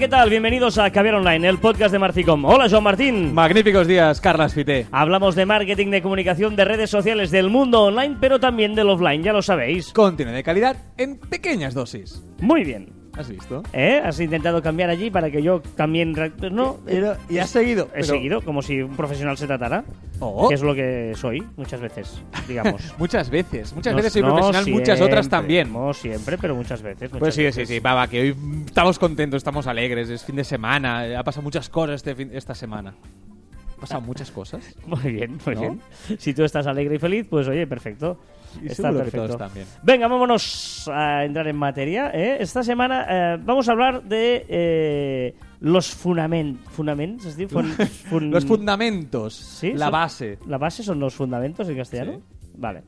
¿qué 0.00 0.08
tal? 0.08 0.30
Bienvenidos 0.30 0.78
a 0.78 0.90
Caviar 0.90 1.16
Online, 1.16 1.46
el 1.46 1.58
podcast 1.58 1.92
de 1.92 1.98
Marficom. 1.98 2.42
Hola, 2.46 2.70
Joan 2.70 2.84
Martín. 2.84 3.34
Magníficos 3.34 3.86
días, 3.86 4.18
Carlas 4.18 4.54
Fité. 4.54 4.86
Hablamos 4.90 5.34
de 5.34 5.44
marketing, 5.44 5.88
de 5.90 6.00
comunicación, 6.00 6.56
de 6.56 6.64
redes 6.64 6.88
sociales, 6.88 7.30
del 7.30 7.50
mundo 7.50 7.82
online, 7.82 8.16
pero 8.18 8.40
también 8.40 8.74
del 8.74 8.88
offline, 8.88 9.22
ya 9.22 9.34
lo 9.34 9.42
sabéis. 9.42 9.92
Contenido 9.92 10.34
de 10.34 10.42
calidad 10.42 10.76
en 10.96 11.18
pequeñas 11.18 11.74
dosis. 11.74 12.24
Muy 12.40 12.64
bien. 12.64 12.99
¿Has 13.16 13.28
visto? 13.28 13.62
¿Eh? 13.72 14.00
Has 14.04 14.20
intentado 14.20 14.62
cambiar 14.62 14.88
allí 14.88 15.10
para 15.10 15.30
que 15.30 15.42
yo 15.42 15.60
también... 15.76 16.14
No, 16.52 16.78
Pero- 16.84 17.16
y 17.28 17.38
has 17.38 17.50
seguido. 17.50 17.86
he 17.88 18.00
pero- 18.00 18.04
seguido, 18.06 18.40
como 18.42 18.62
si 18.62 18.80
un 18.80 18.96
profesional 18.96 19.36
se 19.36 19.46
tratara. 19.46 19.84
Oh. 20.20 20.48
Que 20.48 20.54
es 20.54 20.62
lo 20.62 20.74
que 20.74 21.12
soy, 21.16 21.42
muchas 21.56 21.80
veces, 21.80 22.22
digamos. 22.46 22.94
Muchas 22.98 23.30
veces. 23.30 23.72
Muchas 23.74 23.92
No- 23.92 23.96
veces 23.96 24.12
soy 24.12 24.22
no 24.22 24.28
profesional, 24.34 24.66
muchas 24.70 25.00
otras 25.00 25.24
siempre, 25.26 25.28
también. 25.38 25.72
No 25.72 25.92
siempre, 25.94 26.38
pero 26.38 26.54
muchas 26.54 26.82
veces. 26.82 27.10
Pues 27.10 27.20
muchas 27.20 27.34
sí, 27.34 27.40
sí, 27.40 27.44
veces. 27.46 27.68
sí. 27.68 27.80
Va, 27.80 27.94
va, 27.94 28.06
que 28.06 28.20
hoy 28.20 28.36
estamos 28.66 28.98
contentos, 28.98 29.38
estamos 29.38 29.66
alegres. 29.66 30.08
Es 30.10 30.24
fin 30.24 30.36
de 30.36 30.44
semana. 30.44 31.06
eh, 31.06 31.16
Ha 31.16 31.24
pasado 31.24 31.42
muchas 31.42 31.68
cosas 31.70 31.96
este 31.96 32.14
fin- 32.14 32.30
esta 32.34 32.54
semana. 32.54 32.90
¿Han 32.90 33.80
pasado 33.80 34.00
muchas 34.02 34.30
cosas? 34.30 34.62
Muy 34.86 35.10
bien, 35.12 35.38
muy 35.46 35.54
¿No? 35.54 35.60
bien. 35.62 35.80
Si 36.18 36.34
tú 36.34 36.44
estás 36.44 36.66
alegre 36.66 36.96
y 36.96 36.98
feliz, 36.98 37.26
pues 37.28 37.48
oye, 37.48 37.66
perfecto. 37.66 38.18
Y 38.62 38.66
Está 38.66 38.90
que 38.90 38.96
perfecto. 38.98 39.36
todos. 39.36 39.50
Venga, 39.82 40.08
vámonos 40.08 40.88
a 40.92 41.24
entrar 41.24 41.46
en 41.48 41.56
materia. 41.56 42.10
¿eh? 42.14 42.38
Esta 42.40 42.62
semana 42.62 43.06
eh, 43.08 43.38
vamos 43.42 43.68
a 43.68 43.72
hablar 43.72 44.02
de 44.02 44.46
eh, 44.48 45.34
los 45.60 45.88
fundamentos. 45.90 46.72
¿Fundamentos? 46.72 47.26
Es 47.26 47.36
decir, 47.36 47.48
fun- 47.48 47.70
fun- 48.10 48.30
Los 48.30 48.44
fundamentos. 48.46 49.34
¿Sí? 49.34 49.72
La 49.72 49.86
¿Son- 49.86 49.92
base. 49.92 50.38
¿La 50.46 50.58
base 50.58 50.82
son 50.82 50.98
los 51.00 51.14
fundamentos 51.14 51.68
en 51.68 51.76
castellano? 51.76 52.12
Sí. 52.14 52.22
Vale. 52.56 52.82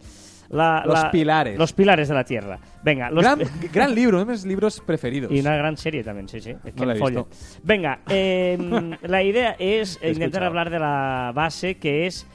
La- 0.51 0.83
Los 0.85 1.03
la- 1.05 1.11
pilares. 1.11 1.59
Los 1.59 1.73
pilares 1.73 2.09
de 2.09 2.15
la 2.15 2.25
Tierra. 2.25 2.59
Venga, 2.83 3.11
los 3.11 3.25
Gran, 3.73 3.95
libro, 3.95 4.19
uno 4.19 4.27
de 4.27 4.33
mis 4.33 4.45
libros 4.45 4.83
preferidos. 4.85 5.33
Y 5.33 5.41
una 5.41 5.57
gran 5.57 5.79
serie 5.79 6.05
también, 6.05 6.29
sí, 6.29 6.41
sí. 6.41 6.51
Es 6.65 6.75
que 6.75 6.85
No 6.85 6.93
visto. 6.93 7.29
Venga, 7.63 8.01
eh, 8.09 8.59
la 9.03 9.23
idea 9.23 9.57
es 9.59 9.99
intentar 10.03 10.45
hablar 10.45 10.69
de 10.69 10.79
la 10.79 11.33
base, 11.35 11.77
que 11.79 12.07
es 12.07 12.27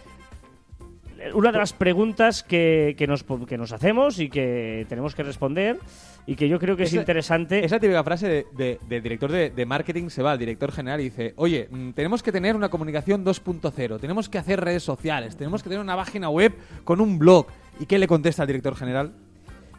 una 1.34 1.52
de 1.52 1.58
las 1.58 1.74
preguntas 1.74 2.44
que, 2.44 2.96
que 2.98 3.08
nos, 3.08 3.24
que 3.48 3.58
nos 3.58 3.72
hacemos 3.74 4.20
y 4.20 4.30
que 4.30 4.86
tenemos 4.90 5.16
que 5.16 5.24
responder 5.24 5.80
y 6.26 6.36
que 6.36 6.50
yo 6.50 6.60
creo 6.60 6.76
que 6.76 6.84
es 6.84 6.90
Esa- 6.92 7.00
interesante. 7.00 7.64
Esa 7.64 7.80
típica 7.80 8.04
frase 8.04 8.28
de, 8.28 8.46
de- 8.56 8.80
del 8.88 9.02
director 9.04 9.32
de, 9.32 9.50
de 9.50 9.66
marketing 9.66 10.10
se 10.10 10.22
va 10.22 10.32
al 10.34 10.40
director 10.40 10.72
general 10.72 11.00
y 11.02 11.06
dice, 11.06 11.34
oye, 11.38 11.68
mm, 11.72 11.92
tenemos 11.92 12.22
que 12.24 12.32
tener 12.32 12.56
una 12.56 12.70
comunicación 12.70 13.24
2.0, 13.24 14.00
tenemos 14.00 14.28
que 14.30 14.38
hacer 14.38 14.60
redes 14.60 14.84
sociales, 14.84 15.38
tenemos 15.38 15.64
que 15.64 15.70
tener 15.70 15.82
una 15.84 15.96
página 15.96 16.30
web 16.30 16.54
con 16.84 17.00
un 17.02 17.18
blog. 17.20 17.48
¿Y 17.80 17.86
qué 17.86 17.98
le 18.00 18.08
contesta 18.08 18.42
al 18.44 18.48
director 18.48 18.76
general? 18.76 19.14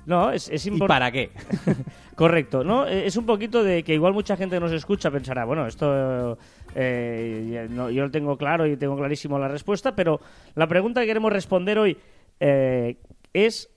No, 0.06 0.30
es, 0.30 0.48
es 0.48 0.64
¿Y 0.64 0.70
importante. 0.70 0.88
para 0.88 1.10
qué? 1.12 1.30
Correcto, 2.14 2.64
¿no? 2.64 2.86
Eh, 2.86 3.06
Es 3.06 3.16
un 3.19 3.26
poquito 3.26 3.62
de 3.62 3.82
que 3.82 3.92
igual 3.92 4.14
mucha 4.14 4.36
gente 4.38 4.56
que 4.56 4.60
nos 4.60 4.72
escucha 4.72 5.10
pensará, 5.10 5.44
bueno, 5.44 5.66
esto 5.66 6.38
eh, 6.74 7.66
no- 7.70 7.91
yo 7.91 8.02
lo 8.05 8.11
tengo 8.11 8.36
claro 8.36 8.66
y 8.66 8.77
tengo 8.77 8.97
clarísimo 8.97 9.38
la 9.38 9.48
respuesta, 9.48 9.94
pero 9.97 10.20
la 10.55 10.66
pregunta 10.69 11.00
que 11.00 11.06
queremos 11.06 11.33
responder 11.33 11.78
hoy 11.78 11.97
eh, 12.41 12.97
es 13.33 13.70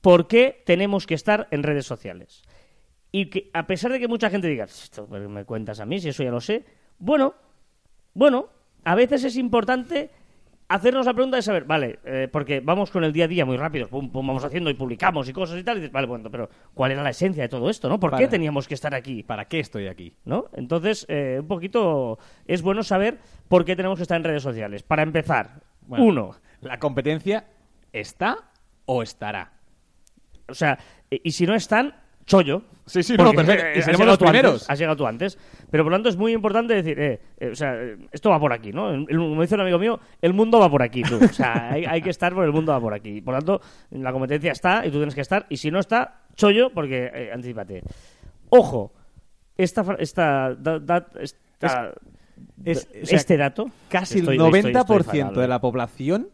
¿por 0.00 0.26
qué 0.28 0.62
tenemos 0.66 1.06
que 1.06 1.14
estar 1.14 1.48
en 1.50 1.62
redes 1.62 1.86
sociales? 1.86 2.42
Y 3.12 3.26
que 3.26 3.50
a 3.52 3.66
pesar 3.66 3.92
de 3.92 4.00
que 4.00 4.08
mucha 4.08 4.28
gente 4.30 4.48
diga, 4.48 4.64
esto 4.64 5.06
me 5.08 5.44
cuentas 5.44 5.80
a 5.80 5.86
mí, 5.86 6.00
si 6.00 6.08
eso 6.08 6.22
ya 6.22 6.30
lo 6.30 6.40
sé, 6.40 6.64
bueno, 6.98 7.34
bueno, 8.12 8.48
a 8.84 8.94
veces 8.94 9.24
es 9.24 9.36
importante 9.36 10.10
hacernos 10.68 11.06
la 11.06 11.14
pregunta 11.14 11.36
de 11.36 11.42
saber, 11.42 11.64
vale, 11.64 11.98
eh, 12.04 12.28
porque 12.32 12.60
vamos 12.60 12.90
con 12.90 13.04
el 13.04 13.12
día 13.12 13.26
a 13.26 13.28
día 13.28 13.44
muy 13.44 13.56
rápido, 13.56 13.88
pum, 13.88 14.10
pum, 14.10 14.26
vamos 14.26 14.44
haciendo 14.44 14.70
y 14.70 14.74
publicamos 14.74 15.28
y 15.28 15.32
cosas 15.32 15.58
y 15.58 15.64
tal, 15.64 15.76
y 15.76 15.80
dices, 15.80 15.92
vale, 15.92 16.06
bueno, 16.06 16.30
pero 16.30 16.48
¿cuál 16.72 16.92
era 16.92 17.02
la 17.02 17.10
esencia 17.10 17.42
de 17.42 17.48
todo 17.48 17.68
esto, 17.70 17.88
no? 17.88 18.00
¿Por 18.00 18.16
qué 18.16 18.28
teníamos 18.28 18.66
que 18.66 18.74
estar 18.74 18.94
aquí? 18.94 19.22
¿Para 19.22 19.46
qué 19.46 19.60
estoy 19.60 19.88
aquí? 19.88 20.14
¿No? 20.24 20.46
Entonces, 20.54 21.06
eh, 21.08 21.38
un 21.40 21.46
poquito 21.48 22.18
es 22.46 22.62
bueno 22.62 22.82
saber 22.82 23.18
por 23.48 23.64
qué 23.64 23.76
tenemos 23.76 23.98
que 23.98 24.02
estar 24.02 24.16
en 24.16 24.24
redes 24.24 24.42
sociales. 24.42 24.82
Para 24.82 25.02
empezar, 25.02 25.62
Bueno. 25.82 26.04
uno, 26.04 26.36
¿La 26.60 26.78
competencia 26.78 27.44
está 27.92 28.50
o 28.86 29.02
estará? 29.02 29.52
o 30.48 30.54
sea, 30.54 30.78
eh, 31.10 31.20
y 31.24 31.32
si 31.32 31.46
no 31.46 31.54
están, 31.54 31.94
chollo. 32.26 32.62
Sí, 32.86 33.02
sí, 33.02 33.16
Porque, 33.16 33.32
no, 33.32 33.36
perfecto. 33.36 33.64
eh, 33.66 33.70
Y 33.78 33.82
seremos 33.82 34.00
llegado 34.00 34.10
los 34.10 34.18
tú 34.18 34.24
antes, 34.26 34.40
primeros. 34.42 34.70
has 34.70 34.78
llegado 34.78 34.96
tú 34.96 35.06
antes. 35.06 35.38
Pero 35.70 35.84
por 35.84 35.90
lo 35.90 35.96
tanto 35.96 36.08
es 36.10 36.16
muy 36.16 36.32
importante 36.32 36.74
decir, 36.74 37.00
eh, 37.00 37.20
eh, 37.38 37.48
o 37.48 37.54
sea, 37.54 37.74
esto 38.12 38.28
va 38.28 38.38
por 38.38 38.52
aquí, 38.52 38.72
¿no? 38.72 38.90
El- 38.90 39.06
el- 39.08 39.16
como 39.16 39.40
dice 39.40 39.54
un 39.54 39.62
amigo 39.62 39.78
mío, 39.78 39.98
el 40.20 40.34
mundo 40.34 40.58
va 40.58 40.68
por 40.70 40.82
aquí, 40.82 41.02
tú. 41.02 41.16
O 41.24 41.28
sea, 41.28 41.70
hay, 41.72 41.86
hay 41.86 42.02
que 42.02 42.10
estar 42.10 42.34
por 42.34 42.44
el 42.44 42.52
mundo 42.52 42.72
va 42.72 42.80
por 42.80 42.92
aquí. 42.92 43.22
Por 43.22 43.32
lo 43.34 43.40
tanto, 43.40 43.60
la 43.90 44.12
competencia 44.12 44.52
está 44.52 44.84
y 44.84 44.90
tú 44.90 44.98
tienes 44.98 45.14
que 45.14 45.22
estar. 45.22 45.46
Y 45.48 45.56
si 45.56 45.70
no 45.70 45.78
está, 45.78 46.20
chollo, 46.36 46.70
porque 46.74 47.10
eh, 47.14 47.30
anticipate. 47.32 47.82
Ojo, 48.50 48.92
esta, 49.56 49.96
esta, 49.98 50.54
da- 50.54 50.78
da- 50.78 51.06
esta- 51.20 51.94
Es- 52.64 52.88
o 53.02 53.06
sea, 53.06 53.16
este 53.18 53.36
dato. 53.38 53.70
Casi 53.88 54.18
estoy- 54.18 54.36
el 54.36 54.42
estoy- 54.42 54.62
90% 54.72 54.80
estoy 55.02 55.22
fatal, 55.22 55.34
de 55.40 55.48
la 55.48 55.60
población 55.60 56.28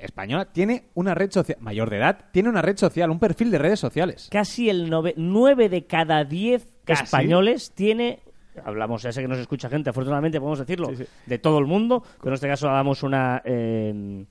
española 0.00 0.46
tiene 0.52 0.84
una 0.94 1.14
red 1.14 1.30
social, 1.30 1.58
mayor 1.60 1.90
de 1.90 1.96
edad, 1.98 2.18
tiene 2.32 2.48
una 2.48 2.62
red 2.62 2.76
social, 2.76 3.10
un 3.10 3.18
perfil 3.18 3.50
de 3.50 3.58
redes 3.58 3.80
sociales. 3.80 4.28
casi 4.30 4.68
el 4.70 4.90
9 5.16 5.68
de 5.68 5.86
cada 5.86 6.24
10 6.24 6.66
Casi. 6.84 7.04
españoles 7.04 7.72
tiene 7.74 8.20
hablamos 8.64 9.02
ya 9.02 9.12
sé 9.12 9.20
que 9.20 9.28
nos 9.28 9.38
escucha 9.38 9.68
gente 9.68 9.90
afortunadamente 9.90 10.38
podemos 10.40 10.58
decirlo 10.58 10.88
Sí, 10.88 10.96
sí. 10.96 11.04
de 11.26 11.38
todo 11.38 11.58
el 11.58 11.66
mundo 11.66 12.02
pero 12.18 12.30
en 12.30 12.34
este 12.34 12.48
caso 12.48 12.66
damos 12.68 13.02
una 13.02 13.42
eh, 13.44 14.24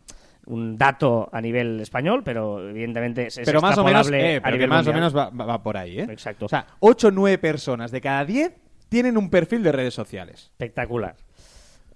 un 0.47 0.77
dato 0.77 1.29
a 1.31 1.39
nivel 1.41 1.79
español 1.79 2.23
pero 2.23 2.67
evidentemente 2.69 3.27
es, 3.27 3.39
pero 3.45 3.61
más 3.61 3.77
o 3.77 3.83
menos, 3.83 4.09
eh, 4.11 4.37
a 4.37 4.41
pero 4.41 4.43
que 4.43 4.51
nivel 4.53 4.69
más 4.69 4.87
o 4.87 4.93
menos 4.93 5.15
va, 5.15 5.29
va- 5.29 5.45
va 5.45 5.61
por 5.63 5.77
ahí, 5.77 5.99
¿eh? 5.99 6.07
Exacto. 6.09 6.45
O 6.45 6.49
sea, 6.49 6.65
8 6.79 7.07
o 7.09 7.11
9 7.11 7.37
personas 7.37 7.91
de 7.91 8.01
cada 8.01 8.25
10 8.25 8.51
tienen 8.89 9.17
un 9.17 9.29
perfil 9.29 9.61
de 9.63 9.71
redes 9.71 9.93
sociales. 9.93 10.45
espectacular 10.53 11.15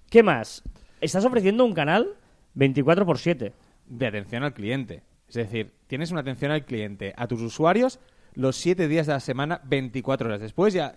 ¿qué 0.08 0.22
más? 0.22 0.62
estás 1.00 1.24
ofreciendo 1.24 1.64
un 1.64 1.72
canal 1.72 2.08
24 2.54 3.06
por 3.06 3.18
7 3.18 3.52
de 3.86 4.06
atención 4.06 4.42
al 4.44 4.54
cliente. 4.54 5.02
Es 5.28 5.34
decir, 5.34 5.72
tienes 5.86 6.10
una 6.10 6.20
atención 6.20 6.50
al 6.50 6.64
cliente, 6.64 7.14
a 7.16 7.26
tus 7.26 7.40
usuarios, 7.40 8.00
los 8.34 8.56
7 8.56 8.88
días 8.88 9.06
de 9.06 9.12
la 9.12 9.20
semana, 9.20 9.60
24 9.64 10.28
horas 10.28 10.40
después. 10.40 10.74
Ya, 10.74 10.94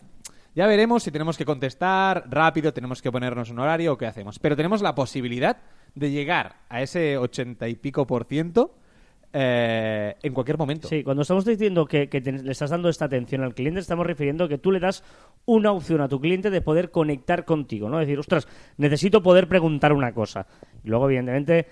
ya 0.56 0.68
veremos 0.68 1.04
si 1.04 1.12
tenemos 1.12 1.38
que 1.38 1.46
contestar 1.46 2.26
rápido, 2.30 2.74
tenemos 2.74 3.02
que 3.02 3.12
ponernos 3.12 3.50
un 3.50 3.60
horario 3.60 3.94
o 3.94 3.98
qué 3.98 4.06
hacemos. 4.06 4.40
Pero 4.40 4.56
tenemos 4.56 4.82
la 4.82 4.96
posibilidad 4.96 5.58
de 5.96 6.12
llegar 6.12 6.58
a 6.70 6.82
ese 6.82 7.18
80 7.18 7.68
y 7.68 7.76
pico 7.76 8.08
por 8.08 8.26
ciento 8.26 8.76
eh, 9.36 10.16
en 10.22 10.34
cualquier 10.34 10.60
momento. 10.60 10.88
Sí, 10.88 11.04
cuando 11.04 11.24
estamos 11.24 11.44
diciendo 11.44 11.88
que, 11.88 12.08
le 12.12 12.52
estás 12.52 12.70
dando 12.70 12.88
esta 12.88 13.06
atención 13.06 13.42
al 13.42 13.56
cliente, 13.56 13.80
estamos 13.80 14.06
refiriendo 14.06 14.48
que 14.48 14.60
tú 14.60 14.72
le 14.72 14.80
das 14.80 15.04
una 15.46 15.72
opción 15.72 16.02
a 16.02 16.08
tu 16.08 16.20
cliente 16.20 16.52
de 16.52 16.62
poder 16.62 16.92
conectar 16.92 17.44
contigo, 17.44 17.90
¿no? 17.90 17.98
Decir, 17.98 18.20
ostras, 18.20 18.48
necesito 18.78 19.24
poder 19.24 19.48
preguntar 19.48 19.92
una 19.92 20.14
cosa. 20.14 20.46
Y 20.84 20.90
luego, 20.90 21.08
evidentemente, 21.08 21.66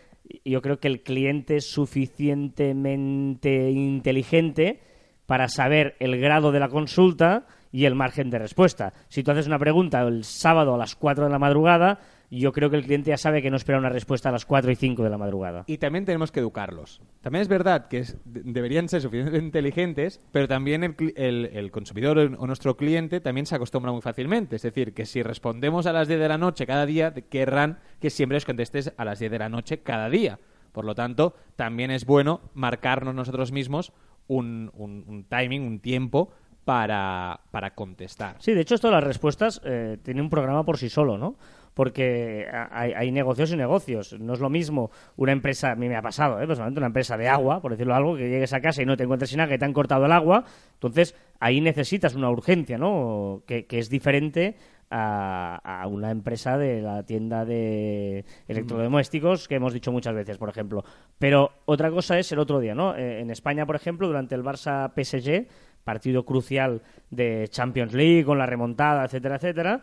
yo 0.43 0.63
creo 0.63 0.79
que 0.79 0.87
el 0.87 1.03
cliente 1.03 1.57
es 1.57 1.69
suficientemente 1.69 3.69
inteligente 3.69 4.79
para 5.27 5.47
saber 5.47 5.95
el 5.99 6.19
grado 6.19 6.51
de 6.51 6.59
la 6.59 6.69
consulta 6.69 7.45
y 7.71 7.85
el 7.85 7.95
margen 7.95 8.29
de 8.29 8.39
respuesta. 8.39 8.93
Si 9.07 9.23
tú 9.23 9.31
haces 9.31 9.47
una 9.47 9.59
pregunta 9.59 10.01
el 10.01 10.23
sábado 10.23 10.73
a 10.73 10.77
las 10.77 10.95
4 10.95 11.25
de 11.25 11.29
la 11.29 11.39
madrugada, 11.39 11.99
yo 12.39 12.53
creo 12.53 12.69
que 12.69 12.77
el 12.77 12.83
cliente 12.85 13.09
ya 13.09 13.17
sabe 13.17 13.41
que 13.41 13.49
no 13.51 13.57
espera 13.57 13.77
una 13.77 13.89
respuesta 13.89 14.29
a 14.29 14.31
las 14.31 14.45
4 14.45 14.71
y 14.71 14.75
5 14.75 15.03
de 15.03 15.09
la 15.09 15.17
madrugada. 15.17 15.63
Y 15.67 15.77
también 15.79 16.05
tenemos 16.05 16.31
que 16.31 16.39
educarlos. 16.39 17.01
También 17.21 17.41
es 17.41 17.47
verdad 17.49 17.87
que 17.87 17.99
es- 17.99 18.17
deberían 18.23 18.87
ser 18.87 19.01
suficientemente 19.01 19.45
inteligentes, 19.45 20.21
pero 20.31 20.47
también 20.47 20.83
el, 20.83 20.95
el- 21.17 21.49
el 21.53 21.71
consumidor 21.71 22.17
o 22.17 22.47
nuestro 22.47 22.77
cliente 22.77 23.19
también 23.19 23.45
se 23.45 23.55
acostumbra 23.55 23.91
muy 23.91 24.01
fácilmente. 24.01 24.55
Es 24.55 24.61
decir, 24.61 24.93
que 24.93 25.05
si 25.05 25.21
respondemos 25.23 25.85
a 25.87 25.93
las 25.93 26.07
10 26.07 26.19
de 26.19 26.27
la 26.29 26.37
noche 26.37 26.65
cada 26.65 26.85
día, 26.85 27.13
querrán 27.13 27.79
que 27.99 28.09
siempre 28.09 28.35
les 28.37 28.45
contestes 28.45 28.93
a 28.95 29.03
las 29.03 29.19
10 29.19 29.31
de 29.31 29.39
la 29.39 29.49
noche 29.49 29.79
cada 29.79 30.09
día. 30.09 30.39
Por 30.71 30.85
lo 30.85 30.95
tanto, 30.95 31.35
también 31.57 31.91
es 31.91 32.05
bueno 32.05 32.39
marcarnos 32.53 33.13
nosotros 33.13 33.51
mismos 33.51 33.91
un, 34.27 34.71
un- 34.73 35.03
un 35.05 35.25
timing, 35.25 35.63
un 35.63 35.79
tiempo 35.81 36.31
para, 36.63 37.41
para 37.51 37.73
contestar. 37.75 38.37
Sí, 38.39 38.53
de 38.53 38.61
hecho, 38.61 38.75
esto 38.75 38.87
de 38.87 38.93
las 38.93 39.03
respuestas 39.03 39.61
eh, 39.65 39.97
tiene 40.03 40.21
un 40.21 40.29
programa 40.29 40.63
por 40.63 40.77
sí 40.77 40.89
solo, 40.89 41.17
¿no? 41.17 41.35
Porque 41.73 42.47
hay, 42.71 42.93
hay 42.93 43.11
negocios 43.11 43.51
y 43.51 43.55
negocios. 43.55 44.19
No 44.19 44.33
es 44.33 44.39
lo 44.39 44.49
mismo 44.49 44.91
una 45.15 45.31
empresa, 45.31 45.71
a 45.71 45.75
mí 45.75 45.87
me 45.87 45.95
ha 45.95 46.01
pasado, 46.01 46.41
¿eh? 46.41 46.47
personalmente, 46.47 46.79
una 46.79 46.87
empresa 46.87 47.17
de 47.17 47.29
agua, 47.29 47.61
por 47.61 47.71
decirlo 47.71 47.95
algo, 47.95 48.15
que 48.15 48.29
llegues 48.29 48.53
a 48.53 48.61
casa 48.61 48.81
y 48.81 48.85
no 48.85 48.97
te 48.97 49.03
encuentres 49.03 49.29
sin 49.29 49.37
nada, 49.37 49.49
que 49.49 49.57
te 49.57 49.65
han 49.65 49.73
cortado 49.73 50.05
el 50.05 50.11
agua. 50.11 50.43
Entonces, 50.73 51.15
ahí 51.39 51.61
necesitas 51.61 52.15
una 52.15 52.29
urgencia, 52.29 52.77
¿no? 52.77 53.43
Que, 53.45 53.65
que 53.65 53.79
es 53.79 53.89
diferente 53.89 54.57
a, 54.91 55.55
a 55.63 55.87
una 55.87 56.11
empresa 56.11 56.57
de 56.57 56.81
la 56.81 57.03
tienda 57.03 57.45
de 57.45 58.25
electrodomésticos 58.47 59.47
que 59.47 59.55
hemos 59.55 59.73
dicho 59.73 59.91
muchas 59.91 60.13
veces, 60.13 60.37
por 60.37 60.49
ejemplo. 60.49 60.83
Pero 61.17 61.51
otra 61.65 61.89
cosa 61.89 62.19
es 62.19 62.31
el 62.31 62.39
otro 62.39 62.59
día, 62.59 62.75
¿no? 62.75 62.95
Eh, 62.95 63.21
en 63.21 63.31
España, 63.31 63.65
por 63.65 63.77
ejemplo, 63.77 64.07
durante 64.07 64.35
el 64.35 64.43
Barça 64.43 64.91
PSG, 64.93 65.47
partido 65.83 66.25
crucial 66.25 66.81
de 67.09 67.47
Champions 67.49 67.93
League 67.93 68.25
con 68.25 68.37
la 68.37 68.45
remontada, 68.45 69.05
etcétera, 69.05 69.37
etcétera, 69.37 69.81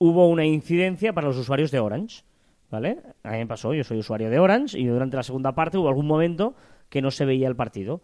hubo 0.00 0.28
una 0.28 0.44
incidencia 0.44 1.12
para 1.12 1.28
los 1.28 1.36
usuarios 1.36 1.70
de 1.70 1.78
Orange. 1.78 2.24
¿Vale? 2.70 2.98
A 3.24 3.32
mí 3.32 3.38
me 3.38 3.46
pasó, 3.48 3.74
yo 3.74 3.82
soy 3.84 3.98
usuario 3.98 4.30
de 4.30 4.38
Orange 4.38 4.78
y 4.78 4.86
durante 4.86 5.16
la 5.16 5.24
segunda 5.24 5.56
parte 5.56 5.76
hubo 5.76 5.88
algún 5.88 6.06
momento 6.06 6.54
que 6.88 7.02
no 7.02 7.10
se 7.10 7.24
veía 7.24 7.46
el 7.48 7.54
partido. 7.56 8.00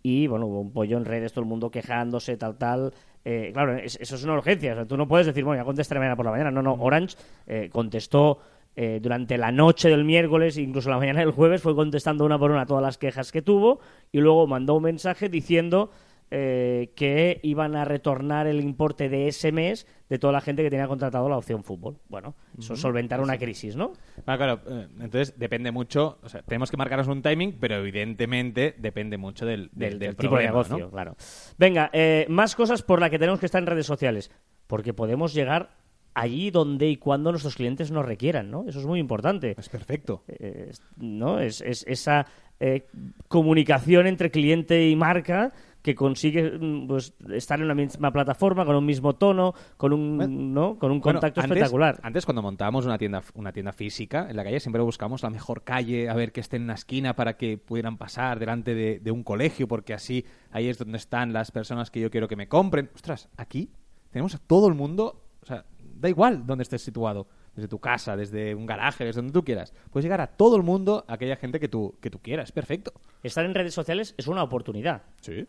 y 0.00 0.28
bueno, 0.28 0.46
hubo 0.46 0.60
un 0.60 0.72
pollo 0.72 0.96
en 0.96 1.04
redes, 1.04 1.32
todo 1.32 1.42
el 1.42 1.48
mundo 1.48 1.70
quejándose, 1.72 2.36
tal, 2.36 2.56
tal. 2.56 2.92
Eh, 3.24 3.50
claro, 3.52 3.76
es- 3.76 3.98
eso 4.00 4.14
es 4.14 4.22
una 4.24 4.34
urgencia. 4.34 4.72
O 4.72 4.76
sea, 4.76 4.86
tú 4.86 4.96
no 4.96 5.08
puedes 5.08 5.26
decir, 5.26 5.42
bueno, 5.44 5.60
ya 5.60 5.64
contestaré 5.64 5.98
mañana 5.98 6.14
por 6.16 6.24
la 6.24 6.30
mañana. 6.30 6.50
No, 6.52 6.62
no, 6.62 6.74
Orange 6.74 7.16
eh, 7.48 7.68
contestó 7.72 8.38
eh, 8.76 9.00
durante 9.02 9.36
la 9.36 9.50
noche 9.50 9.88
del 9.88 10.04
miércoles, 10.04 10.56
incluso 10.56 10.88
la 10.88 10.98
mañana 10.98 11.18
del 11.20 11.32
jueves, 11.32 11.60
fue 11.62 11.74
contestando 11.74 12.24
una 12.24 12.38
por 12.38 12.52
una 12.52 12.64
todas 12.64 12.82
las 12.82 12.96
quejas 12.96 13.32
que 13.32 13.42
tuvo 13.42 13.80
y 14.12 14.18
luego 14.20 14.46
mandó 14.46 14.74
un 14.76 14.84
mensaje 14.84 15.28
diciendo 15.28 15.90
eh, 16.30 16.92
que 16.94 17.40
iban 17.42 17.76
a 17.76 17.84
retornar 17.84 18.46
el 18.46 18.60
importe 18.60 19.08
de 19.08 19.28
ese 19.28 19.52
mes 19.52 19.86
de 20.08 20.18
toda 20.18 20.32
la 20.32 20.40
gente 20.40 20.62
que 20.62 20.70
tenía 20.70 20.86
contratado 20.86 21.28
la 21.28 21.36
opción 21.36 21.64
fútbol. 21.64 21.98
Bueno, 22.08 22.34
eso 22.58 22.74
es 22.74 22.80
solventar 22.80 23.20
una 23.20 23.38
crisis, 23.38 23.76
¿no? 23.76 23.92
Ah, 24.26 24.36
claro, 24.36 24.60
eh, 24.66 24.88
entonces 25.00 25.38
depende 25.38 25.70
mucho, 25.70 26.18
o 26.22 26.28
sea, 26.28 26.42
tenemos 26.42 26.70
que 26.70 26.76
marcarnos 26.76 27.08
un 27.08 27.22
timing, 27.22 27.56
pero 27.60 27.76
evidentemente 27.76 28.74
depende 28.78 29.18
mucho 29.18 29.46
del, 29.46 29.70
del, 29.72 29.98
del, 29.98 29.98
del 29.98 30.16
tipo 30.16 30.36
de 30.36 30.44
negocio, 30.44 30.78
¿no? 30.78 30.90
claro. 30.90 31.16
Venga, 31.58 31.90
eh, 31.92 32.26
más 32.28 32.54
cosas 32.54 32.82
por 32.82 33.00
las 33.00 33.10
que 33.10 33.18
tenemos 33.18 33.40
que 33.40 33.46
estar 33.46 33.62
en 33.62 33.66
redes 33.66 33.86
sociales. 33.86 34.30
Porque 34.66 34.92
podemos 34.92 35.32
llegar 35.32 35.70
allí 36.14 36.50
donde 36.50 36.88
y 36.88 36.96
cuando 36.96 37.30
nuestros 37.30 37.54
clientes 37.54 37.90
nos 37.90 38.04
requieran, 38.04 38.50
¿no? 38.50 38.68
Eso 38.68 38.80
es 38.80 38.86
muy 38.86 39.00
importante. 39.00 39.54
Es 39.58 39.68
perfecto. 39.68 40.24
Eh, 40.28 40.72
¿no? 40.98 41.40
Es, 41.40 41.60
es 41.62 41.84
esa 41.88 42.26
eh, 42.60 42.86
comunicación 43.28 44.06
entre 44.06 44.30
cliente 44.30 44.88
y 44.88 44.96
marca 44.96 45.52
que 45.88 45.94
consigue 45.94 46.58
mm, 46.58 46.86
pues, 46.86 47.14
estar 47.32 47.58
en 47.58 47.64
una 47.64 47.74
misma 47.74 48.10
plataforma, 48.12 48.66
con 48.66 48.76
un 48.76 48.84
mismo 48.84 49.14
tono, 49.14 49.54
con 49.78 49.94
un, 49.94 50.52
¿no? 50.52 50.78
con 50.78 50.90
un 50.92 51.00
Bueno, 51.00 51.18
contacto 51.18 51.40
antes- 51.40 51.56
espectacular. 51.56 51.98
Antes, 52.02 52.26
cuando 52.26 52.42
montábamos 52.42 52.84
una 52.84 52.98
tienda, 52.98 53.22
una 53.34 53.52
tienda 53.52 53.72
física 53.72 54.26
en 54.28 54.36
la 54.36 54.44
calle, 54.44 54.60
siempre 54.60 54.82
buscamos 54.82 55.22
la 55.22 55.30
mejor 55.30 55.62
calle, 55.64 56.10
a 56.10 56.14
ver 56.14 56.30
que 56.32 56.40
esté 56.40 56.56
en 56.56 56.64
una 56.64 56.74
esquina 56.74 57.16
para 57.16 57.38
que 57.38 57.56
pudieran 57.56 57.96
pasar 57.96 58.38
delante 58.38 58.74
de, 58.74 58.98
de 59.00 59.10
un 59.10 59.24
colegio, 59.24 59.66
porque 59.66 59.94
así 59.94 60.26
ahí 60.50 60.68
es 60.68 60.76
donde 60.76 60.98
están 60.98 61.32
las 61.32 61.50
personas 61.50 61.90
que 61.90 62.00
yo 62.00 62.10
quiero 62.10 62.28
que 62.28 62.36
me 62.36 62.48
compren. 62.48 62.90
Ostras, 62.94 63.30
aquí 63.38 63.70
tenemos 64.10 64.34
a 64.34 64.38
todo 64.38 64.68
el 64.68 64.74
mundo, 64.74 65.22
o 65.42 65.46
sea, 65.46 65.64
da 65.94 66.08
igual 66.10 66.46
dónde 66.46 66.62
estés 66.64 66.82
situado, 66.82 67.28
desde 67.54 67.66
tu 67.68 67.80
casa, 67.80 68.14
desde 68.16 68.54
un 68.54 68.66
garaje, 68.66 69.04
desde 69.04 69.18
donde 69.20 69.32
tú 69.32 69.42
quieras. 69.42 69.72
Puedes 69.90 70.04
llegar 70.04 70.20
a 70.20 70.28
todo 70.28 70.54
el 70.56 70.62
mundo, 70.62 71.04
a 71.08 71.14
aquella 71.14 71.34
gente 71.34 71.58
que 71.58 71.66
tú, 71.66 71.96
que 72.00 72.08
tú 72.10 72.20
quieras. 72.20 72.52
Perfecto. 72.52 72.92
Estar 73.24 73.44
en 73.44 73.52
redes 73.54 73.74
sociales 73.74 74.14
es 74.16 74.28
una 74.28 74.44
oportunidad. 74.44 75.02
Sí. 75.22 75.44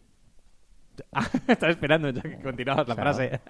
Estaba 1.48 1.72
esperando 1.72 2.10
ya 2.10 2.22
que 2.22 2.40
continuabas 2.40 2.88
la 2.88 2.96
Claro. 2.96 3.14
frase. 3.14 3.40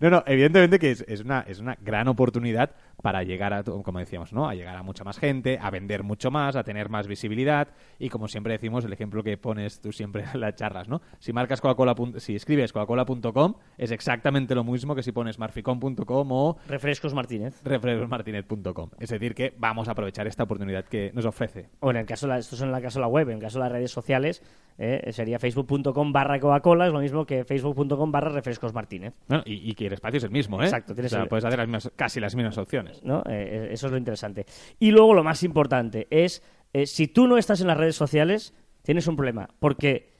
No, 0.00 0.10
no, 0.10 0.24
evidentemente 0.26 0.78
que 0.80 0.90
es, 0.90 1.04
es 1.06 1.20
una, 1.20 1.40
es 1.46 1.60
una 1.60 1.76
gran 1.80 2.08
oportunidad 2.08 2.70
para 3.02 3.22
llegar 3.22 3.52
a, 3.54 3.62
como 3.62 4.00
decíamos, 4.00 4.32
¿no? 4.32 4.48
A 4.48 4.54
llegar 4.54 4.76
a 4.76 4.82
mucha 4.82 5.04
más 5.04 5.16
gente, 5.18 5.58
a 5.62 5.70
vender 5.70 6.02
mucho 6.02 6.30
más, 6.32 6.56
a 6.56 6.64
tener 6.64 6.88
más 6.88 7.06
visibilidad 7.06 7.68
y 8.00 8.08
como 8.08 8.26
siempre 8.26 8.52
decimos, 8.54 8.84
el 8.84 8.92
ejemplo 8.92 9.22
que 9.22 9.36
pones 9.38 9.80
tú 9.80 9.92
siempre 9.92 10.24
en 10.34 10.40
las 10.40 10.56
charlas, 10.56 10.88
¿no? 10.88 11.00
Si 11.20 11.32
marcas 11.32 11.60
Coca-Cola, 11.60 11.94
si 12.18 12.34
escribes 12.34 12.72
coca-cola.com 12.72 13.54
es 13.78 13.92
exactamente 13.92 14.54
lo 14.56 14.64
mismo 14.64 14.94
que 14.96 15.02
si 15.04 15.12
pones 15.12 15.38
marficom.com 15.38 16.28
o 16.32 16.56
Refrescos 16.66 17.14
Martínez. 17.14 17.62
refrescosmartinez.com. 17.62 18.90
Es 18.98 19.10
decir, 19.10 19.34
que 19.34 19.54
vamos 19.56 19.88
a 19.88 19.92
aprovechar 19.92 20.26
esta 20.26 20.42
oportunidad 20.42 20.84
que 20.84 21.12
nos 21.14 21.24
ofrece. 21.26 21.68
O 21.80 21.90
en 21.90 21.96
el 21.98 22.06
caso, 22.06 22.26
de 22.26 22.32
la- 22.34 22.38
esto 22.38 22.56
es 22.56 22.62
en 22.62 22.74
el 22.74 22.82
caso 22.82 22.98
de 22.98 23.02
la 23.02 23.08
web, 23.08 23.28
en 23.28 23.36
el 23.36 23.40
caso 23.42 23.58
de 23.58 23.64
las 23.64 23.72
redes 23.72 23.90
sociales, 23.90 24.42
eh, 24.78 25.10
sería 25.12 25.38
facebook.com 25.38 26.12
barra 26.12 26.40
Coca-Cola, 26.64 26.86
es 26.86 26.92
lo 26.92 27.00
mismo 27.00 27.26
que 27.26 27.44
facebook.com 27.44 28.10
barra 28.10 28.30
refrescos 28.30 28.72
Martínez. 28.72 29.14
Bueno, 29.28 29.42
y, 29.46 29.70
y 29.70 29.74
que 29.74 29.86
el 29.86 29.92
espacio 29.92 30.16
es 30.18 30.24
el 30.24 30.30
mismo, 30.30 30.60
¿eh? 30.62 30.64
Exacto, 30.64 30.94
tienes 30.94 31.12
O 31.12 31.16
sea, 31.16 31.22
el- 31.24 31.28
puedes 31.28 31.44
hacer 31.44 31.58
las 31.58 31.68
mismas- 31.68 31.92
casi 31.94 32.20
las 32.20 32.34
mismas 32.34 32.56
opciones. 32.58 33.02
¿no? 33.04 33.22
Eh, 33.28 33.68
eso 33.70 33.86
es 33.86 33.92
lo 33.92 33.98
interesante. 33.98 34.46
Y 34.78 34.90
luego 34.90 35.12
lo 35.14 35.22
más 35.22 35.42
importante 35.42 36.06
es, 36.10 36.42
eh, 36.72 36.86
si 36.86 37.06
tú 37.08 37.26
no 37.28 37.36
estás 37.36 37.60
en 37.60 37.66
las 37.66 37.76
redes 37.76 37.96
sociales, 37.96 38.54
tienes 38.82 39.06
un 39.06 39.16
problema, 39.16 39.48
porque 39.60 40.13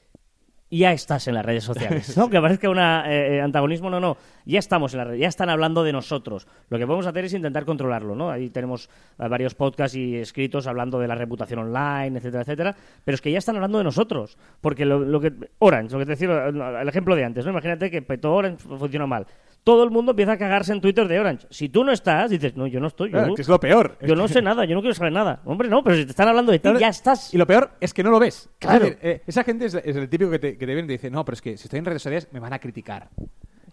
ya 0.69 0.91
estás 0.91 1.27
en 1.27 1.35
las 1.35 1.45
redes 1.45 1.63
sociales, 1.63 2.17
¿no? 2.17 2.29
Que 2.29 2.41
parezca 2.41 2.69
un 2.69 2.79
antagonismo, 2.79 3.89
no, 3.89 3.99
no, 3.99 4.17
ya 4.45 4.59
estamos 4.59 4.93
en 4.93 4.97
las 4.99 5.07
redes, 5.07 5.21
ya 5.21 5.27
están 5.27 5.49
hablando 5.49 5.83
de 5.83 5.93
nosotros. 5.93 6.47
Lo 6.69 6.77
que 6.77 6.85
podemos 6.85 7.05
hacer 7.05 7.25
es 7.25 7.33
intentar 7.33 7.65
controlarlo, 7.65 8.15
¿no? 8.15 8.29
Ahí 8.29 8.49
tenemos 8.49 8.89
eh, 9.19 9.27
varios 9.27 9.55
podcasts 9.55 9.95
y 9.95 10.15
escritos 10.15 10.67
hablando 10.67 10.99
de 10.99 11.07
la 11.07 11.15
reputación 11.15 11.59
online, 11.59 12.17
etcétera, 12.17 12.41
etcétera, 12.41 12.75
pero 13.03 13.15
es 13.15 13.21
que 13.21 13.31
ya 13.31 13.37
están 13.37 13.55
hablando 13.55 13.77
de 13.77 13.83
nosotros, 13.83 14.37
porque 14.61 14.85
lo, 14.85 14.99
lo 14.99 15.19
que 15.19 15.33
Orange, 15.59 15.93
lo 15.93 15.99
que 15.99 16.05
te 16.05 16.11
decía, 16.11 16.47
el 16.47 16.87
ejemplo 16.87 17.15
de 17.15 17.23
antes, 17.23 17.45
¿no? 17.45 17.51
Imagínate 17.51 17.91
que 17.91 18.01
petó 18.01 18.33
Orange, 18.33 18.63
funcionó 18.67 19.07
mal. 19.07 19.27
Todo 19.65 19.83
el 19.83 19.89
mundo 19.89 20.11
empieza 20.11 20.33
a 20.33 20.37
cagarse 20.37 20.73
en 20.73 20.79
Twitter 20.79 21.07
de 21.07 21.19
Orange. 21.19 21.47
Si 21.49 21.69
tú 21.69 21.83
no 21.83 21.91
estás, 21.91 22.29
dices, 22.29 22.55
no, 22.55 22.67
yo 22.67 22.79
no 22.79 22.85
estoy. 22.85 23.09
Yo, 23.09 23.17
Claro, 23.17 23.33
que 23.33 23.41
es 23.41 23.47
lo 23.49 23.59
peor. 23.59 23.97
Yo 24.05 24.15
no 24.15 24.27
sé 24.27 24.41
nada, 24.41 24.63
yo 24.63 24.75
no 24.75 24.81
quiero 24.81 24.93
saber 24.93 25.11
nada. 25.11 25.41
Hombre, 25.43 25.67
no, 25.69 25.83
pero 25.83 25.95
si 25.95 26.05
te 26.05 26.11
están 26.11 26.27
hablando 26.27 26.51
de 26.51 26.59
ti, 26.59 26.63
Claro, 26.63 26.79
ya 26.79 26.89
estás. 26.89 27.33
Y 27.33 27.37
lo 27.37 27.47
peor 27.47 27.71
es 27.81 27.91
que 27.91 28.03
no 28.03 28.11
lo 28.11 28.19
ves. 28.19 28.47
Claro. 28.59 28.85
Es 28.85 28.91
decir, 28.91 28.99
eh, 29.01 29.23
esa 29.25 29.43
gente 29.43 29.65
es, 29.65 29.73
es 29.73 29.95
el 29.95 30.07
típico 30.07 30.29
que 30.29 30.37
te, 30.37 30.57
que 30.57 30.65
te 30.67 30.73
viene 30.73 30.83
y 30.83 30.87
te 30.87 30.93
dice, 30.93 31.09
no, 31.09 31.25
pero 31.25 31.33
es 31.33 31.41
que 31.41 31.57
si 31.57 31.63
estoy 31.63 31.79
en 31.79 31.85
redes 31.85 32.03
sociales 32.03 32.29
me 32.31 32.39
van 32.39 32.53
a 32.53 32.59
criticar. 32.59 33.09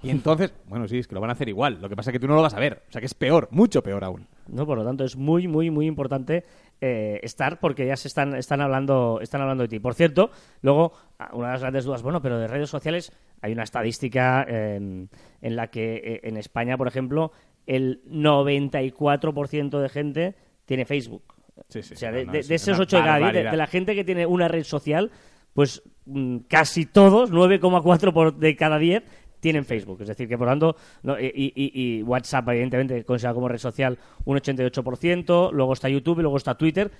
Y 0.02 0.10
entonces, 0.10 0.52
bueno, 0.66 0.88
sí, 0.88 0.98
es 0.98 1.06
que 1.06 1.14
lo 1.14 1.20
van 1.20 1.30
a 1.30 1.34
hacer 1.34 1.48
igual. 1.48 1.78
Lo 1.80 1.88
que 1.88 1.96
pasa 1.96 2.10
es 2.10 2.12
que 2.12 2.20
tú 2.20 2.26
no 2.26 2.34
lo 2.34 2.42
vas 2.42 2.54
a 2.54 2.60
ver. 2.60 2.82
O 2.88 2.92
sea 2.92 3.00
que 3.00 3.06
es 3.06 3.14
peor, 3.14 3.48
mucho 3.50 3.82
peor 3.82 4.02
aún. 4.04 4.26
¿no? 4.48 4.66
Por 4.66 4.78
lo 4.78 4.84
tanto, 4.84 5.04
es 5.04 5.16
muy, 5.16 5.46
muy, 5.46 5.70
muy 5.70 5.86
importante 5.86 6.44
eh, 6.80 7.20
estar 7.22 7.60
porque 7.60 7.86
ya 7.86 7.96
se 7.96 8.08
están, 8.08 8.34
están, 8.34 8.60
hablando, 8.60 9.20
están 9.20 9.40
hablando 9.40 9.62
de 9.62 9.68
ti. 9.68 9.78
Por 9.78 9.94
cierto, 9.94 10.30
luego, 10.62 10.92
ah, 11.18 11.30
una 11.32 11.48
de 11.48 11.52
las 11.52 11.60
grandes 11.60 11.84
dudas, 11.84 12.02
bueno, 12.02 12.20
pero 12.22 12.38
de 12.38 12.48
redes 12.48 12.70
sociales 12.70 13.12
hay 13.42 13.52
una 13.52 13.64
estadística 13.64 14.46
eh, 14.48 14.76
en 14.76 15.56
la 15.56 15.66
que 15.68 15.96
eh, 15.96 16.20
en 16.24 16.36
España, 16.38 16.78
por 16.78 16.88
ejemplo, 16.88 17.32
el 17.66 18.02
94% 18.06 19.78
de 19.80 19.88
gente 19.88 20.34
tiene 20.64 20.84
Facebook. 20.84 21.22
Sí, 21.68 21.82
sí, 21.82 21.94
o 21.94 21.96
sea, 21.96 22.10
no, 22.10 22.16
de, 22.18 22.24
no, 22.26 22.32
de- 22.32 22.38
es 22.40 22.48
de 22.48 22.54
esos 22.54 22.76
una 22.76 22.82
8 22.84 22.96
de 22.96 23.02
cada 23.02 23.18
10, 23.18 23.32
de, 23.50 23.56
la 23.56 23.66
gente 23.66 23.94
que 23.94 24.04
tiene 24.04 24.26
una 24.26 24.48
red 24.48 24.64
social, 24.64 25.10
pues 25.52 25.82
mm, 26.06 26.38
casi 26.48 26.86
todos, 26.86 27.30
9,4 27.30 28.12
por- 28.12 28.36
de 28.36 28.56
cada 28.56 28.78
10, 28.78 29.02
tienen 29.40 29.64
Facebook. 29.64 30.00
Es 30.02 30.08
decir, 30.08 30.28
que 30.28 30.38
por 30.38 30.46
lo 30.46 30.52
tanto, 30.52 30.76
no, 31.02 31.18
y, 31.20 31.26
y- 31.54 31.72
y 31.98 32.02
WhatsApp, 32.04 32.48
evidentemente, 32.50 33.04
considera 33.04 33.34
como 33.34 33.48
red 33.48 33.58
social 33.58 33.98
un 34.24 34.36
88%, 34.38 35.50
luego 35.52 35.72
está 35.72 35.88
YouTube 35.88 36.20
y 36.20 36.22
luego 36.22 36.36
está 36.36 36.56
Twitter. 36.56 36.90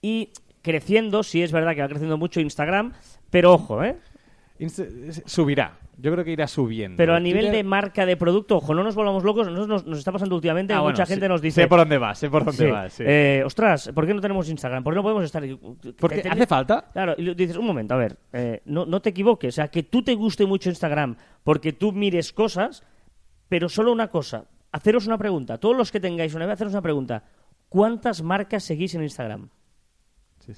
Y 0.00 0.30
creciendo, 0.62 1.22
sí 1.22 1.42
es 1.42 1.50
verdad 1.52 1.74
que 1.74 1.82
va 1.82 1.88
creciendo 1.88 2.16
mucho 2.16 2.40
Instagram, 2.40 2.92
pero 3.30 3.52
ojo, 3.54 3.82
¿eh? 3.84 3.96
Insta- 4.58 4.86
subirá. 5.26 5.78
Yo 6.00 6.12
creo 6.12 6.24
que 6.24 6.30
irá 6.32 6.46
subiendo. 6.46 6.96
Pero 6.96 7.14
a 7.14 7.20
nivel 7.20 7.50
de 7.50 7.64
marca 7.64 8.06
de 8.06 8.16
producto, 8.16 8.58
ojo, 8.58 8.72
no 8.74 8.84
nos 8.84 8.94
volvamos 8.94 9.24
locos, 9.24 9.46
nosotros 9.48 9.68
nos, 9.68 9.86
nos 9.86 9.98
está 9.98 10.12
pasando 10.12 10.34
últimamente, 10.36 10.72
Ah, 10.72 10.78
bueno, 10.80 10.92
mucha 10.94 11.06
sí. 11.06 11.12
gente 11.14 11.28
nos 11.28 11.40
dice... 11.42 11.62
Sé 11.62 11.66
por 11.68 11.80
dónde 11.80 11.98
va, 11.98 12.14
sé 12.14 12.30
por 12.30 12.44
dónde 12.44 12.64
Sí. 12.66 12.70
va. 12.70 12.88
sí. 12.88 13.02
Eh, 13.06 13.42
ostras, 13.44 13.90
¿por 13.94 14.06
qué 14.06 14.14
no 14.14 14.20
tenemos 14.20 14.48
Instagram? 14.48 14.84
¿Por 14.84 14.92
qué 14.92 14.96
no 14.96 15.02
podemos 15.02 15.24
estar? 15.24 15.42
Porque 15.98 16.22
hace 16.30 16.46
falta. 16.46 16.88
Claro, 16.92 17.14
y 17.18 17.34
dices, 17.34 17.56
un 17.56 17.66
momento, 17.66 17.94
a 17.94 17.96
ver, 17.96 18.16
eh, 18.32 18.62
no, 18.66 18.86
no 18.86 19.02
te 19.02 19.10
equivoques, 19.10 19.54
o 19.54 19.56
sea, 19.56 19.68
que 19.68 19.82
tú 19.82 20.02
te 20.04 20.14
guste 20.14 20.46
mucho 20.46 20.68
Instagram 20.68 21.16
porque 21.42 21.72
tú 21.72 21.90
mires 21.92 22.32
cosas, 22.32 22.84
pero 23.48 23.68
solo 23.68 23.90
una 23.92 24.06
cosa, 24.08 24.44
haceros 24.70 25.06
una 25.08 25.18
pregunta, 25.18 25.58
todos 25.58 25.76
los 25.76 25.90
que 25.90 25.98
tengáis 25.98 26.32
una 26.34 26.46
vez, 26.46 26.54
haceros 26.54 26.72
una 26.74 26.82
pregunta, 26.82 27.24
¿cuántas 27.68 28.22
marcas 28.22 28.62
seguís 28.62 28.94
en 28.94 29.02
Instagram? 29.02 29.48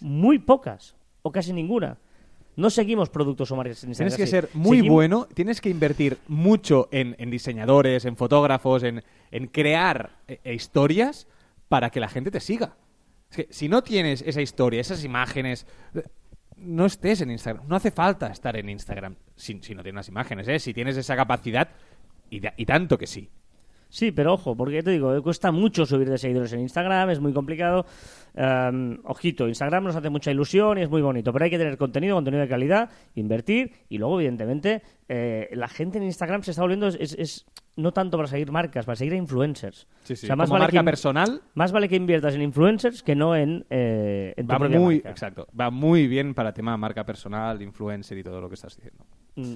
Muy 0.03 0.39
pocas, 0.39 0.95
o 1.23 1.33
casi 1.33 1.53
ninguna. 1.55 1.97
No 2.61 2.71
seguimos 2.71 3.09
productos 3.11 3.51
o 3.51 3.57
marcas. 3.57 3.81
Tienes 3.81 4.15
que 4.17 4.27
ser 4.27 4.49
muy 4.55 4.79
bueno, 4.93 5.27
tienes 5.35 5.61
que 5.61 5.71
invertir 5.71 6.19
mucho 6.29 6.89
en, 6.93 7.17
en 7.19 7.31
diseñadores, 7.31 8.05
en 8.05 8.17
fotógrafos, 8.17 8.83
en, 8.83 9.03
en 9.31 9.47
crear 9.47 10.11
eh, 10.29 10.41
eh, 10.45 10.55
historias 10.55 11.27
para 11.69 11.91
que 11.91 12.01
la 12.01 12.09
gente 12.09 12.31
te 12.31 12.41
siga. 12.41 12.77
Es 13.31 13.37
que 13.37 13.47
si 13.51 13.69
no 13.69 13.83
tienes 13.83 14.23
esa 14.27 14.41
historia, 14.43 14.81
esas 14.81 15.05
imágenes, 15.05 15.67
eh, 15.95 16.03
no 16.57 16.85
estés 16.87 17.21
en 17.23 17.31
Instagram. 17.31 17.67
No 17.69 17.77
hace 17.77 17.91
falta 17.91 18.27
estar 18.29 18.57
en 18.57 18.69
Instagram 18.69 19.17
si, 19.37 19.59
si 19.63 19.75
no 19.75 19.83
tienes 19.83 19.97
las 19.97 20.09
imágenes, 20.09 20.47
¿eh? 20.49 20.59
Si 20.59 20.75
tienes 20.75 20.97
esa 20.97 21.17
capacidad, 21.17 21.69
y, 22.29 22.41
da- 22.41 22.55
y 22.57 22.67
tanto 22.67 22.99
que 22.99 23.07
sí. 23.07 23.31
Sí, 23.91 24.13
pero 24.13 24.35
ojo, 24.35 24.57
porque 24.57 24.83
te 24.83 24.93
digo, 24.93 25.21
cuesta 25.23 25.51
mucho 25.51 25.85
subir 25.85 26.09
de 26.09 26.17
seguidores 26.17 26.53
en 26.53 26.61
Instagram, 26.61 27.11
es 27.11 27.21
muy 27.21 27.33
complicado. 27.33 27.85
Em, 28.35 28.99
ojito, 29.05 29.49
Instagram 29.49 29.83
nos 29.85 29.97
hace 29.97 30.09
mucha 30.09 30.31
ilusión 30.31 30.79
y 30.79 30.83
es 30.83 30.89
muy 30.89 31.03
bonito, 31.03 31.33
pero 31.33 31.45
hay 31.45 31.51
que 31.51 31.59
tener 31.59 31.77
contenido, 31.77 32.15
contenido 32.15 32.43
de 32.43 32.49
calidad, 32.49 32.89
invertir 33.17 33.73
y 33.89 33.99
luego, 33.99 34.21
evidentemente, 34.21 34.83
eh, 35.09 35.49
la 35.53 35.67
gente 35.67 35.99
en 35.99 36.05
Instagram 36.05 36.43
se 36.45 36.53
está 36.53 36.63
volviendo, 36.63 36.87
es, 36.87 36.95
es- 37.01 37.15
es 37.19 37.47
no 37.77 37.93
tanto 37.93 38.17
para 38.17 38.29
seguir 38.29 38.53
marcas, 38.53 38.85
para 38.87 38.95
seguir 38.95 39.15
a 39.15 39.17
influencers. 39.17 39.87
O 40.09 40.15
sea, 40.15 40.37
Como 40.37 40.47
vale 40.47 40.61
marca 40.65 40.79
que, 40.81 40.85
personal, 40.85 41.43
más 41.55 41.73
vale 41.73 41.89
que 41.89 41.97
inviertas 41.97 42.35
en 42.35 42.43
influencers 42.43 43.03
que 43.03 43.17
no 43.17 43.35
en, 43.35 43.65
eh, 43.71 44.35
en 44.37 44.47
tu 44.47 44.53
va 44.53 44.59
propia 44.59 44.79
muy, 44.79 44.95
marca. 44.97 45.11
exacto, 45.11 45.49
va 45.59 45.71
muy 45.71 46.07
bien 46.07 46.35
para 46.35 46.53
tema 46.53 46.77
marca 46.77 47.05
personal, 47.05 47.61
influencer 47.63 48.19
y 48.19 48.23
todo 48.23 48.41
lo 48.41 48.49
que 48.49 48.55
estás 48.55 48.77
diciendo. 48.77 49.05
Mm. 49.35 49.55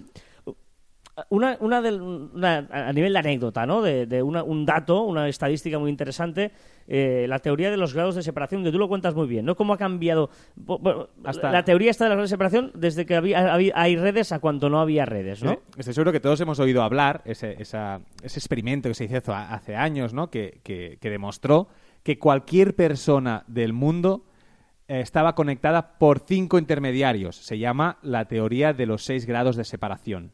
Una, 1.29 1.57
una 1.61 1.81
del- 1.81 2.03
una- 2.03 2.67
a 2.71 2.93
nivel 2.93 3.13
de 3.13 3.19
anécdota, 3.21 3.65
¿no? 3.67 3.83
De, 3.83 4.07
de 4.07 4.21
una- 4.21 4.43
un 4.43 4.67
dato, 4.67 5.03
una 5.03 5.29
estadística 5.29 5.79
muy 5.79 5.89
interesante, 5.89 6.51
eh, 6.89 7.27
la 7.29 7.39
teoría 7.39 7.71
de 7.71 7.77
los 7.77 7.95
grados 7.95 8.17
de 8.17 8.23
separación, 8.25 8.65
que 8.65 8.73
tú 8.73 8.79
lo 8.79 8.89
cuentas 8.89 9.15
muy 9.15 9.29
bien, 9.29 9.45
¿no? 9.47 9.55
Cómo 9.55 9.73
ha 9.75 9.79
cambiado 9.79 10.29
bueno, 10.57 11.09
Hasta- 11.23 11.53
la 11.53 11.65
teoría 11.65 11.93
está 11.93 12.05
de 12.07 12.09
los 12.11 12.17
grados 12.17 12.31
de 12.31 12.35
separación 12.35 12.73
desde 12.75 13.07
que 13.07 13.15
había, 13.15 13.53
había- 13.55 13.73
hay 13.77 13.95
redes 13.97 14.33
a 14.33 14.41
cuando 14.41 14.69
no 14.69 14.81
había 14.81 15.05
redes, 15.07 15.41
¿no? 15.45 15.53
Sí, 15.53 15.59
Estoy 15.79 15.95
seguro 15.95 16.11
que 16.11 16.19
todos 16.21 16.41
hemos 16.41 16.59
oído 16.59 16.83
hablar, 16.83 17.23
ese, 17.27 17.63
esa- 17.63 18.01
ese 18.23 18.41
experimento 18.41 18.89
que 18.89 18.95
se 18.95 19.05
hizo 19.05 19.33
hace- 19.33 19.77
años, 19.77 20.13
¿no? 20.15 20.31
Que, 20.31 20.59
que- 20.65 20.99
que 21.01 21.11
demostró 21.11 21.69
que 22.03 22.19
cualquier 22.19 22.75
persona 22.75 23.45
del 23.47 23.73
mundo 23.73 24.25
eh, 24.89 25.01
estaba 25.01 25.35
conectada 25.35 25.97
por 25.97 26.19
cinco 26.27 26.59
intermediarios. 26.59 27.37
Se 27.37 27.57
llama 27.59 27.97
la 28.03 28.27
teoría 28.27 28.75
de 28.75 28.85
los 28.85 29.03
seis 29.05 29.25
grados 29.25 29.57
de 29.57 29.65
separación. 29.65 30.33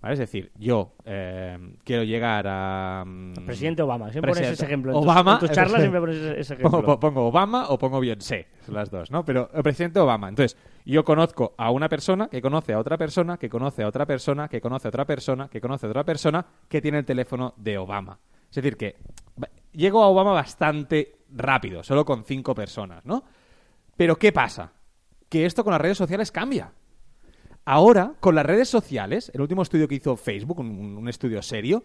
¿Vale? 0.00 0.12
Es 0.12 0.20
decir, 0.20 0.52
yo 0.56 0.92
eh, 1.04 1.58
quiero 1.82 2.04
llegar 2.04 2.46
a... 2.48 3.02
mm, 3.04 3.32
Presidente 3.46 3.82
Obama, 3.82 4.10
siempre 4.12 4.30
Presidente- 4.32 4.56
pones 4.56 4.58
ese 4.60 4.64
ejemplo. 4.66 4.92
En 4.92 4.96
tus- 4.98 5.04
Obama, 5.04 5.32
en 5.32 5.38
tus 5.40 5.50
charlas 5.50 5.80
siempre 5.80 6.00
pones 6.00 6.16
ese, 6.16 6.40
ese 6.40 6.56
Pongo, 6.56 6.76
ejemplo. 6.78 7.00
pongo 7.00 7.26
Obama 7.26 7.66
o 7.68 7.78
pongo 7.78 7.98
Beyoncé, 7.98 8.46
son 8.64 8.74
las 8.76 8.90
dos, 8.90 9.10
¿no? 9.10 9.24
Pero 9.24 9.50
el 9.52 9.62
presidente 9.64 9.98
Obama. 9.98 10.28
Entonces, 10.28 10.56
yo 10.84 11.04
conozco 11.04 11.54
a 11.58 11.70
una 11.72 11.88
persona 11.88 12.28
que 12.28 12.40
conoce 12.40 12.72
a 12.74 12.78
otra 12.78 12.96
persona, 12.96 13.36
que 13.38 13.48
conoce 13.50 13.82
a 13.82 13.88
otra 13.88 14.06
persona, 14.06 14.46
que 14.48 14.60
conoce 14.60 14.86
a 14.86 14.90
otra 14.90 15.04
persona, 15.04 15.48
que 15.48 15.60
conoce 15.60 15.86
a 15.86 15.88
otra 15.90 16.04
persona, 16.04 16.46
que 16.68 16.80
tiene 16.80 16.98
el 16.98 17.04
teléfono 17.04 17.54
de 17.56 17.76
Obama. 17.78 18.20
Es 18.48 18.54
decir, 18.54 18.76
que 18.76 18.94
llego 19.72 20.02
a 20.04 20.06
Obama 20.06 20.30
bastante 20.32 21.16
rápido, 21.34 21.82
solo 21.82 22.04
con 22.04 22.22
cinco 22.24 22.54
personas, 22.54 23.04
¿no? 23.04 23.24
Pero 23.96 24.14
¿qué 24.16 24.30
pasa? 24.32 24.70
Que 25.28 25.44
esto 25.44 25.64
con 25.64 25.72
las 25.72 25.80
redes 25.80 25.98
sociales 25.98 26.30
cambia. 26.30 26.72
Ahora, 27.70 28.14
con 28.20 28.34
las 28.34 28.46
redes 28.46 28.70
sociales, 28.70 29.30
el 29.34 29.42
último 29.42 29.60
estudio 29.60 29.86
que 29.86 29.96
hizo 29.96 30.16
Facebook, 30.16 30.60
un, 30.60 31.06
estudio 31.06 31.42
serio, 31.42 31.84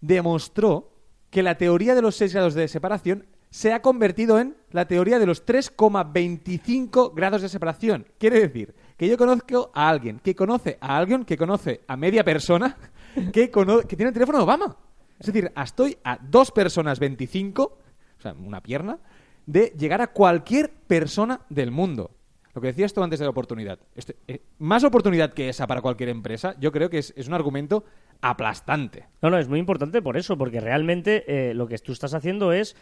demostró 0.00 0.90
que 1.28 1.42
la 1.42 1.58
teoría 1.58 1.94
de 1.94 2.00
los 2.00 2.16
6 2.16 2.32
grados 2.32 2.54
de 2.54 2.66
separación 2.66 3.26
se 3.50 3.74
ha 3.74 3.82
convertido 3.82 4.40
en 4.40 4.56
la 4.70 4.88
teoría 4.88 5.18
de 5.18 5.26
los 5.26 5.44
3,25 5.44 7.12
grados 7.14 7.42
de 7.42 7.50
separación. 7.50 8.06
Quiere 8.16 8.40
decir 8.40 8.74
que 8.96 9.06
yo 9.06 9.18
conozco 9.18 9.70
a 9.74 9.90
alguien 9.90 10.18
que 10.18 10.34
conoce 10.34 10.78
a 10.80 10.96
alguien 10.96 11.26
que 11.26 11.36
conoce 11.36 11.82
a 11.86 11.98
media 11.98 12.24
persona 12.24 12.78
que, 13.14 13.50
que 13.50 13.96
tiene 13.96 14.08
el 14.08 14.14
teléfono 14.14 14.38
de 14.38 14.44
Obama. 14.44 14.78
Es 15.20 15.26
decir, 15.26 15.52
estoy 15.62 15.98
a 16.04 16.18
dos 16.22 16.50
personas 16.52 16.98
25, 16.98 17.62
o 17.64 18.22
sea, 18.22 18.32
una 18.32 18.62
pierna, 18.62 18.98
de 19.44 19.74
llegar 19.76 20.00
a 20.00 20.06
cualquier 20.06 20.70
persona 20.70 21.42
del 21.50 21.70
mundo. 21.70 22.12
Lo 22.58 22.62
que 22.62 22.66
decías 22.72 22.92
tú 22.92 23.04
antes 23.04 23.20
de 23.20 23.24
la 23.24 23.30
oportunidad. 23.30 23.78
Este- 23.94 24.16
eh, 24.26 24.42
más 24.58 24.82
oportunidad 24.82 25.32
que 25.32 25.48
esa 25.48 25.68
para 25.68 25.80
cualquier 25.80 26.08
empresa, 26.08 26.56
yo 26.58 26.72
creo 26.72 26.90
que 26.90 26.98
es, 26.98 27.14
es 27.16 27.28
un 27.28 27.34
argumento 27.34 27.84
aplastante. 28.20 29.06
No, 29.22 29.30
no, 29.30 29.38
es 29.38 29.48
muy 29.48 29.60
importante 29.60 30.02
por 30.02 30.16
eso, 30.16 30.36
porque 30.36 30.58
realmente 30.58 31.22
eh, 31.28 31.54
lo 31.54 31.68
que 31.68 31.78
tú 31.78 31.92
estás 31.92 32.14
haciendo 32.14 32.50
es 32.50 32.74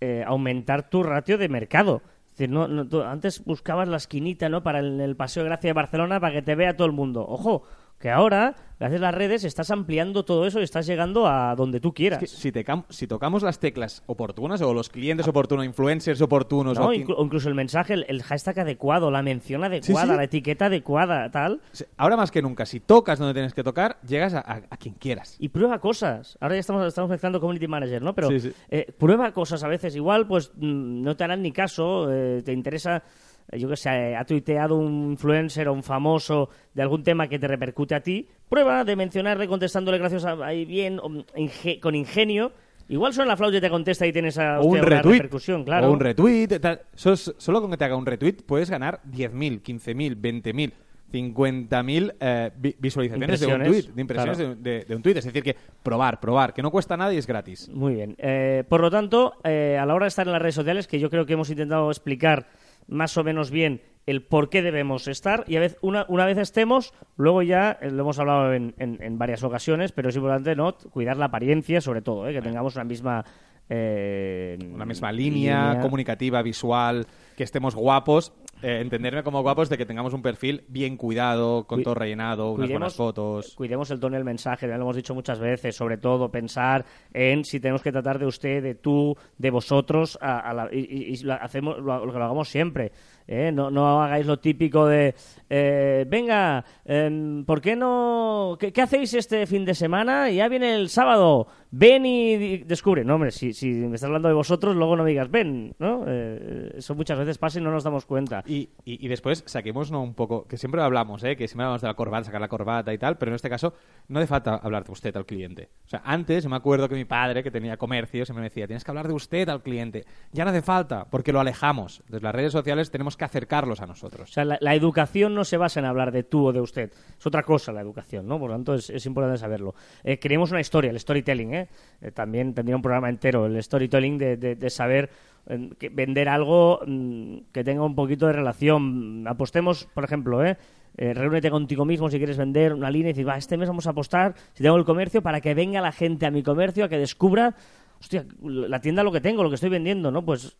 eh, 0.00 0.24
aumentar 0.26 0.88
tu 0.88 1.02
ratio 1.02 1.36
de 1.36 1.50
mercado. 1.50 2.00
Es 2.24 2.38
decir, 2.38 2.48
no, 2.48 2.68
no, 2.68 3.02
antes 3.02 3.44
buscabas 3.44 3.86
la 3.86 3.98
esquinita 3.98 4.48
¿no? 4.48 4.62
para 4.62 4.78
el, 4.78 4.98
el 4.98 5.14
Paseo 5.14 5.44
Gracia 5.44 5.68
de 5.68 5.74
Barcelona 5.74 6.18
para 6.18 6.32
que 6.32 6.40
te 6.40 6.54
vea 6.54 6.74
todo 6.74 6.86
el 6.86 6.94
mundo. 6.94 7.22
Ojo, 7.28 7.64
que 8.02 8.10
ahora, 8.10 8.54
gracias 8.80 9.00
a 9.00 9.04
las 9.04 9.14
redes, 9.14 9.44
estás 9.44 9.70
ampliando 9.70 10.24
todo 10.24 10.44
eso 10.44 10.58
y 10.60 10.64
estás 10.64 10.86
llegando 10.86 11.26
a 11.28 11.54
donde 11.54 11.78
tú 11.80 11.94
quieras. 11.94 12.20
Es 12.22 12.32
que 12.32 12.36
si, 12.36 12.50
te 12.52 12.64
cam- 12.64 12.84
si 12.90 13.06
tocamos 13.06 13.42
las 13.44 13.60
teclas 13.60 14.02
oportunas 14.06 14.60
o 14.60 14.74
los 14.74 14.88
clientes 14.90 15.26
oportunos, 15.28 15.64
influencers 15.64 16.20
oportunos, 16.20 16.76
¿no? 16.78 16.86
o 16.88 16.92
Inclu- 16.92 17.14
incluso 17.24 17.48
el 17.48 17.54
mensaje, 17.54 17.94
el, 17.94 18.04
el 18.08 18.22
hashtag 18.24 18.58
adecuado, 18.58 19.10
la 19.12 19.22
mención 19.22 19.62
adecuada, 19.62 20.12
sí. 20.12 20.16
la 20.16 20.24
etiqueta 20.24 20.66
adecuada, 20.66 21.30
tal. 21.30 21.60
ahora 21.96 22.16
más 22.16 22.32
que 22.32 22.42
nunca, 22.42 22.66
si 22.66 22.80
tocas 22.80 23.20
donde 23.20 23.34
tienes 23.34 23.54
que 23.54 23.62
tocar, 23.62 23.98
llegas 24.06 24.34
a, 24.34 24.40
a- 24.40 24.62
a 24.68 24.76
quien 24.76 24.94
quieras. 24.96 25.36
Y 25.38 25.48
prueba 25.50 25.78
cosas. 25.78 26.36
Ahora 26.40 26.56
ya 26.56 26.60
estamos, 26.60 26.84
estamos 26.84 27.08
mezclando 27.08 27.38
community 27.40 27.68
manager, 27.68 28.02
¿no? 28.02 28.14
Pero 28.16 28.30
Sí, 28.40 28.52
eh, 28.68 28.92
prueba 28.98 29.30
cosas 29.32 29.62
a 29.62 29.68
veces. 29.68 29.94
Igual, 29.94 30.26
pues 30.26 30.50
mm, 30.56 31.02
no 31.02 31.16
te 31.16 31.22
harán 31.22 31.40
ni 31.42 31.52
caso. 31.52 32.12
eh, 32.12 32.42
te 32.44 32.52
interesa, 32.52 33.04
yo 33.50 33.68
que 33.68 33.76
sé, 33.76 33.90
eh, 33.90 34.16
ha 34.16 34.24
tuiteado 34.24 34.76
un 34.76 35.10
influencer 35.12 35.68
o 35.68 35.72
un 35.72 35.82
famoso 35.82 36.48
de 36.74 36.82
algún 36.82 37.02
tema 37.02 37.28
que 37.28 37.38
te 37.38 37.48
repercute 37.48 37.94
a 37.94 38.00
ti. 38.02 38.28
Prueba 38.48 38.84
de 38.84 38.96
mencionarle 38.96 39.48
contestándole 39.48 39.98
gracias 39.98 40.24
a, 40.24 40.32
ahí 40.44 40.64
bien, 40.64 40.98
o, 41.00 41.08
inge- 41.36 41.80
con 41.80 41.94
ingenio. 41.94 42.52
Igual 42.88 43.14
suena 43.14 43.28
la 43.30 43.36
flauta 43.36 43.56
y 43.56 43.60
te 43.60 43.70
contesta 43.70 44.06
y 44.06 44.12
tienes 44.12 44.36
a 44.38 44.58
O 44.60 44.64
un 44.64 44.76
hostia, 44.76 44.82
una 44.82 44.96
retweet. 44.96 45.12
repercusión, 45.18 45.64
claro. 45.64 45.88
O 45.88 45.92
un 45.92 46.00
retweet. 46.00 46.48
tal. 46.60 46.80
Solo 46.94 47.60
con 47.62 47.70
que 47.70 47.76
te 47.76 47.84
haga 47.84 47.96
un 47.96 48.04
retweet 48.04 48.42
puedes 48.44 48.68
ganar 48.70 49.00
10.000, 49.10 49.62
15.000, 49.62 50.20
20.000, 50.20 50.72
50.000 51.12 52.14
eh, 52.20 52.50
vi- 52.56 52.76
visualizaciones 52.78 53.40
de 53.40 53.46
un 53.46 53.62
tweet. 53.62 53.82
De 53.94 54.00
impresiones 54.00 54.36
claro. 54.38 54.54
de, 54.56 54.70
de- 54.78 54.84
de 54.84 54.96
un 54.96 55.02
tweet. 55.02 55.16
Es 55.18 55.24
decir, 55.24 55.42
que 55.42 55.56
probar, 55.82 56.20
probar, 56.20 56.52
que 56.52 56.62
no 56.62 56.70
cuesta 56.70 56.96
nada 56.96 57.12
y 57.14 57.18
es 57.18 57.26
gratis. 57.26 57.68
Muy 57.68 57.94
bien. 57.94 58.14
Eh, 58.18 58.64
por 58.68 58.80
lo 58.80 58.90
tanto, 58.90 59.34
eh, 59.44 59.78
a 59.80 59.86
la 59.86 59.94
hora 59.94 60.04
de 60.04 60.08
estar 60.08 60.26
en 60.26 60.32
las 60.32 60.42
redes 60.42 60.54
sociales, 60.54 60.86
que 60.86 60.98
yo 60.98 61.08
creo 61.10 61.24
que 61.26 61.34
hemos 61.34 61.50
intentado 61.50 61.90
explicar 61.90 62.46
más 62.92 63.16
o 63.16 63.24
menos 63.24 63.50
bien 63.50 63.80
el 64.06 64.22
por 64.22 64.50
qué 64.50 64.62
debemos 64.62 65.06
estar, 65.06 65.44
y 65.46 65.56
a 65.56 65.60
vez, 65.60 65.76
una, 65.80 66.04
una 66.08 66.26
vez 66.26 66.36
estemos, 66.38 66.92
luego 67.16 67.42
ya, 67.42 67.78
eh, 67.80 67.90
lo 67.90 68.02
hemos 68.02 68.18
hablado 68.18 68.52
en, 68.52 68.74
en- 68.78 68.98
en 69.00 69.16
varias 69.18 69.44
ocasiones, 69.44 69.92
pero 69.92 70.08
es 70.08 70.16
importante 70.16 70.56
¿no? 70.56 70.74
cuidar 70.76 71.16
la 71.16 71.26
apariencia, 71.26 71.80
sobre 71.80 72.02
todo, 72.02 72.28
¿eh? 72.28 72.32
que 72.32 72.42
tengamos 72.42 72.74
una 72.74 72.84
misma... 72.84 73.24
eh, 73.68 74.58
Una 74.74 74.84
misma 74.84 75.12
línea, 75.12 75.78
comunicativa, 75.80 76.42
visual, 76.42 77.06
que 77.36 77.44
estemos 77.44 77.74
guapos. 77.74 78.32
Eh, 78.62 78.80
entenderme 78.80 79.22
como 79.22 79.42
guapos 79.42 79.68
de 79.68 79.76
que 79.76 79.84
tengamos 79.86 80.14
un 80.14 80.22
perfil 80.22 80.64
bien 80.68 80.96
cuidado, 80.96 81.66
con 81.66 81.82
todo 81.82 81.94
rellenado, 81.94 82.52
unas 82.52 82.68
buenas 82.70 82.94
fotos. 82.94 83.54
Cuidemos 83.56 83.90
el 83.90 84.00
tono 84.00 84.16
del 84.16 84.24
mensaje, 84.24 84.66
ya 84.68 84.76
lo 84.76 84.82
hemos 84.82 84.96
dicho 84.96 85.14
muchas 85.14 85.38
veces, 85.40 85.74
sobre 85.76 85.98
todo 85.98 86.30
pensar 86.30 86.84
en 87.12 87.44
si 87.44 87.60
tenemos 87.60 87.82
que 87.82 87.92
tratar 87.92 88.18
de 88.18 88.26
usted, 88.26 88.62
de 88.62 88.74
tú, 88.74 89.16
de 89.38 89.50
vosotros, 89.50 90.18
a, 90.20 90.38
a 90.38 90.54
la- 90.54 90.68
y, 90.72 90.78
y- 91.14 91.22
lo, 91.24 91.34
hacemos, 91.34 91.78
lo, 91.78 92.06
lo 92.06 92.12
que 92.12 92.18
lo 92.18 92.24
hagamos 92.24 92.48
siempre. 92.48 92.92
¿eh? 93.26 93.50
No, 93.52 93.70
no 93.70 94.02
hagáis 94.02 94.26
lo 94.26 94.38
típico 94.38 94.86
de, 94.86 95.14
eh, 95.48 96.04
venga, 96.08 96.64
em, 96.84 97.44
¿por 97.44 97.60
qué 97.60 97.76
no? 97.76 98.56
¿qué, 98.58 98.72
qué 98.72 98.82
hacéis 98.82 99.14
este 99.14 99.46
fin 99.46 99.64
de 99.64 99.74
semana? 99.74 100.30
Ya 100.30 100.48
viene 100.48 100.74
el 100.74 100.88
sábado, 100.88 101.46
ven 101.72 102.06
y 102.06 102.58
descubre. 102.58 103.04
No, 103.04 103.14
hombre, 103.14 103.30
si, 103.32 103.52
si 103.52 103.70
me 103.72 103.94
estás 103.96 104.04
hablando 104.04 104.28
de 104.28 104.34
vosotros, 104.34 104.76
luego 104.76 104.94
no 104.94 105.02
me 105.02 105.10
digas, 105.10 105.30
ven, 105.30 105.74
¿no? 105.78 106.04
Eh, 106.06 106.74
eso 106.76 106.94
muchas 106.94 107.18
veces 107.18 107.38
pasa 107.38 107.58
y 107.58 107.62
no 107.62 107.70
nos 107.72 107.82
damos 107.82 108.06
cuenta. 108.06 108.44
Y, 108.46 108.68
y, 108.84 109.04
y 109.04 109.08
después 109.08 109.42
saquemos 109.46 109.90
¿no? 109.90 110.02
un 110.02 110.14
poco, 110.14 110.46
que 110.46 110.56
siempre 110.56 110.82
hablamos, 110.82 111.24
¿eh? 111.24 111.34
que 111.34 111.48
siempre 111.48 111.64
hablamos 111.64 111.80
de 111.82 111.88
la 111.88 111.94
corbata, 111.94 112.24
sacar 112.24 112.40
la 112.40 112.48
corbata 112.48 112.92
y 112.92 112.98
tal, 112.98 113.18
pero 113.18 113.30
en 113.32 113.36
este 113.36 113.50
caso 113.50 113.72
no 114.08 114.18
hace 114.20 114.28
falta 114.28 114.54
hablar 114.56 114.84
de 114.84 114.92
usted 114.92 115.16
al 115.16 115.26
cliente. 115.26 115.70
O 115.86 115.88
sea, 115.88 116.02
antes 116.04 116.46
me 116.46 116.56
acuerdo 116.56 116.88
que 116.88 116.94
mi 116.94 117.04
padre, 117.04 117.42
que 117.42 117.50
tenía 117.50 117.76
comercio, 117.76 118.24
siempre 118.24 118.42
me 118.42 118.48
decía, 118.48 118.66
tienes 118.66 118.84
que 118.84 118.90
hablar 118.90 119.08
de 119.08 119.14
usted 119.14 119.48
al 119.48 119.62
cliente. 119.62 120.04
Ya 120.32 120.44
no 120.44 120.50
hace 120.50 120.62
falta, 120.62 121.06
porque 121.10 121.32
lo 121.32 121.40
alejamos. 121.40 122.00
Entonces 122.00 122.22
las 122.22 122.34
redes 122.34 122.52
sociales 122.52 122.90
tenemos 122.90 123.16
que 123.16 123.24
acercarlos 123.24 123.80
a 123.80 123.84
O 123.84 123.88
nosotros. 123.88 124.30
sea, 124.30 124.44
la, 124.44 124.58
la 124.60 124.74
educación 124.74 125.34
no 125.34 125.44
se 125.44 125.56
basa 125.56 125.80
en 125.80 125.86
hablar 125.86 126.12
de 126.12 126.22
tú 126.22 126.46
o 126.46 126.52
de 126.52 126.60
usted. 126.60 126.92
Es 127.18 127.26
otra 127.26 127.42
cosa 127.42 127.72
la 127.72 127.80
educación, 127.80 128.26
¿no? 128.26 128.38
Por 128.38 128.50
lo 128.50 128.56
tanto, 128.56 128.74
es, 128.74 128.90
es 128.90 129.06
importante 129.06 129.38
saberlo. 129.38 129.74
Eh, 130.04 130.18
creemos 130.18 130.50
una 130.50 130.60
historia, 130.60 130.90
el 130.90 131.00
storytelling, 131.00 131.54
¿eh? 131.54 131.61
Eh, 132.00 132.10
También 132.10 132.54
tendría 132.54 132.76
un 132.76 132.82
programa 132.82 133.08
entero, 133.08 133.46
el 133.46 133.62
storytelling 133.62 134.18
de, 134.18 134.36
de- 134.36 134.54
de 134.56 134.70
saber 134.70 135.10
eh, 135.46 135.70
que 135.78 135.88
vender 135.88 136.28
algo 136.28 136.80
mm, 136.86 137.36
que 137.52 137.64
tenga 137.64 137.82
un 137.84 137.94
poquito 137.94 138.26
de 138.26 138.32
relación. 138.34 139.24
Apostemos, 139.26 139.88
por 139.94 140.04
ejemplo, 140.04 140.44
¿eh? 140.44 140.56
Eh, 140.96 141.14
reúnete 141.14 141.50
contigo 141.50 141.86
mismo 141.86 142.10
si 142.10 142.18
quieres 142.18 142.36
vender 142.36 142.74
una 142.74 142.90
línea 142.90 143.08
y 143.10 143.12
decir, 143.14 143.26
va, 143.26 143.38
este 143.38 143.56
mes 143.56 143.66
vamos 143.68 143.86
a 143.86 143.90
apostar, 143.90 144.34
si 144.52 144.62
tengo 144.62 144.76
el 144.76 144.84
comercio, 144.84 145.22
para 145.22 145.40
que 145.40 145.54
venga 145.54 145.80
la 145.80 145.90
gente 145.90 146.26
a 146.26 146.30
mi 146.30 146.42
comercio, 146.42 146.84
a 146.84 146.88
que 146.90 146.98
descubra, 146.98 147.54
hostia, 147.98 148.26
la 148.42 148.78
tienda 148.82 149.02
lo 149.02 149.10
que 149.10 149.22
tengo, 149.22 149.42
lo 149.42 149.48
que 149.48 149.54
estoy 149.54 149.70
vendiendo, 149.70 150.10
¿no? 150.10 150.22
Pues 150.22 150.54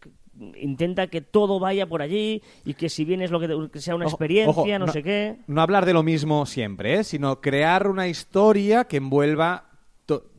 intenta 0.57 1.07
que 1.09 1.21
todo 1.21 1.61
vaya 1.61 1.87
por 1.87 2.01
allí 2.01 2.43
y 2.65 2.73
que 2.73 2.89
si 2.89 3.05
vienes 3.05 3.31
lo 3.31 3.41
que, 3.41 3.49
te- 3.49 3.71
que 3.71 3.81
sea 3.81 3.95
una 3.95 4.07
Ojo, 4.07 4.15
experiencia, 4.15 4.77
ojo, 4.77 4.87
no, 4.87 4.91
sé 4.93 5.03
qué. 5.03 5.37
No 5.47 5.61
hablar 5.61 5.85
de 5.85 5.93
lo 5.93 6.03
mismo 6.03 6.47
siempre, 6.47 6.95
¿eh? 7.01 7.05
sino 7.05 7.43
crear 7.43 7.87
una 7.87 8.09
historia 8.09 8.85
que 8.85 8.97
envuelva 8.97 9.65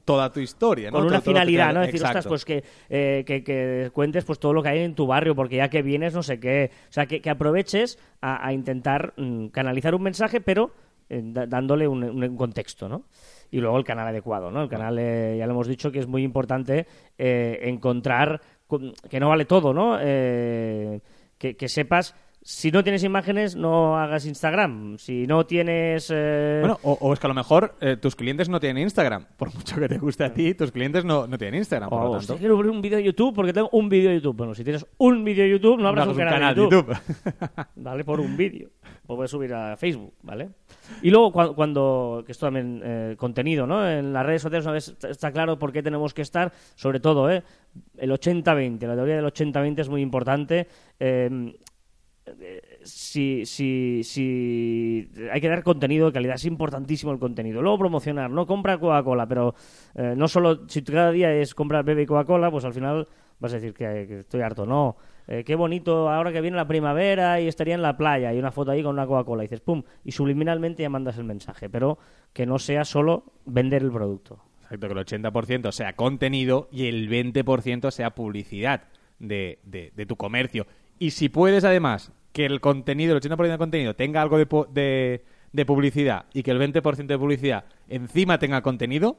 toda 0.05 0.31
tu 0.31 0.39
historia. 0.39 0.89
¿no? 0.91 0.97
Con 0.97 1.07
una 1.07 1.19
Todo- 1.21 1.31
finalidad, 1.31 1.73
¿no? 1.73 1.81
Decir, 1.81 2.03
ostras, 2.03 2.27
pues 2.27 2.45
que, 2.45 2.63
eh, 2.89 3.23
que, 3.25 3.43
que 3.43 3.89
cuentes 3.93 4.23
pues 4.25 4.39
todo 4.39 4.53
lo 4.53 4.61
que 4.61 4.69
hay 4.69 4.79
en 4.79 4.95
tu 4.95 5.07
barrio, 5.07 5.35
porque 5.35 5.57
ya 5.57 5.69
que 5.69 5.81
vienes, 5.81 6.13
no 6.13 6.23
sé 6.23 6.39
qué. 6.39 6.71
O 6.89 6.91
sea, 6.91 7.05
que, 7.05 7.21
que 7.21 7.29
aproveches 7.29 7.97
a, 8.21 8.45
a 8.45 8.53
intentar 8.53 9.13
mm, 9.17 9.47
canalizar 9.47 9.95
un 9.95 10.03
mensaje, 10.03 10.41
pero 10.41 10.71
eh, 11.09 11.21
dándole 11.23 11.87
un, 11.87 12.03
un 12.03 12.35
contexto, 12.37 12.87
¿no? 12.89 13.05
Y 13.51 13.59
luego 13.59 13.77
el 13.77 13.83
canal 13.83 14.07
adecuado, 14.07 14.49
¿no? 14.51 14.63
El 14.63 14.69
canal, 14.69 14.97
eh, 14.99 15.35
ya 15.37 15.45
lo 15.45 15.51
hemos 15.53 15.67
dicho, 15.67 15.91
que 15.91 15.99
es 15.99 16.07
muy 16.07 16.23
importante 16.23 16.87
eh, 17.17 17.59
encontrar 17.63 18.41
con- 18.67 18.93
que 19.09 19.19
no 19.19 19.29
vale 19.29 19.45
todo, 19.45 19.73
¿no? 19.73 19.97
Eh, 20.01 20.99
que, 21.37 21.55
que 21.55 21.67
sepas. 21.67 22.15
Si 22.45 22.71
no 22.71 22.83
tienes 22.83 23.03
imágenes, 23.05 23.55
no 23.55 23.97
hagas 23.97 24.25
Instagram. 24.25 24.97
Si 24.97 25.25
no 25.27 25.45
tienes. 25.45 26.11
eh, 26.13 26.57
Bueno, 26.59 26.77
o, 26.83 26.97
o 26.99 27.13
es 27.13 27.19
que 27.19 27.25
a 27.27 27.29
lo 27.29 27.33
mejor 27.33 27.75
eh, 27.79 27.95
tus 27.95 28.17
clientes 28.17 28.49
no 28.49 28.59
tienen 28.59 28.83
Instagram. 28.83 29.25
Por 29.37 29.53
mucho 29.55 29.77
que 29.77 29.87
te 29.87 29.97
guste 29.97 30.25
a 30.25 30.33
ti, 30.33 30.53
tus 30.53 30.71
clientes 30.71 31.05
no, 31.05 31.25
no 31.25 31.37
tienen 31.37 31.59
Instagram. 31.59 31.89
Por 31.89 32.01
O, 32.01 32.03
lo 32.03 32.11
hostia, 32.11 32.27
tanto, 32.27 32.39
quiero 32.39 32.55
abrir 32.55 32.69
un 32.71 32.81
vídeo 32.81 32.97
de 32.97 33.03
YouTube 33.05 33.33
porque 33.33 33.53
tengo 33.53 33.69
un 33.71 33.87
vídeo 33.87 34.09
de 34.09 34.17
YouTube. 34.17 34.35
Bueno, 34.35 34.53
si 34.55 34.63
tienes 34.65 34.85
un 34.97 35.23
vídeo 35.23 35.45
de 35.45 35.51
YouTube, 35.51 35.79
no 35.79 35.87
abras 35.87 36.03
hagas 36.05 36.17
un, 36.17 36.23
canal, 36.23 36.53
de 36.55 36.61
YouTube. 36.63 36.87
YouTube. 36.87 37.65
¿Vale? 37.77 38.03
Por 38.03 38.19
un 38.19 38.35
vídeo. 38.35 38.69
Lo 39.07 39.15
puedes 39.15 39.31
subir 39.31 39.53
a 39.53 39.77
Facebook, 39.77 40.13
¿vale? 40.23 40.49
Y 41.01 41.11
luego, 41.11 41.31
cua- 41.31 41.55
cuando, 41.55 42.23
que 42.25 42.31
esto 42.33 42.45
también, 42.47 42.81
eh, 42.83 43.15
contenido, 43.17 43.65
¿no? 43.65 43.89
En 43.89 44.11
las 44.11 44.25
redes 44.25 44.41
sociales 44.41 44.65
una 44.65 44.73
vez 44.73 44.95
está- 45.09 45.31
claro 45.31 45.57
por 45.57 45.71
qué 45.71 45.81
tenemos 45.81 46.13
que 46.13 46.21
estar, 46.21 46.51
sobre 46.75 46.99
todo, 46.99 47.29
¿eh? 47.31 47.41
El 47.97 48.11
80-20, 48.11 48.85
la 48.85 48.95
teoría 48.95 49.15
del 49.15 49.25
80-20 49.25 49.79
es 49.79 49.89
muy 49.89 50.01
importante. 50.01 50.67
Eh, 50.99 51.53
si, 52.83 53.45
si, 53.45 54.01
si 54.03 55.09
hay 55.31 55.41
que 55.41 55.49
dar 55.49 55.63
contenido 55.63 56.07
de 56.07 56.13
calidad, 56.13 56.35
es 56.35 56.45
importantísimo 56.45 57.11
el 57.11 57.19
contenido. 57.19 57.61
Luego 57.61 57.77
promocionar, 57.79 58.29
no 58.29 58.45
compra 58.47 58.77
Coca-Cola, 58.79 59.27
pero 59.27 59.55
eh, 59.95 60.13
no 60.15 60.27
solo, 60.27 60.67
si 60.67 60.81
cada 60.83 61.11
día 61.11 61.33
es 61.33 61.53
comprar 61.55 61.83
bebe 61.83 62.03
y 62.03 62.05
Coca-Cola, 62.05 62.51
pues 62.51 62.65
al 62.65 62.73
final 62.73 63.07
vas 63.39 63.51
a 63.53 63.55
decir 63.55 63.73
que, 63.73 64.19
estoy 64.19 64.41
harto. 64.41 64.65
No, 64.65 64.95
eh, 65.27 65.43
qué 65.45 65.55
bonito 65.55 66.09
ahora 66.09 66.31
que 66.31 66.41
viene 66.41 66.57
la 66.57 66.67
primavera 66.67 67.39
y 67.41 67.47
estaría 67.47 67.75
en 67.75 67.81
la 67.81 67.97
playa 67.97 68.33
y 68.33 68.39
una 68.39 68.51
foto 68.51 68.71
ahí 68.71 68.83
con 68.83 68.93
una 68.93 69.05
Coca-Cola 69.07 69.43
y 69.43 69.47
dices, 69.47 69.61
pum, 69.61 69.83
y 70.03 70.11
subliminalmente 70.11 70.83
ya 70.83 70.89
mandas 70.89 71.17
el 71.17 71.25
mensaje, 71.25 71.69
pero 71.69 71.97
que 72.31 72.45
no 72.45 72.59
sea 72.59 72.85
solo 72.85 73.25
vender 73.45 73.83
el 73.83 73.91
producto. 73.91 74.39
Exacto, 74.63 74.87
que 74.87 74.93
el 74.93 74.99
80% 75.05 75.71
sea 75.71 75.93
contenido 75.93 76.69
y 76.71 76.87
el 76.87 77.09
20% 77.09 77.91
sea 77.91 78.11
publicidad 78.15 78.83
de- 79.19 79.59
de 79.63 80.05
tu 80.05 80.15
comercio. 80.15 80.65
Y 81.03 81.11
si 81.11 81.27
puedes, 81.27 81.65
además, 81.65 82.13
que 82.31 82.45
el 82.45 82.61
contenido, 82.61 83.13
el 83.15 83.21
80% 83.21 83.37
del 83.49 83.57
contenido 83.57 83.93
tenga 83.95 84.21
algo 84.21 84.37
de, 84.37 84.47
de- 84.71 85.25
de 85.51 85.65
publicidad 85.65 86.25
y 86.33 86.43
que 86.43 86.51
el 86.51 86.59
20% 86.59 87.05
de 87.07 87.17
publicidad 87.19 87.65
encima 87.89 88.39
tenga 88.39 88.61
contenido, 88.61 89.17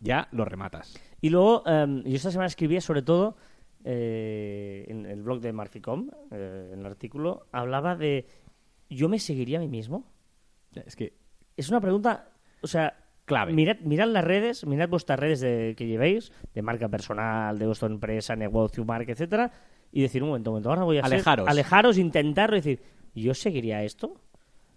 ya 0.00 0.28
lo 0.30 0.44
rematas. 0.44 0.94
Y 1.20 1.30
luego, 1.30 1.64
eh, 1.66 2.02
yo 2.06 2.14
esta 2.16 2.30
semana 2.30 2.46
escribía 2.46 2.80
sobre 2.80 3.02
todo 3.02 3.36
eh, 3.84 4.86
en 4.88 5.06
el 5.06 5.22
blog 5.22 5.40
de 5.40 5.52
Marficom, 5.52 6.08
eh, 6.30 6.70
en 6.72 6.78
el 6.80 6.86
artículo, 6.86 7.46
hablaba 7.52 7.96
de, 7.96 8.26
¿yo 8.88 9.08
me 9.08 9.18
seguiría 9.18 9.58
a 9.58 9.60
mí 9.60 9.68
mismo? 9.68 10.06
Es 10.86 10.94
que 10.96 11.14
Es 11.56 11.68
una 11.68 11.80
pregunta, 11.80 12.30
o 12.62 12.66
sea, 12.68 12.96
Clave. 13.26 13.52
Mirad, 13.54 13.78
mirad 13.80 14.08
las 14.08 14.22
redes, 14.24 14.66
mirad 14.66 14.88
vuestras 14.90 15.18
redes 15.18 15.40
de, 15.40 15.74
que 15.78 15.86
llevéis, 15.86 16.30
de 16.54 16.60
marca 16.62 16.88
personal, 16.90 17.58
de 17.58 17.66
vuestra 17.66 17.88
empresa, 17.88 18.36
negocio, 18.36 18.84
marca, 18.84 19.12
etcétera, 19.12 19.50
y 19.96 20.02
decir, 20.02 20.22
un 20.22 20.28
momento, 20.30 20.50
un 20.50 20.54
momento, 20.54 20.68
ahora 20.70 20.82
voy 20.84 20.98
a 20.98 21.02
ser- 21.04 21.14
Alejaros. 21.14 21.48
alejaros, 21.48 21.96
intentarlo 21.98 22.56
y 22.56 22.60
decir, 22.60 22.82
¿yo 23.14 23.32
seguiría 23.32 23.82
esto? 23.84 24.14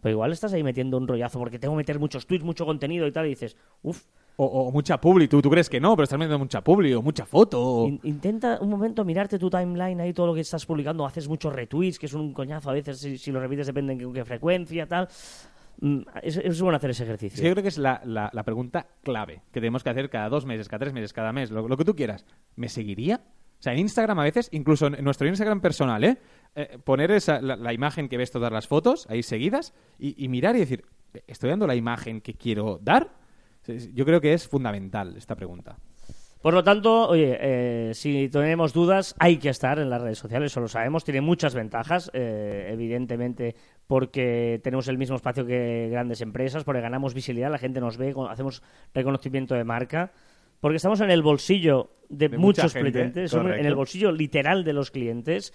Pero 0.02 0.14
igual 0.14 0.32
estás 0.32 0.54
ahí 0.54 0.62
metiendo 0.64 0.96
un 0.98 1.08
rollazo 1.08 1.40
porque 1.40 1.58
tengo 1.58 1.74
que 1.74 1.78
meter 1.78 2.00
muchos 2.00 2.28
tweets, 2.28 2.46
mucho 2.46 2.66
contenido 2.66 3.08
y 3.08 3.12
tal, 3.12 3.26
y 3.26 3.30
dices, 3.30 3.58
uff, 3.82 4.04
O, 4.40 4.46
o 4.46 4.72
mucha 4.72 5.02
publi, 5.02 5.28
¿Tú, 5.28 5.42
tú 5.42 5.50
crees 5.50 5.68
que 5.68 5.80
no, 5.80 5.96
pero 5.96 6.04
estás 6.04 6.20
metiendo 6.20 6.38
mucha 6.38 6.64
publi 6.64 6.94
o 6.94 7.02
mucha 7.02 7.26
foto. 7.26 7.60
o- 7.60 7.88
In- 7.88 8.00
intenta 8.04 8.60
un 8.62 8.70
momento 8.70 9.04
mirarte 9.04 9.40
tu 9.40 9.50
timeline 9.50 10.00
ahí, 10.00 10.14
todo 10.14 10.28
lo 10.28 10.34
que 10.36 10.42
estás 10.42 10.64
publicando, 10.68 11.04
haces 11.08 11.28
muchos 11.28 11.52
retweets, 11.52 11.98
que 11.98 12.06
es 12.06 12.14
un 12.14 12.32
coñazo 12.34 12.70
a 12.70 12.74
veces, 12.74 13.00
si, 13.00 13.18
si 13.18 13.32
lo 13.32 13.40
repites 13.40 13.66
depende 13.66 13.94
en 13.94 14.00
qué, 14.00 14.08
qué 14.14 14.24
frecuencia, 14.24 14.86
tal. 14.86 15.08
Mm, 15.82 16.02
Es, 16.22 16.38
es 16.38 16.62
bueno 16.62 16.78
hacer 16.78 16.92
ese 16.92 17.04
ejercicio. 17.04 17.44
Yo 17.44 17.52
creo 17.54 17.64
que 17.64 17.70
es 17.70 17.80
la, 17.80 18.00
la- 18.06 18.30
la 18.32 18.44
pregunta 18.44 18.86
clave 19.04 19.42
que 19.52 19.60
tenemos 19.60 19.84
que 19.84 19.90
hacer 19.90 20.08
cada 20.12 20.30
dos 20.30 20.46
meses, 20.46 20.68
cada 20.70 20.82
tres 20.82 20.94
meses, 20.94 21.12
cada 21.14 21.34
mes, 21.34 21.50
lo, 21.50 21.68
lo 21.68 21.76
que 21.76 21.86
tú 21.86 21.96
quieras. 21.96 22.24
¿Me 22.56 22.70
seguiría? 22.70 23.22
O 23.60 23.62
sea, 23.62 23.74
en 23.74 23.80
Instagram 23.80 24.20
a 24.20 24.24
veces, 24.24 24.50
incluso 24.52 24.88
en 24.88 25.04
nuestro 25.04 25.28
Instagram 25.28 25.62
personal, 25.62 26.04
¿eh? 26.04 26.18
Eh, 26.56 26.78
poner 26.84 27.12
esa, 27.12 27.40
la, 27.42 27.74
imagen 27.74 28.10
que 28.10 28.18
ves 28.18 28.32
todas 28.32 28.52
las 28.52 28.68
fotos 28.68 29.06
ahí 29.10 29.22
seguidas 29.22 29.74
y, 30.00 30.28
mirar 30.28 30.56
y 30.56 30.60
decir, 30.60 30.86
¿estoy 31.28 31.52
dando 31.52 31.68
la 31.68 31.76
imagen 31.76 32.20
que 32.20 32.34
quiero 32.34 32.80
dar? 32.82 33.12
Yo 33.94 34.06
creo 34.06 34.22
que 34.22 34.34
es 34.34 34.48
fundamental 34.48 35.16
esta 35.18 35.36
pregunta. 35.36 35.78
Por 36.42 36.54
lo 36.54 36.64
tanto, 36.64 37.10
oye, 37.10 37.38
eh, 37.40 37.94
si 37.94 38.30
tenemos 38.30 38.72
dudas, 38.72 39.16
hay 39.20 39.38
que 39.38 39.50
estar 39.50 39.80
en 39.80 39.90
las 39.90 40.02
redes 40.02 40.18
sociales, 40.18 40.52
eso 40.52 40.62
lo 40.62 40.68
sabemos. 40.68 41.04
Tiene 41.04 41.22
muchas 41.22 41.54
ventajas, 41.54 42.10
eh, 42.14 42.70
evidentemente, 42.72 43.56
porque 43.86 44.60
tenemos 44.64 44.88
el 44.88 44.98
mismo 44.98 45.16
espacio 45.16 45.46
que 45.46 45.90
grandes 45.92 46.22
empresas, 46.22 46.64
porque 46.64 46.82
ganamos 46.82 47.14
visibilidad, 47.14 47.52
la 47.52 47.58
gente 47.58 47.82
nos 47.82 47.98
ve, 47.98 48.16
hacemos 48.30 48.64
reconocimiento 48.94 49.56
de 49.56 49.64
marca, 49.64 50.12
porque 50.60 50.78
estamos 50.78 51.02
en 51.02 51.12
el 51.12 51.22
bolsillo 51.22 51.92
de, 52.10 52.30
muchos 52.30 52.74
gente, 52.74 52.92
clientes, 52.92 53.34
en 53.34 53.66
el 53.66 53.76
bolsillo 53.76 54.12
literal 54.12 54.64
de 54.64 54.74
los 54.74 54.92
clientes. 54.92 55.54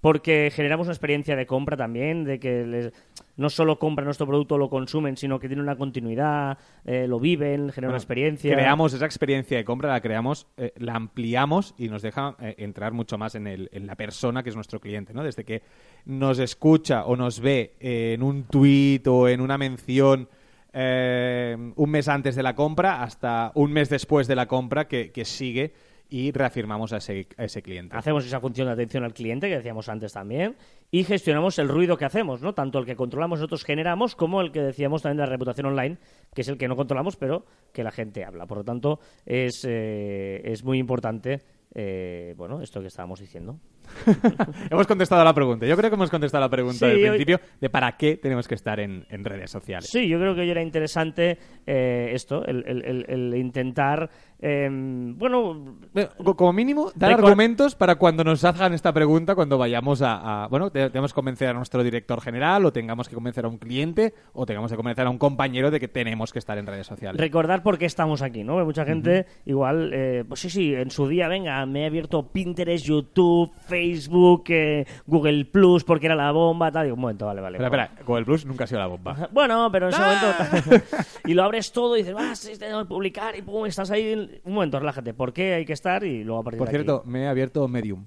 Porque 0.00 0.50
generamos 0.52 0.88
una 0.88 0.94
experiencia 0.94 1.36
de 1.36 1.46
compra 1.46 1.76
también, 1.76 2.24
de 2.24 2.40
que 2.40 2.66
les- 2.66 2.92
no 3.36 3.48
solo 3.48 3.78
compran 3.78 4.04
nuestro 4.06 4.26
producto 4.26 4.58
lo 4.58 4.68
consumen, 4.68 5.16
sino 5.16 5.38
que 5.38 5.46
tienen 5.46 5.62
una 5.62 5.76
continuidad, 5.76 6.58
eh, 6.84 7.06
lo 7.06 7.20
viven, 7.20 7.70
generan 7.70 7.74
una 7.76 7.86
Bueno, 7.90 7.96
experiencia. 7.98 8.52
Creamos 8.52 8.94
esa 8.94 9.04
experiencia 9.04 9.56
de 9.56 9.64
compra, 9.64 9.90
la 9.90 10.00
creamos, 10.00 10.48
eh, 10.56 10.72
la 10.78 10.96
ampliamos 10.96 11.76
y 11.78 11.88
nos 11.88 12.02
deja 12.02 12.34
eh, 12.40 12.56
entrar 12.58 12.92
mucho 12.92 13.16
más 13.16 13.36
en, 13.36 13.46
el, 13.46 13.68
en 13.72 13.86
la 13.86 13.94
persona 13.94 14.42
que 14.42 14.48
es 14.50 14.56
nuestro 14.56 14.80
cliente, 14.80 15.14
¿no? 15.14 15.22
Desde 15.22 15.44
que 15.44 15.62
nos 16.04 16.40
escucha 16.40 17.04
o 17.04 17.14
nos 17.14 17.38
ve 17.38 17.76
en 17.78 18.24
un 18.24 18.42
tuit 18.42 19.06
o 19.06 19.28
en 19.28 19.40
una 19.40 19.56
mención 19.56 20.28
eh, 20.72 21.56
un 21.76 21.90
mes 21.90 22.08
antes 22.08 22.34
de 22.34 22.42
la 22.42 22.54
compra 22.54 23.02
hasta 23.02 23.52
un 23.54 23.72
mes 23.72 23.88
después 23.88 24.26
de 24.26 24.36
la 24.36 24.46
compra 24.46 24.88
que, 24.88 25.24
sigue 25.24 25.72
y 26.08 26.30
reafirmamos 26.30 26.92
a 26.92 26.98
ese, 26.98 27.26
a 27.36 27.44
ese 27.44 27.62
cliente. 27.62 27.96
Hacemos 27.96 28.26
esa 28.26 28.40
función 28.40 28.66
de 28.66 28.74
atención 28.74 29.04
al 29.04 29.14
cliente 29.14 29.48
que 29.48 29.56
decíamos 29.56 29.88
antes 29.88 30.12
también 30.12 30.56
y 30.90 31.04
gestionamos 31.04 31.58
el 31.58 31.68
ruido 31.68 31.96
que 31.96 32.04
hacemos, 32.04 32.42
¿no? 32.42 32.54
Tanto 32.54 32.78
el 32.78 32.84
que 32.84 32.96
controlamos 32.96 33.38
nosotros 33.38 33.64
generamos 33.64 34.14
como 34.14 34.40
el 34.40 34.52
que 34.52 34.60
decíamos 34.60 35.02
también 35.02 35.18
de 35.18 35.24
la 35.24 35.30
reputación 35.30 35.66
online, 35.66 35.98
que 36.34 36.42
es 36.42 36.48
el 36.48 36.58
que 36.58 36.68
no 36.68 36.76
controlamos, 36.76 37.16
pero 37.16 37.46
que 37.72 37.82
la 37.82 37.90
gente 37.90 38.24
habla. 38.24 38.46
Por 38.46 38.58
lo 38.58 38.64
tanto, 38.64 39.00
es, 39.24 39.64
eh, 39.66 40.42
es 40.44 40.64
muy 40.64 40.78
importante, 40.78 41.40
eh, 41.74 42.34
bueno, 42.36 42.60
esto 42.60 42.80
que 42.80 42.88
estábamos 42.88 43.20
diciendo. 43.20 43.58
hemos 44.70 44.86
contestado 44.86 45.24
la 45.24 45.34
pregunta. 45.34 45.66
Yo 45.66 45.76
creo 45.76 45.90
que 45.90 45.94
hemos 45.96 46.10
contestado 46.10 46.40
la 46.42 46.50
pregunta 46.50 46.86
Sí, 46.86 46.92
del 47.00 47.08
principio 47.08 47.40
de 47.60 47.70
para 47.70 47.96
qué 47.96 48.16
tenemos 48.16 48.48
que 48.48 48.54
estar 48.54 48.80
en, 48.80 49.04
en 49.08 49.24
redes 49.24 49.50
sociales. 49.50 49.88
Sí, 49.90 50.08
yo 50.08 50.18
creo 50.18 50.34
que 50.34 50.42
hoy 50.42 50.50
era 50.50 50.62
interesante 50.62 51.38
eh, 51.66 52.10
esto, 52.12 52.44
el, 52.46 52.64
el- 52.66 52.84
el- 52.84 53.06
el 53.08 53.34
intentar, 53.36 54.08
eh, 54.42 54.68
bueno, 54.70 55.76
Bueno, 55.94 56.08
co- 56.24 56.36
Como 56.36 56.52
mínimo, 56.52 56.90
dar 56.96 57.12
argumentos 57.12 57.74
para 57.76 57.94
cuando 57.94 58.24
nos 58.24 58.44
hagan 58.44 58.74
esta 58.74 58.92
pregunta, 58.92 59.34
cuando 59.34 59.56
vayamos 59.56 60.02
a... 60.02 60.44
a- 60.44 60.48
bueno, 60.48 60.70
te- 60.70 60.90
tenemos 60.90 61.12
que 61.12 61.14
convencer 61.14 61.48
a 61.48 61.52
nuestro 61.54 61.82
director 61.84 62.20
general, 62.20 62.64
o 62.66 62.72
tengamos 62.72 63.08
que 63.08 63.14
convencer 63.14 63.44
a 63.44 63.48
un 63.48 63.58
cliente, 63.58 64.14
o 64.32 64.44
tengamos 64.44 64.70
que 64.70 64.76
convencer 64.76 65.06
a 65.06 65.10
un 65.10 65.18
compañero 65.18 65.70
de 65.70 65.78
que 65.78 65.88
tenemos 65.88 66.32
que 66.32 66.38
estar 66.40 66.58
en 66.58 66.66
redes 66.66 66.86
sociales. 66.86 67.20
recordar 67.20 67.62
por 67.62 67.78
qué 67.78 67.86
estamos 67.86 68.20
aquí, 68.22 68.42
¿no? 68.44 68.54
Porque 68.54 68.64
mucha 68.66 68.84
gente 68.84 69.26
igual, 69.46 69.90
eh, 69.94 70.24
pues 70.26 70.40
sí, 70.40 70.50
sí, 70.50 70.74
en 70.74 70.90
su 70.90 71.06
día, 71.08 71.28
venga, 71.28 71.64
me 71.66 71.82
he 71.82 71.86
abierto 71.86 72.26
Pinterest, 72.26 72.84
YouTube, 72.84 73.52
Facebook, 73.68 74.44
eh, 74.48 74.86
Google 75.06 75.44
Plus, 75.44 75.84
porque 75.84 76.06
era 76.06 76.14
la 76.16 76.32
bomba, 76.32 76.70
tal. 76.72 76.90
Un 76.92 76.98
momento, 77.00 77.26
vale, 77.26 77.40
vale. 77.40 77.58
Espera, 77.58 77.68
bueno. 77.68 77.84
espera, 77.84 78.04
Google 78.06 78.24
Plus 78.24 78.44
nunca 78.46 78.64
ha 78.64 78.66
sido 78.66 78.80
la 78.80 78.86
bomba. 78.88 79.28
Bueno, 79.32 79.68
pero 79.70 79.86
en 79.88 79.92
ese 79.94 80.02
¡Ah! 80.02 80.48
momento. 80.52 80.84
y 81.26 81.34
lo 81.34 81.44
abres 81.44 81.72
todo 81.72 81.96
y 81.96 82.00
dices, 82.00 82.16
ah, 82.18 82.34
sí, 82.34 82.58
tengo 82.58 82.80
que 82.80 82.86
publicar 82.86 83.36
y 83.36 83.42
pum, 83.42 83.66
estás 83.66 83.90
ahí. 83.90 84.31
Un 84.44 84.54
momento, 84.54 84.78
relájate. 84.78 85.14
¿Por 85.14 85.32
qué 85.32 85.54
hay 85.54 85.64
que 85.64 85.72
estar? 85.72 86.04
Y 86.04 86.24
luego 86.24 86.40
a 86.40 86.44
partir 86.44 86.58
Por 86.58 86.68
de 86.68 86.76
aquí- 86.76 86.84
cierto, 86.84 87.02
me 87.06 87.22
he 87.22 87.26
abierto 87.28 87.66
Medium. 87.68 88.04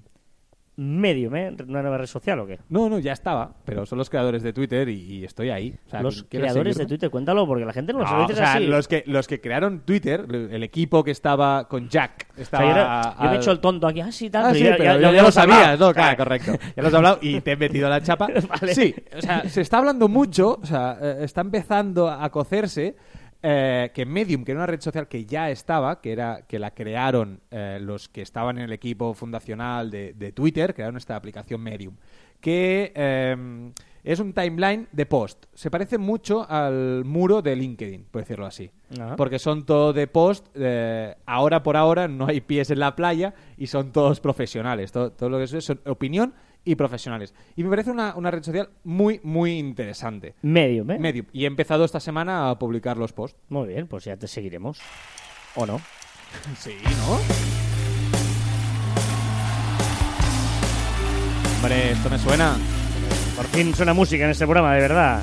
Medium, 0.78 1.34
¿eh? 1.36 1.56
¿Una 1.66 1.80
nueva 1.80 1.96
red 1.96 2.04
social 2.06 2.38
o 2.40 2.46
qué? 2.46 2.58
No, 2.68 2.90
no, 2.90 2.98
ya 2.98 3.14
estaba, 3.14 3.54
pero 3.64 3.86
son 3.86 3.96
los 3.96 4.10
creadores 4.10 4.42
de 4.42 4.52
Twitter 4.52 4.90
y, 4.90 5.20
y 5.20 5.24
estoy 5.24 5.48
ahí. 5.48 5.74
O 5.86 5.88
sea, 5.90 6.02
Los 6.02 6.24
¿quieres 6.24 6.50
creadores 6.52 6.76
de? 6.76 6.84
Twitter, 6.84 7.08
cuéntalo, 7.08 7.46
porque 7.46 7.64
la 7.64 7.72
gente 7.72 7.94
no 7.94 8.00
lo 8.00 8.04
No, 8.04 8.10
sabe. 8.10 8.24
o 8.24 8.26
dices 8.26 8.36
sea, 8.40 8.54
así. 8.56 8.66
los 8.66 8.86
que, 8.86 9.02
los 9.06 9.26
que 9.26 9.40
crearon 9.40 9.80
Twitter, 9.86 10.26
el 10.30 10.62
equipo 10.62 11.02
que 11.02 11.12
estaba 11.12 11.66
con 11.66 11.88
Jack, 11.88 12.26
O 12.36 12.40
estaba... 12.42 12.62
sea, 12.62 12.74
yo, 12.74 12.78
era- 12.78 13.16
yo 13.24 13.30
me 13.30 13.36
he 13.36 13.38
hecho 13.38 13.52
el 13.52 13.60
tonto 13.60 13.86
aquí. 13.86 14.00
Ah, 14.02 14.12
sí, 14.12 14.28
tal. 14.28 14.44
Ah, 14.44 14.52
sí, 14.52 14.64
ya, 14.64 14.72
pero 14.72 14.84
ya- 14.84 14.94
ya, 14.96 15.00
ya 15.00 15.12
ya 15.16 15.22
lo 15.22 15.32
sabías, 15.32 15.80
¿no? 15.80 15.94
Claro, 15.94 16.16
correcto. 16.18 16.52
Ya 16.76 16.82
lo 16.82 16.88
has 16.88 16.94
hablado 16.94 17.18
y 17.22 17.40
te 17.40 17.52
he 17.52 17.56
metido 17.56 17.88
la 17.88 18.02
chapa. 18.02 18.28
Vale. 18.60 18.74
Sí, 18.74 18.94
o 19.16 19.22
sea, 19.22 19.48
se 19.48 19.62
está 19.62 19.78
hablando 19.78 20.08
mucho, 20.08 20.58
o 20.62 20.66
sea, 20.66 20.98
eh, 21.00 21.16
está 21.22 21.40
empezando 21.40 22.10
a 22.10 22.28
cocerse 22.28 22.96
eh, 23.42 23.90
que 23.94 24.06
Medium, 24.06 24.44
que 24.44 24.52
era 24.52 24.60
una 24.60 24.66
red 24.66 24.80
social 24.80 25.08
que 25.08 25.24
ya 25.24 25.50
estaba, 25.50 26.00
que 26.00 26.12
era 26.12 26.42
que 26.46 26.58
la 26.58 26.72
crearon 26.72 27.40
eh, 27.50 27.78
los 27.80 28.08
que 28.08 28.22
estaban 28.22 28.58
en 28.58 28.64
el 28.64 28.72
equipo 28.72 29.14
fundacional 29.14 29.90
de, 29.90 30.12
de 30.14 30.32
Twitter, 30.32 30.74
crearon 30.74 30.96
esta 30.96 31.16
aplicación 31.16 31.60
Medium, 31.60 31.94
que 32.40 32.92
eh, 32.94 33.72
es 34.06 34.20
un 34.20 34.32
timeline 34.32 34.86
de 34.92 35.04
post. 35.04 35.46
Se 35.52 35.68
parece 35.68 35.98
mucho 35.98 36.48
al 36.48 37.04
muro 37.04 37.42
de 37.42 37.56
LinkedIn, 37.56 38.04
por 38.08 38.22
decirlo 38.22 38.46
así. 38.46 38.70
Ajá. 38.96 39.16
Porque 39.16 39.40
son 39.40 39.66
todo 39.66 39.92
de 39.92 40.06
post, 40.06 40.46
eh, 40.54 41.16
ahora 41.26 41.64
por 41.64 41.76
ahora 41.76 42.06
no 42.06 42.26
hay 42.26 42.40
pies 42.40 42.70
en 42.70 42.78
la 42.78 42.94
playa 42.94 43.34
y 43.56 43.66
son 43.66 43.90
todos 43.90 44.20
profesionales. 44.20 44.92
Todo, 44.92 45.10
todo 45.10 45.28
lo 45.28 45.38
que 45.38 45.44
es 45.44 45.64
son 45.64 45.80
opinión 45.86 46.34
y 46.66 46.74
profesionales. 46.74 47.32
Y 47.56 47.64
me 47.64 47.70
parece 47.70 47.90
una, 47.90 48.14
una 48.16 48.30
red 48.30 48.42
social 48.42 48.68
muy, 48.84 49.20
muy 49.22 49.56
interesante. 49.58 50.34
Medium, 50.42 50.90
¿eh? 50.90 50.98
Medium. 50.98 51.26
Y 51.32 51.44
he 51.44 51.46
empezado 51.46 51.84
esta 51.84 52.00
semana 52.00 52.50
a 52.50 52.58
publicar 52.58 52.98
los 52.98 53.14
posts. 53.14 53.38
Muy 53.48 53.68
bien, 53.68 53.86
pues 53.86 54.04
ya 54.04 54.16
te 54.18 54.26
seguiremos. 54.26 54.78
¿O 55.54 55.64
no? 55.64 55.80
Sí, 56.58 56.74
¿no? 56.84 57.18
Hombre, 61.56 61.92
esto 61.92 62.10
me 62.10 62.18
suena. 62.18 62.56
Por 63.36 63.46
fin 63.46 63.74
suena 63.74 63.94
música 63.94 64.24
en 64.24 64.30
este 64.30 64.44
programa, 64.44 64.74
de 64.74 64.80
verdad. 64.80 65.22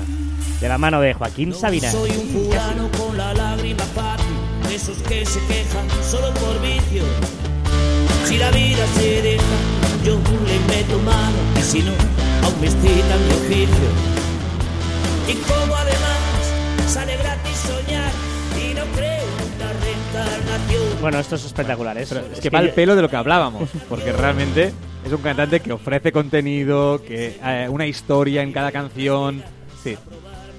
De 0.60 0.68
la 0.68 0.78
mano 0.78 1.00
de 1.00 1.14
Joaquín 1.14 1.52
Sabina. 1.52 1.90
Soy 1.90 2.10
un 2.10 2.28
fulano 2.28 2.90
con 2.98 3.16
la 3.16 3.34
lágrima 3.34 3.84
fácil, 3.84 4.34
de 4.68 4.74
esos 4.74 4.96
que 5.02 5.24
se 5.26 5.40
quejan 5.46 5.88
solo 6.02 6.32
por 6.34 6.60
vicio. 6.62 7.04
Si 8.24 8.38
la 8.38 8.50
vida 8.50 8.86
se 8.94 9.22
deja, 9.22 9.44
yo 10.04 10.18
le 10.46 10.58
meto 10.74 10.98
mano, 11.00 11.36
y 11.58 11.62
si 11.62 11.82
no, 11.82 11.92
aún 12.44 12.60
me 12.60 12.66
excita 12.66 13.16
mi 13.16 13.32
oficio. 13.34 13.88
Y 15.28 15.34
como 15.36 15.74
además 15.74 16.86
sale 16.86 17.16
gratis 17.16 17.56
soñar, 17.56 18.10
y 18.60 18.74
no 18.74 18.82
creo 18.94 19.22
en 19.22 19.58
la 19.58 19.72
reencarnación. 19.82 21.00
Bueno, 21.00 21.18
esto 21.18 21.36
es 21.36 21.44
espectacular. 21.46 21.96
Es, 21.98 22.08
Pero 22.10 22.20
es 22.26 22.32
es 22.34 22.40
que 22.40 22.50
va 22.50 22.58
al 22.60 22.68
yo- 22.68 22.74
pelo 22.74 22.96
de 22.96 23.02
lo 23.02 23.08
que 23.08 23.16
hablábamos, 23.16 23.68
porque 23.88 24.12
realmente 24.12 24.72
es 25.04 25.12
un 25.12 25.20
cantante 25.22 25.60
que 25.60 25.72
ofrece 25.72 26.12
contenido, 26.12 27.02
que 27.02 27.38
eh, 27.42 27.66
una 27.70 27.86
historia 27.86 28.42
en 28.42 28.52
cada 28.52 28.70
canción. 28.72 29.42
Sí, 29.82 29.96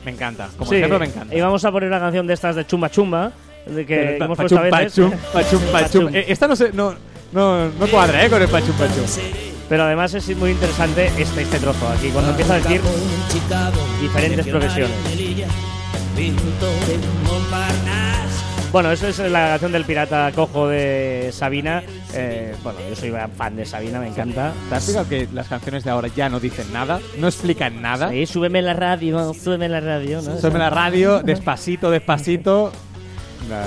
me 0.04 0.12
encanta. 0.12 0.50
Como 0.58 0.70
Sí, 0.70 0.78
ejemplo, 0.78 1.00
me 1.00 1.06
encanta. 1.08 1.36
Y 1.36 1.42
vamos 1.42 1.64
a 1.66 1.72
poner 1.72 1.90
una 1.90 2.00
canción 2.00 2.26
de 2.28 2.34
estas 2.34 2.56
de 2.56 2.66
Chumba 2.66 2.90
Chumba, 2.90 3.32
de 3.68 3.86
que 3.86 3.96
Pero, 3.96 4.26
hemos 4.26 4.38
pa- 4.38 4.44
puesto 4.44 4.60
a 4.60 4.62
veces. 4.62 4.82
pachum, 4.94 5.12
pachum, 5.34 5.62
pachum. 5.72 6.16
Eh, 6.16 6.26
esta 6.28 6.48
no, 6.48 6.56
se, 6.56 6.72
no, 6.74 6.94
no, 7.36 7.69
no 7.69 7.88
cuadra, 7.88 8.26
¿eh? 8.26 8.30
Con 8.30 8.41
el 8.41 8.48
pachum. 8.48 8.74
Seré 9.06 9.32
Pero 9.67 9.84
además 9.84 10.13
es 10.13 10.36
muy 10.38 10.52
interesante 10.52 11.12
este, 11.17 11.41
este 11.41 11.60
trozo 11.60 11.88
aquí, 11.89 12.10
cuando 12.10 12.32
empieza 12.32 12.56
a 12.56 12.60
decir 12.60 12.82
diferentes 14.02 14.48
profesiones. 14.48 14.95
Bueno, 18.71 18.91
eso 18.91 19.08
es 19.08 19.19
la 19.19 19.50
canción 19.50 19.71
del 19.71 19.86
pirata 19.86 20.32
cojo 20.34 20.67
de 20.67 21.30
Sabina. 21.32 21.84
Eh, 22.13 22.56
bueno, 22.63 22.80
yo 22.89 22.95
soy 22.95 23.13
fan 23.38 23.56
de 23.56 23.65
Sabina, 23.65 24.00
me 24.00 24.08
encanta. 24.08 24.54
¿Te 24.69 24.76
has 24.76 24.86
fijado 24.86 25.08
que 25.08 25.28
las 25.34 25.48
canciones 25.48 25.84
de 25.84 25.91
ahora 25.91 26.10
ya 26.10 26.30
no 26.30 26.39
dicen 26.39 26.71
nada? 26.74 27.00
No 27.17 27.28
explican 27.28 27.82
nada. 27.82 28.10
Sí, 28.10 28.26
súbeme 28.26 28.62
la 28.62 28.74
radio, 28.74 29.34
súbeme 29.34 29.69
la 29.69 29.80
radio, 29.80 30.21
¿no? 30.21 30.38
Súbeme 30.38 30.60
la 30.60 30.69
radio, 30.69 31.21
despacito, 31.21 31.89
despacito. 31.89 32.71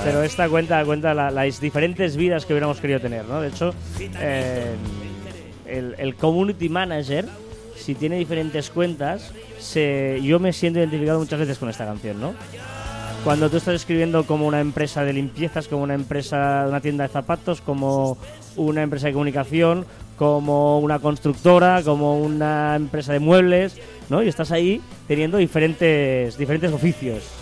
Pero 0.05 0.23
esta 0.23 0.49
cuenta, 0.49 0.85
cuenta 0.85 1.15
las 1.15 1.61
diferentes 1.61 2.17
vidas 2.17 2.45
que 2.45 2.53
hubiéramos 2.53 2.81
querido 2.81 3.01
tener, 3.01 3.25
¿no? 3.27 3.41
De 3.41 3.49
hecho, 3.49 3.75
eh, 4.01 4.75
el, 5.67 5.95
el 5.99 6.15
community 6.17 6.69
manager, 6.69 7.27
si 7.77 7.95
tiene 7.95 8.19
diferentes 8.19 8.71
cuentas, 8.71 9.33
se, 9.59 10.21
yo 10.23 10.41
me 10.41 10.53
siento 10.53 10.79
identificado 10.79 11.19
muchas 11.19 11.39
veces 11.39 11.59
con 11.59 11.69
esta 11.69 11.85
canción, 11.85 12.21
¿no? 12.21 12.35
Cuando 13.25 13.51
tú 13.51 13.57
estás 13.57 13.75
escribiendo 13.75 14.25
como 14.25 14.47
una 14.47 14.61
empresa 14.61 15.05
de 15.05 15.13
limpiezas, 15.13 15.69
como 15.69 15.83
una 15.83 15.95
empresa, 15.95 16.65
una 16.69 16.81
tienda 16.81 17.05
de 17.05 17.13
zapatos, 17.13 17.61
como 17.61 18.17
una 18.57 18.83
empresa 18.83 19.09
de 19.09 19.13
comunicación, 19.13 19.87
como 20.17 20.79
una 20.79 20.99
constructora, 20.99 21.83
como 21.83 22.19
una 22.19 22.75
empresa 22.77 23.13
de 23.13 23.19
muebles, 23.19 23.77
¿no? 24.09 24.23
Y 24.23 24.29
estás 24.29 24.51
ahí 24.51 24.81
teniendo 25.07 25.39
diferentes, 25.39 26.39
diferentes 26.39 26.73
oficios 26.73 27.38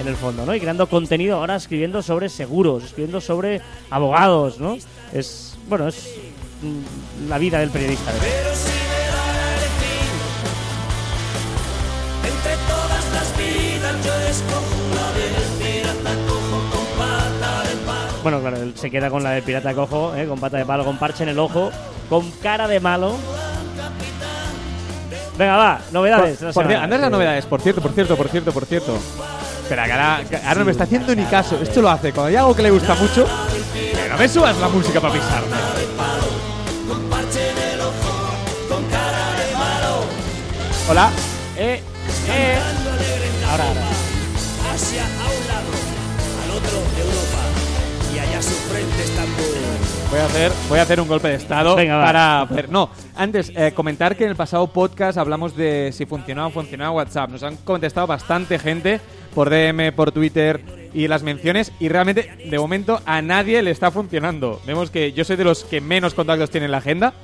en 0.00 0.08
el 0.08 0.16
fondo, 0.16 0.46
¿no? 0.46 0.54
Y 0.54 0.60
creando 0.60 0.88
contenido 0.88 1.36
ahora 1.36 1.56
escribiendo 1.56 2.02
sobre 2.02 2.28
seguros, 2.28 2.84
escribiendo 2.84 3.20
sobre 3.20 3.60
abogados, 3.90 4.58
¿no? 4.58 4.76
Es, 5.12 5.58
bueno, 5.68 5.88
es 5.88 6.14
mm, 6.62 7.28
la 7.28 7.38
vida 7.38 7.58
del 7.58 7.70
periodista. 7.70 8.10
entre 12.22 12.56
todas 12.66 13.12
las 13.12 13.36
vidas 13.36 14.04
yo 14.04 14.14
escojo 14.28 14.80
Bueno, 18.22 18.40
claro, 18.40 18.58
él 18.58 18.74
se 18.76 18.90
queda 18.90 19.08
con 19.08 19.22
la 19.22 19.30
del 19.30 19.42
pirata 19.42 19.72
cojo, 19.74 20.14
¿eh? 20.14 20.26
con 20.26 20.38
pata 20.38 20.58
de 20.58 20.66
palo, 20.66 20.84
con 20.84 20.98
parche 20.98 21.22
en 21.22 21.30
el 21.30 21.38
ojo, 21.38 21.70
con 22.10 22.30
cara 22.42 22.68
de 22.68 22.78
malo. 22.78 23.16
Venga, 25.38 25.56
va, 25.56 25.80
novedades. 25.90 26.38
Por, 26.52 26.70
las 26.70 27.10
novedades, 27.10 27.46
por 27.46 27.62
cierto, 27.62 27.80
por 27.80 27.92
cierto, 27.92 28.16
por 28.16 28.28
cierto, 28.28 28.52
por 28.52 28.66
cierto. 28.66 28.98
Espera, 29.70 29.86
que 30.28 30.36
ahora, 30.36 30.54
no 30.56 30.64
me 30.64 30.72
está 30.72 30.82
haciendo 30.82 31.14
ni 31.14 31.22
caso. 31.26 31.56
Esto 31.62 31.80
lo 31.80 31.90
hace 31.90 32.12
cuando 32.12 32.30
hay 32.30 32.34
algo 32.34 32.56
que 32.56 32.62
le 32.62 32.72
gusta 32.72 32.96
mucho. 32.96 33.24
Que 33.72 34.08
no 34.08 34.18
me 34.18 34.28
subas 34.28 34.58
la 34.58 34.68
música 34.68 35.00
para 35.00 35.14
pisarme. 35.14 35.56
Hola. 40.88 41.10
Eh, 41.56 41.80
eh. 42.30 42.58
Ahora, 43.48 43.64
ahora. 43.68 43.80
Asia 44.74 45.04
a 45.04 45.38
un 45.38 45.46
lado, 45.46 45.70
al 46.42 46.50
otro 46.50 46.78
Europa 46.98 47.59
y 48.14 48.18
allá 48.18 48.42
su 48.42 48.54
frente 48.54 49.04
Voy 50.10 50.18
a 50.18 50.24
hacer, 50.24 50.52
voy 50.68 50.78
a 50.80 50.82
hacer 50.82 51.00
un 51.00 51.06
golpe 51.06 51.28
de 51.28 51.34
estado 51.36 51.76
para 51.76 52.48
no 52.68 52.90
antes 53.14 53.52
eh, 53.54 53.70
comentar 53.72 54.16
que 54.16 54.24
en 54.24 54.30
el 54.30 54.36
pasado 54.36 54.66
podcast 54.66 55.16
hablamos 55.16 55.54
de 55.54 55.92
si 55.92 56.04
funcionaba 56.04 56.48
o 56.48 56.50
funcionaba 56.50 56.90
WhatsApp. 56.90 57.30
Nos 57.30 57.44
han 57.44 57.56
contestado 57.58 58.08
bastante 58.08 58.58
gente 58.58 59.00
por 59.36 59.50
DM, 59.50 59.92
por 59.94 60.10
Twitter 60.10 60.60
y 60.92 61.06
las 61.06 61.22
menciones 61.22 61.72
y 61.78 61.88
realmente 61.88 62.28
de 62.44 62.58
momento 62.58 63.00
a 63.06 63.22
nadie 63.22 63.62
le 63.62 63.70
está 63.70 63.92
funcionando. 63.92 64.60
Vemos 64.66 64.90
que 64.90 65.12
yo 65.12 65.24
soy 65.24 65.36
de 65.36 65.44
los 65.44 65.62
que 65.62 65.80
menos 65.80 66.14
contactos 66.14 66.50
tiene 66.50 66.66
en 66.66 66.72
la 66.72 66.78
agenda 66.78 67.14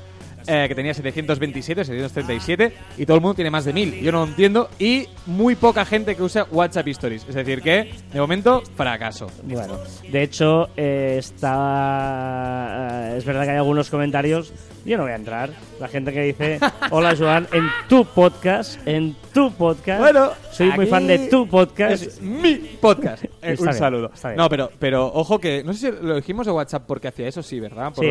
eh, 0.46 0.66
que 0.68 0.74
tenía 0.74 0.94
727, 0.94 1.84
737, 1.84 2.72
y 2.98 3.06
todo 3.06 3.16
el 3.16 3.20
mundo 3.20 3.34
tiene 3.34 3.50
más 3.50 3.64
de 3.64 3.72
1000. 3.72 4.00
Yo 4.00 4.12
no 4.12 4.20
lo 4.20 4.26
entiendo. 4.26 4.68
Y 4.78 5.08
muy 5.26 5.54
poca 5.56 5.84
gente 5.84 6.14
que 6.14 6.22
usa 6.22 6.46
WhatsApp 6.50 6.88
Stories. 6.88 7.26
Es 7.28 7.34
decir, 7.34 7.62
que 7.62 7.92
de 8.12 8.20
momento, 8.20 8.62
fracaso. 8.76 9.26
Bueno, 9.42 9.78
de 10.10 10.22
hecho, 10.22 10.68
eh, 10.76 11.16
está. 11.18 13.14
Eh, 13.14 13.18
es 13.18 13.24
verdad 13.24 13.44
que 13.44 13.50
hay 13.50 13.56
algunos 13.56 13.90
comentarios. 13.90 14.52
Yo 14.86 14.96
no 14.96 15.02
voy 15.02 15.12
a 15.12 15.16
entrar. 15.16 15.50
La 15.80 15.88
gente 15.88 16.12
que 16.12 16.22
dice: 16.22 16.60
Hola, 16.92 17.16
Joan, 17.18 17.48
en 17.52 17.68
tu 17.88 18.04
podcast, 18.04 18.78
en 18.86 19.16
tu 19.34 19.52
podcast. 19.52 20.00
Bueno, 20.00 20.30
soy 20.52 20.70
muy 20.70 20.86
fan 20.86 21.08
de 21.08 21.18
tu 21.28 21.48
podcast. 21.48 22.04
Es 22.04 22.22
mi 22.22 22.54
podcast. 22.80 23.24
un 23.58 23.74
saludo. 23.74 24.12
No, 24.36 24.48
pero, 24.48 24.70
pero 24.78 25.06
ojo 25.06 25.40
que. 25.40 25.64
No 25.64 25.72
sé 25.72 25.90
si 25.90 26.06
lo 26.06 26.14
dijimos 26.14 26.46
en 26.46 26.52
WhatsApp 26.52 26.84
porque 26.86 27.08
hacía 27.08 27.26
eso, 27.26 27.42
sí, 27.42 27.58
¿verdad? 27.58 27.92
Por 27.92 28.04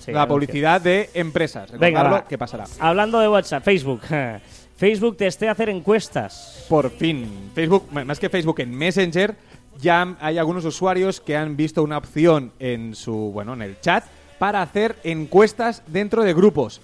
sí, 0.00 0.10
la 0.12 0.26
publicidad 0.26 0.80
de 0.80 1.10
empresas. 1.14 1.70
Venga, 1.78 2.24
¿qué 2.28 2.36
pasará? 2.36 2.64
Hablando 2.80 3.20
de 3.20 3.28
WhatsApp, 3.28 3.62
Facebook. 3.62 4.00
Facebook 4.76 5.16
te 5.16 5.28
esté 5.28 5.48
hacer 5.48 5.68
encuestas. 5.68 6.66
Por 6.68 6.90
fin. 6.90 7.50
Facebook, 7.54 7.86
más 7.92 8.18
que 8.18 8.28
Facebook, 8.28 8.60
en 8.60 8.74
Messenger 8.76 9.36
ya 9.80 10.16
hay 10.20 10.38
algunos 10.38 10.64
usuarios 10.64 11.20
que 11.20 11.36
han 11.36 11.56
visto 11.56 11.82
una 11.82 11.98
opción 11.98 12.52
en 12.58 12.94
su, 12.94 13.14
bueno, 13.32 13.54
en 13.54 13.62
el 13.62 13.80
chat 13.80 14.04
para 14.40 14.62
hacer 14.62 14.96
encuestas 15.04 15.82
dentro 15.86 16.24
de 16.24 16.32
grupos. 16.32 16.80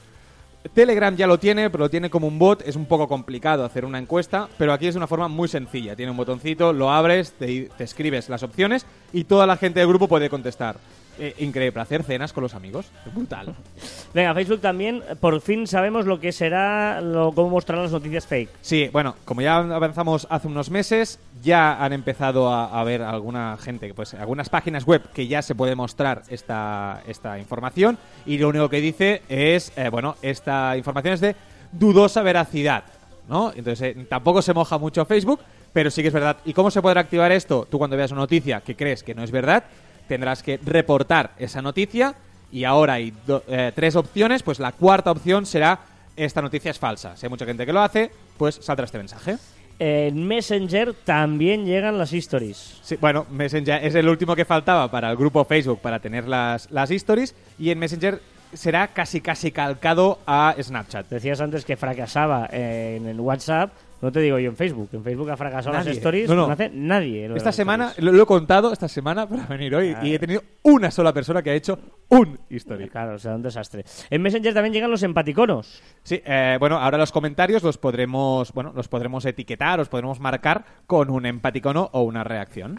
Telegram 0.74 1.16
ya 1.16 1.26
lo 1.26 1.38
tiene, 1.38 1.70
pero 1.70 1.84
lo 1.84 1.90
tiene 1.90 2.10
como 2.10 2.28
un 2.28 2.38
bot. 2.38 2.60
Es 2.68 2.76
un 2.76 2.84
poco 2.84 3.08
complicado 3.08 3.64
hacer 3.64 3.86
una 3.86 3.98
encuesta, 3.98 4.46
pero 4.58 4.74
aquí 4.74 4.86
es 4.86 4.94
una 4.94 5.06
forma 5.06 5.28
muy 5.28 5.48
sencilla. 5.48 5.96
Tiene 5.96 6.10
un 6.10 6.18
botoncito, 6.18 6.74
lo 6.74 6.90
abres, 6.90 7.32
te, 7.32 7.70
te 7.78 7.84
escribes 7.84 8.28
las 8.28 8.42
opciones 8.42 8.84
y 9.10 9.24
toda 9.24 9.46
la 9.46 9.56
gente 9.56 9.80
del 9.80 9.88
grupo 9.88 10.06
puede 10.06 10.28
contestar. 10.28 10.76
Eh, 11.18 11.34
increíble, 11.38 11.80
hacer 11.80 12.02
cenas 12.02 12.32
con 12.32 12.42
los 12.42 12.54
amigos. 12.54 12.86
Es 13.06 13.14
brutal. 13.14 13.54
Venga, 14.14 14.34
Facebook 14.34 14.60
también, 14.60 15.02
por 15.20 15.40
fin 15.40 15.66
sabemos 15.66 16.06
lo 16.06 16.20
que 16.20 16.32
será, 16.32 17.00
lo, 17.00 17.32
cómo 17.32 17.50
mostrarán 17.50 17.84
las 17.84 17.92
noticias 17.92 18.26
fake. 18.26 18.50
Sí, 18.60 18.88
bueno, 18.92 19.16
como 19.24 19.40
ya 19.40 19.56
avanzamos 19.56 20.26
hace 20.30 20.48
unos 20.48 20.70
meses, 20.70 21.18
ya 21.42 21.82
han 21.82 21.92
empezado 21.92 22.52
a, 22.52 22.82
ver 22.84 23.02
alguna 23.02 23.56
gente, 23.58 23.92
pues 23.94 24.14
algunas 24.14 24.48
páginas 24.48 24.84
web 24.84 25.02
que 25.12 25.26
ya 25.26 25.42
se 25.42 25.54
puede 25.54 25.74
mostrar 25.74 26.22
esta, 26.28 27.02
esta 27.06 27.38
información 27.38 27.98
y 28.24 28.38
lo 28.38 28.48
único 28.48 28.68
que 28.68 28.80
dice 28.80 29.22
es, 29.28 29.72
eh, 29.76 29.88
bueno, 29.88 30.16
esta 30.22 30.76
información 30.76 31.14
es 31.14 31.20
de 31.20 31.36
dudosa 31.72 32.22
veracidad. 32.22 32.84
¿no? 33.28 33.52
Entonces 33.54 33.96
eh, 33.96 34.06
tampoco 34.08 34.42
se 34.42 34.54
moja 34.54 34.78
mucho 34.78 35.04
Facebook, 35.04 35.40
pero 35.72 35.90
sí 35.90 36.02
que 36.02 36.08
es 36.08 36.14
verdad. 36.14 36.38
¿Y 36.44 36.52
cómo 36.52 36.70
se 36.70 36.82
podrá 36.82 37.00
activar 37.00 37.32
esto? 37.32 37.66
Tú 37.70 37.78
cuando 37.78 37.96
veas 37.96 38.10
una 38.10 38.22
noticia 38.22 38.60
que 38.60 38.76
crees 38.76 39.02
que 39.02 39.14
no 39.14 39.22
es 39.22 39.30
verdad, 39.30 39.64
tendrás 40.08 40.42
que 40.42 40.58
reportar 40.64 41.32
esa 41.38 41.62
noticia 41.62 42.14
y 42.52 42.64
ahora 42.64 42.94
hay 42.94 43.12
eh, 43.48 43.72
tres 43.74 43.96
opciones, 43.96 44.42
pues 44.42 44.58
la 44.58 44.72
cuarta 44.72 45.10
opción 45.10 45.46
será 45.46 45.80
esta 46.16 46.40
noticia 46.40 46.70
es 46.70 46.78
falsa. 46.78 47.16
Si 47.16 47.26
hay 47.26 47.30
mucha 47.30 47.44
gente 47.44 47.66
que 47.66 47.72
lo 47.72 47.80
hace, 47.80 48.10
pues 48.38 48.58
saldrá 48.62 48.86
este 48.86 48.98
mensaje. 48.98 49.36
En 49.78 50.26
Messenger 50.26 50.94
también 51.04 51.66
llegan 51.66 51.98
las 51.98 52.12
stories. 52.12 52.78
Sí, 52.82 52.96
bueno, 52.96 53.26
Messenger 53.30 53.84
es 53.84 53.94
el 53.94 54.08
último 54.08 54.34
que 54.34 54.46
faltaba 54.46 54.90
para 54.90 55.10
el 55.10 55.16
grupo 55.16 55.44
Facebook 55.44 55.80
para 55.80 56.00
tener 56.00 56.26
las, 56.26 56.70
las 56.70 56.90
stories 56.90 57.34
y 57.58 57.70
en 57.70 57.78
Messenger 57.78 58.20
será 58.54 58.88
casi 58.88 59.20
casi 59.20 59.50
calcado 59.50 60.20
a 60.26 60.54
Snapchat. 60.58 61.10
Decías 61.10 61.42
antes 61.42 61.66
que 61.66 61.76
fracasaba 61.76 62.48
en 62.50 63.06
el 63.06 63.20
WhatsApp, 63.20 63.72
no 64.02 64.12
te 64.12 64.20
digo 64.20 64.38
yo 64.38 64.50
en 64.50 64.56
Facebook. 64.56 64.90
En 64.92 65.02
Facebook 65.02 65.30
ha 65.30 65.36
fracasado 65.36 65.74
las 65.74 65.86
stories. 65.86 66.28
No, 66.28 66.46
hace 66.50 66.70
nadie. 66.72 67.30
Esta 67.34 67.52
semana, 67.52 67.92
lo, 67.98 68.22
he 68.22 68.26
contado 68.26 68.72
esta 68.72 68.88
semana 68.88 69.28
para 69.28 69.46
venir 69.46 69.74
hoy 69.74 69.96
y 70.02 70.14
he 70.14 70.18
tenido 70.18 70.42
una 70.62 70.90
sola 70.90 71.12
persona 71.12 71.42
que 71.42 71.50
ha 71.50 71.54
hecho 71.54 71.78
un 72.08 72.38
story. 72.50 72.88
Claro, 72.88 73.14
o 73.14 73.18
sea, 73.18 73.34
un 73.34 73.42
desastre. 73.42 73.84
En 74.10 74.22
Messenger 74.22 74.54
también 74.54 74.74
llegan 74.74 74.90
los 74.90 75.02
empaticonos. 75.02 75.82
Sí, 76.02 76.20
eh, 76.24 76.56
bueno, 76.60 76.78
ahora 76.78 76.98
los 76.98 77.12
comentarios 77.12 77.62
los 77.62 77.78
podremos, 77.78 78.52
bueno, 78.52 78.72
los 78.74 78.88
podremos 78.88 79.24
etiquetar, 79.24 79.78
los 79.78 79.88
podremos 79.88 80.20
marcar 80.20 80.64
con 80.86 81.10
un 81.10 81.26
empaticono 81.26 81.88
o 81.92 82.02
una 82.02 82.22
reacción. 82.22 82.78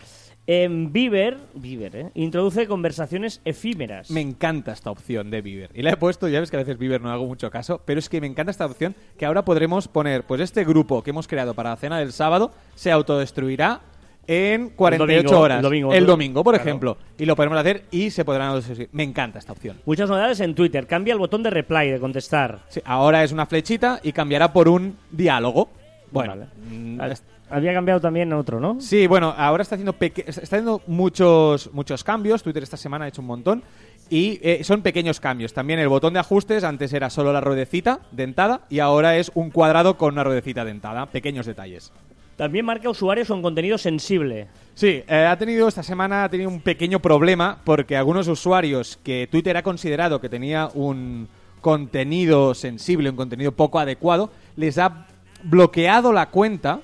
En 0.50 0.94
Viver, 0.94 1.38
Viver 1.56 1.96
¿eh? 1.98 2.12
introduce 2.14 2.68
conversaciones 2.68 3.42
efímeras. 3.44 4.10
Me 4.10 4.22
encanta 4.22 4.72
esta 4.72 4.90
opción 4.90 5.30
de 5.30 5.42
Viver. 5.42 5.70
Y 5.74 5.82
la 5.82 5.92
he 5.92 5.98
puesto, 5.98 6.30
ya 6.30 6.40
ves 6.40 6.50
que 6.50 6.56
a 6.56 6.60
veces 6.60 6.78
Viver 6.78 7.02
no 7.02 7.12
hago 7.12 7.26
mucho 7.26 7.52
caso, 7.52 7.82
pero 7.84 8.00
es 8.00 8.08
que 8.08 8.22
me 8.22 8.28
encanta 8.28 8.52
esta 8.52 8.66
opción 8.66 8.96
que 9.18 9.26
ahora 9.26 9.44
podremos 9.44 9.90
poner, 9.90 10.24
pues 10.24 10.40
este 10.40 10.64
grupo 10.64 11.04
que 11.04 11.10
hemos 11.10 11.28
creado 11.28 11.54
para 11.54 11.72
la 11.72 11.76
cena 11.76 12.00
del 12.00 12.14
sábado 12.14 12.54
se 12.76 12.92
autodestruirá 12.94 13.82
en 14.26 14.70
48 14.70 15.38
horas. 15.38 15.66
El 15.92 16.06
domingo, 16.06 16.46
por 16.46 16.56
ejemplo. 16.56 16.98
Y 17.18 17.26
lo 17.26 17.36
podremos 17.36 17.60
hacer 17.60 17.84
y 17.92 18.10
se 18.12 18.24
podrán 18.24 18.62
Me 18.94 19.04
encanta 19.04 19.40
esta 19.40 19.52
opción. 19.52 19.82
Muchas 19.86 20.10
novedades 20.10 20.40
en 20.40 20.56
Twitter. 20.56 20.88
Cambia 20.88 21.12
el 21.12 21.20
botón 21.20 21.44
de 21.44 21.50
reply, 21.50 21.90
de 21.92 22.00
contestar. 22.00 22.60
Sí, 22.70 22.82
ahora 22.86 23.22
es 23.26 23.34
una 23.34 23.46
flechita 23.48 24.00
y 24.02 24.14
cambiará 24.14 24.54
por 24.54 24.70
un 24.70 24.98
diálogo. 25.12 25.70
Bueno, 26.10 26.36
mm, 26.72 27.02
había 27.50 27.74
cambiado 27.74 28.00
también 28.00 28.32
otro, 28.34 28.60
¿no? 28.60 28.80
Sí, 28.82 29.08
bueno, 29.08 29.34
ahora 29.38 29.64
está 29.64 29.76
haciendo, 29.76 29.96
está 30.00 30.42
haciendo 30.42 30.82
muchos, 30.88 31.72
muchos 31.74 32.04
cambios. 32.04 32.44
Twitter 32.44 32.64
esta 32.64 32.78
semana 32.78 33.06
ha 33.06 33.08
hecho 33.08 33.22
un 33.22 33.28
montón. 33.28 33.64
Y 34.10 34.40
eh, 34.42 34.64
son 34.64 34.82
pequeños 34.82 35.20
cambios. 35.20 35.54
También 35.54 35.80
el 35.80 35.90
botón 35.90 36.14
de 36.14 36.20
ajustes, 36.20 36.64
antes 36.64 36.94
era 36.94 37.10
solo 37.10 37.34
la 37.34 37.42
ruedecita 37.42 38.00
dentada 38.12 38.62
y 38.70 38.80
ahora 38.80 39.18
es 39.18 39.32
un 39.34 39.50
cuadrado 39.50 39.98
con 39.98 40.14
una 40.14 40.24
ruedecita 40.24 40.64
dentada. 40.64 41.08
Pequeños 41.08 41.46
detalles. 41.46 41.92
También 42.38 42.66
marca 42.66 42.90
usuarios 42.90 43.28
con 43.28 43.42
contenido 43.42 43.78
sensible. 43.78 44.48
Sí, 44.76 45.04
eh, 45.08 45.26
ha 45.28 45.36
tenido 45.38 45.68
esta 45.68 45.82
semana 45.82 46.24
ha 46.24 46.30
tenido 46.30 46.50
un 46.50 46.62
pequeño 46.62 47.00
problema 47.00 47.58
porque 47.64 47.98
algunos 47.98 48.28
usuarios 48.28 49.00
que 49.04 49.28
Twitter 49.30 49.58
ha 49.58 49.64
considerado 49.64 50.22
que 50.22 50.30
tenía 50.30 50.70
un 50.76 51.28
contenido 51.62 52.54
sensible, 52.54 53.10
un 53.10 53.16
contenido 53.16 53.52
poco 53.52 53.80
adecuado, 53.80 54.32
les 54.56 54.78
ha 54.78 55.08
bloqueado 55.44 56.14
la 56.14 56.30
cuenta. 56.30 56.82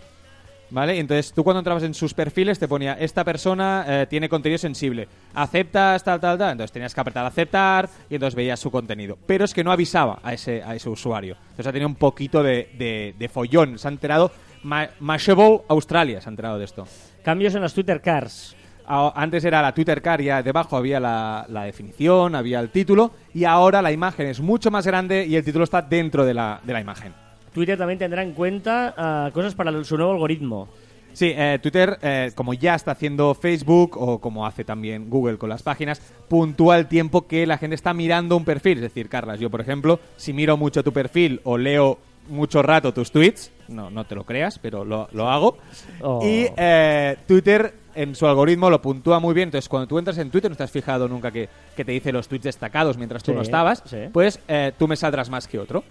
¿Vale? 0.73 0.97
Entonces 0.97 1.31
tú 1.33 1.43
cuando 1.43 1.59
entrabas 1.59 1.83
en 1.83 1.93
sus 1.93 2.15
perfiles 2.15 2.57
te 2.57 2.67
ponía, 2.67 2.93
esta 2.93 3.23
persona 3.23 3.85
eh, 3.87 4.07
tiene 4.09 4.27
contenido 4.27 4.57
sensible, 4.57 5.07
aceptas 5.35 6.03
tal, 6.03 6.19
tal, 6.19 6.35
tal, 6.35 6.53
entonces 6.53 6.71
tenías 6.71 6.95
que 6.95 6.99
apretar 6.99 7.23
aceptar 7.27 7.87
y 8.09 8.15
entonces 8.15 8.33
veías 8.33 8.59
su 8.59 8.71
contenido. 8.71 9.15
Pero 9.27 9.45
es 9.45 9.53
que 9.53 9.63
no 9.63 9.71
avisaba 9.71 10.17
a 10.23 10.33
ese, 10.33 10.63
a 10.63 10.73
ese 10.73 10.89
usuario. 10.89 11.37
Entonces 11.51 11.67
ha 11.67 11.71
tenido 11.71 11.87
un 11.87 11.93
poquito 11.95 12.41
de, 12.41 12.71
de, 12.75 13.13
de 13.19 13.29
follón. 13.29 13.77
Se 13.77 13.87
ha 13.87 13.91
enterado, 13.91 14.31
Ma- 14.63 14.89
Mashable 14.99 15.61
Australia 15.67 16.19
se 16.21 16.27
ha 16.27 16.31
enterado 16.31 16.57
de 16.57 16.65
esto. 16.65 16.87
Cambios 17.23 17.53
en 17.53 17.61
las 17.61 17.75
Twitter 17.75 18.01
Cars. 18.01 18.55
Antes 18.87 19.45
era 19.45 19.61
la 19.61 19.73
Twitter 19.75 20.01
Car, 20.01 20.21
ya 20.21 20.41
debajo 20.41 20.75
había 20.75 20.99
la, 20.99 21.45
la 21.49 21.63
definición, 21.65 22.33
había 22.35 22.59
el 22.59 22.69
título, 22.69 23.11
y 23.33 23.45
ahora 23.45 23.81
la 23.81 23.91
imagen 23.91 24.25
es 24.27 24.41
mucho 24.41 24.71
más 24.71 24.85
grande 24.87 25.25
y 25.25 25.35
el 25.37 25.45
título 25.45 25.63
está 25.63 25.81
dentro 25.83 26.25
de 26.25 26.33
la, 26.33 26.59
de 26.63 26.73
la 26.73 26.81
imagen. 26.81 27.13
Twitter 27.53 27.77
también 27.77 27.99
tendrá 27.99 28.23
en 28.23 28.33
cuenta 28.33 28.93
ah, 28.97 29.31
cosas 29.33 29.55
para 29.55 29.83
su 29.83 29.95
nuevo 29.97 30.11
algoritmo. 30.13 30.67
Sí, 31.13 31.31
eh, 31.35 31.59
Twitter, 31.61 31.99
eh, 32.01 32.31
como 32.33 32.55
ya 32.55 32.73
está 32.73 32.91
haciendo 32.91 33.35
Facebook 33.35 33.97
o 34.01 34.19
como 34.19 34.47
hace 34.47 34.63
también 34.65 35.11
Google 35.11 35.37
con 35.37 35.47
las 35.47 35.61
páginas, 35.61 36.01
puntúa 36.27 36.75
el 36.79 36.87
tiempo 36.87 37.27
que 37.27 37.45
la 37.45 37.59
gente 37.59 37.75
está 37.75 37.93
mirando 37.93 38.35
un 38.35 38.43
perfil. 38.45 38.77
Es 38.79 38.81
decir, 38.83 39.09
Carlas, 39.09 39.39
yo 39.39 39.51
por 39.51 39.61
ejemplo, 39.61 39.99
si 40.17 40.33
miro 40.33 40.57
mucho 40.57 40.83
tu 40.83 40.91
perfil 40.91 41.39
o 41.43 41.57
leo 41.59 41.99
mucho 42.29 42.63
rato 42.63 42.93
tus 42.93 43.11
tweets, 43.11 43.51
no, 43.67 43.91
no 43.91 44.05
te 44.05 44.15
lo 44.15 44.23
creas, 44.23 44.57
pero 44.57 44.83
lo, 44.85 45.07
lo 45.11 45.29
hago, 45.29 45.57
Oh. 46.01 46.19
y 46.23 46.47
eh, 46.57 47.17
Twitter 47.27 47.73
en 47.95 48.15
su 48.15 48.25
algoritmo 48.25 48.71
lo 48.71 48.81
puntúa 48.81 49.19
muy 49.19 49.35
bien. 49.35 49.49
Entonces, 49.49 49.69
cuando 49.69 49.85
tú 49.87 49.99
entras 49.99 50.17
en 50.17 50.31
Twitter, 50.31 50.49
no 50.49 50.57
te 50.57 50.63
has 50.63 50.71
fijado 50.71 51.07
nunca 51.07 51.29
que, 51.31 51.47
que 51.75 51.85
te 51.85 51.91
dice 51.91 52.11
los 52.11 52.27
tweets 52.27 52.45
destacados 52.45 52.97
mientras 52.97 53.21
tú 53.21 53.31
Sí, 53.33 53.35
no 53.35 53.43
estabas, 53.43 53.83
sí. 53.85 53.97
pues 54.11 54.39
eh, 54.47 54.71
tú 54.79 54.87
me 54.87 54.95
saldrás 54.95 55.29
más 55.29 55.47
que 55.47 55.59
otro. 55.59 55.83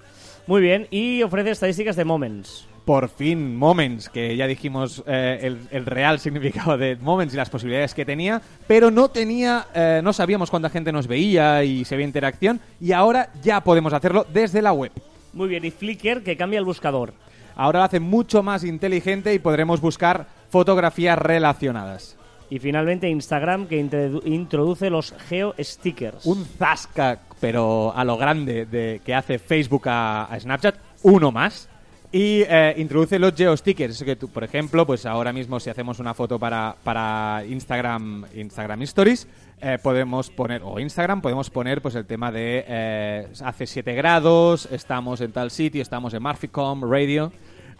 Muy 0.46 0.60
bien, 0.60 0.88
y 0.90 1.22
ofrece 1.22 1.50
estadísticas 1.50 1.96
de 1.96 2.04
Moments. 2.04 2.66
por 2.84 3.08
fin 3.08 3.56
Moments, 3.56 4.08
que 4.08 4.36
ya 4.36 4.48
dijimos 4.48 5.04
eh, 5.06 5.38
el, 5.42 5.58
el 5.70 5.86
real 5.86 6.18
significado 6.18 6.76
de 6.76 6.96
Moments 6.96 7.32
y 7.32 7.36
las 7.36 7.48
posibilidades 7.48 7.94
que 7.94 8.04
tenía, 8.04 8.42
pero 8.66 8.90
no 8.90 9.08
tenía, 9.08 9.66
eh, 9.72 10.00
no 10.02 10.12
sabíamos 10.12 10.50
cuánta 10.50 10.68
gente 10.68 10.90
nos 10.90 11.06
veía 11.06 11.62
y 11.62 11.84
si 11.84 11.94
había 11.94 12.06
interacción, 12.06 12.60
y 12.80 12.90
ahora 12.90 13.30
ya 13.42 13.62
podemos 13.62 13.92
hacerlo 13.92 14.26
desde 14.32 14.62
la 14.62 14.72
web. 14.72 14.90
Muy 15.32 15.48
bien, 15.48 15.64
y 15.64 15.70
Flickr 15.70 16.22
que 16.24 16.36
cambia 16.36 16.58
el 16.58 16.64
buscador. 16.64 17.14
Ahora 17.54 17.78
lo 17.80 17.84
hace 17.84 18.00
mucho 18.00 18.42
más 18.42 18.64
inteligente 18.64 19.32
y 19.32 19.38
podremos 19.38 19.80
buscar 19.80 20.26
fotografías 20.50 21.16
relacionadas. 21.18 22.16
Y 22.50 22.58
finalmente 22.58 23.08
Instagram 23.08 23.66
que 23.66 23.80
introdu- 23.82 24.22
introduce 24.26 24.90
los 24.90 25.14
geo-stickers. 25.28 26.26
Un 26.26 26.44
zasca, 26.44 27.20
pero 27.42 27.92
a 27.96 28.04
lo 28.04 28.16
grande, 28.16 28.66
de, 28.66 29.00
que 29.04 29.12
hace 29.12 29.40
Facebook 29.40 29.82
a, 29.86 30.28
Snapchat, 30.38 30.76
uno 31.02 31.32
más. 31.32 31.68
Y 32.12 32.42
eh, 32.42 32.74
introduce 32.76 33.18
los 33.18 33.34
geostickers. 33.34 34.00
Que 34.04 34.14
tú, 34.14 34.28
por 34.28 34.44
ejemplo, 34.44 34.86
pues 34.86 35.06
ahora 35.06 35.32
mismo 35.32 35.58
si 35.58 35.68
hacemos 35.68 35.98
una 35.98 36.14
foto 36.14 36.38
para, 36.38 36.76
para 36.84 37.42
Instagram, 37.48 38.26
Instagram 38.36 38.82
Stories, 38.82 39.26
eh, 39.60 39.76
podemos 39.82 40.30
poner, 40.30 40.62
o 40.64 40.78
Instagram, 40.78 41.20
podemos 41.20 41.50
poner 41.50 41.82
pues 41.82 41.96
el 41.96 42.06
tema 42.06 42.30
de 42.30 42.64
eh, 42.68 43.26
hace 43.42 43.66
7 43.66 43.92
grados, 43.94 44.68
estamos 44.70 45.20
en 45.20 45.32
tal 45.32 45.50
sitio, 45.50 45.82
estamos 45.82 46.14
en 46.14 46.22
Marficom, 46.22 46.88
Radio, 46.88 47.32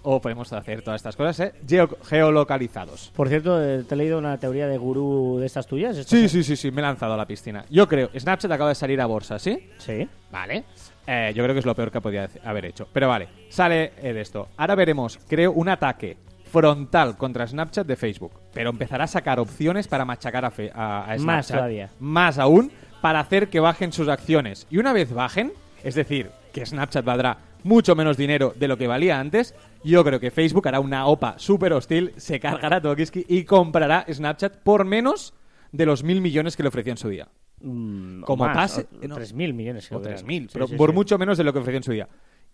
o 0.03 0.21
podemos 0.21 0.53
hacer 0.53 0.83
todas 0.83 0.99
estas 1.01 1.17
cosas 1.17 1.38
eh, 1.41 1.53
geo- 1.67 1.97
geolocalizados. 2.05 3.12
Por 3.15 3.29
cierto, 3.29 3.62
eh, 3.62 3.85
te 3.88 3.95
he 3.95 3.99
leído 3.99 4.19
una 4.19 4.37
teoría 4.38 4.67
de 4.67 4.79
gurú 4.79 5.38
de 5.38 5.47
estas 5.47 5.67
tuyas. 5.67 5.97
¿Estas 5.97 6.19
Sí, 6.19 6.29
sí, 6.29 6.43
sí, 6.43 6.57
sí, 6.57 6.71
me 6.71 6.81
he 6.81 6.83
lanzado 6.83 7.15
a 7.15 7.17
la 7.17 7.27
piscina. 7.27 7.65
Yo 7.71 7.87
creo, 7.88 8.11
Snapchat 8.19 8.51
acaba 8.51 8.71
de 8.71 8.75
salir 8.75 9.01
a 9.01 9.07
bolsa, 9.07 9.38
¿sí? 9.38 9.71
Sí. 9.79 10.09
Vale. 10.31 10.65
Eh, 11.07 11.33
yo 11.35 11.43
creo 11.43 11.55
que 11.55 11.61
es 11.61 11.67
lo 11.67 11.75
peor 11.75 11.91
que 11.91 12.01
podía 12.01 12.29
haber 12.45 12.65
hecho. 12.67 12.87
Pero 12.93 13.09
vale, 13.09 13.29
sale 13.49 13.93
eh, 14.03 14.12
de 14.12 14.21
esto. 14.21 14.49
Ahora 14.57 14.75
veremos, 14.75 15.19
creo, 15.29 15.53
un 15.53 15.69
ataque 15.69 16.17
frontal 16.45 17.17
contra 17.17 17.47
Snapchat 17.47 17.87
de 17.87 17.97
Facebook. 17.97 18.33
Pero 18.53 18.71
empezará 18.71 19.05
a 19.05 19.09
sacar 19.09 19.41
opciones 19.41 19.88
para 19.88 20.05
machacar 20.05 20.45
a, 20.45 20.51
Fe- 20.51 20.71
a- 20.75 21.01
a 21.11 21.19
Snapchat. 21.19 21.25
Más 21.27 21.47
todavía. 21.49 21.91
Más 21.99 22.38
aún, 22.38 22.71
para 23.01 23.21
hacer 23.21 23.49
que 23.49 23.59
bajen 23.61 23.93
sus 23.93 24.09
acciones. 24.09 24.67
Y 24.71 24.79
una 24.79 24.93
vez 24.93 25.12
bajen, 25.12 25.53
es 25.83 25.95
decir, 25.95 26.31
que 26.53 26.65
Snapchat 26.67 27.05
valdrá 27.05 27.38
mucho 27.64 27.94
menos 27.96 28.16
dinero 28.16 28.53
de 28.57 28.68
lo 28.68 28.77
que 28.77 28.87
valía 28.87 29.18
antes, 29.20 29.55
yo 29.85 30.05
creo 30.05 30.20
que 30.20 30.31
Facebook 30.31 30.66
hará 30.68 30.81
una 30.81 31.07
OPA 31.07 31.35
súper 31.38 31.72
hostil, 31.72 32.12
se 32.16 32.38
cargará 32.40 32.77
a 32.77 32.83
Tokiski 32.83 33.25
y 33.29 33.44
comprará 33.44 34.05
Snapchat 34.11 34.59
por 34.59 34.85
menos 34.85 35.35
de 35.72 35.87
los 35.87 36.03
mil 36.05 36.20
millones 36.20 36.57
que 36.57 36.62
le 36.62 36.68
ofreció 36.68 36.90
en 36.92 36.98
su 36.98 37.09
día. 37.09 37.29
Mm, 37.61 38.22
Como 38.22 38.44
más, 38.44 38.57
pase- 38.57 38.87
o- 39.03 39.07
no. 39.09 39.16
3.000 39.16 39.53
millones. 39.55 39.87
O 39.92 40.01
creo 40.01 40.03
que 40.03 40.09
3.000, 40.22 40.37
eran. 40.37 40.48
Sí, 40.48 40.53
pero 40.53 40.66
sí, 40.66 40.75
por 40.77 40.90
sí. 40.90 40.94
mucho 40.94 41.16
menos 41.18 41.38
de 41.38 41.44
lo 41.44 41.53
que 41.53 41.61
ofreció 41.61 41.77
en 41.77 41.83
su 41.85 41.92
día. 41.92 42.09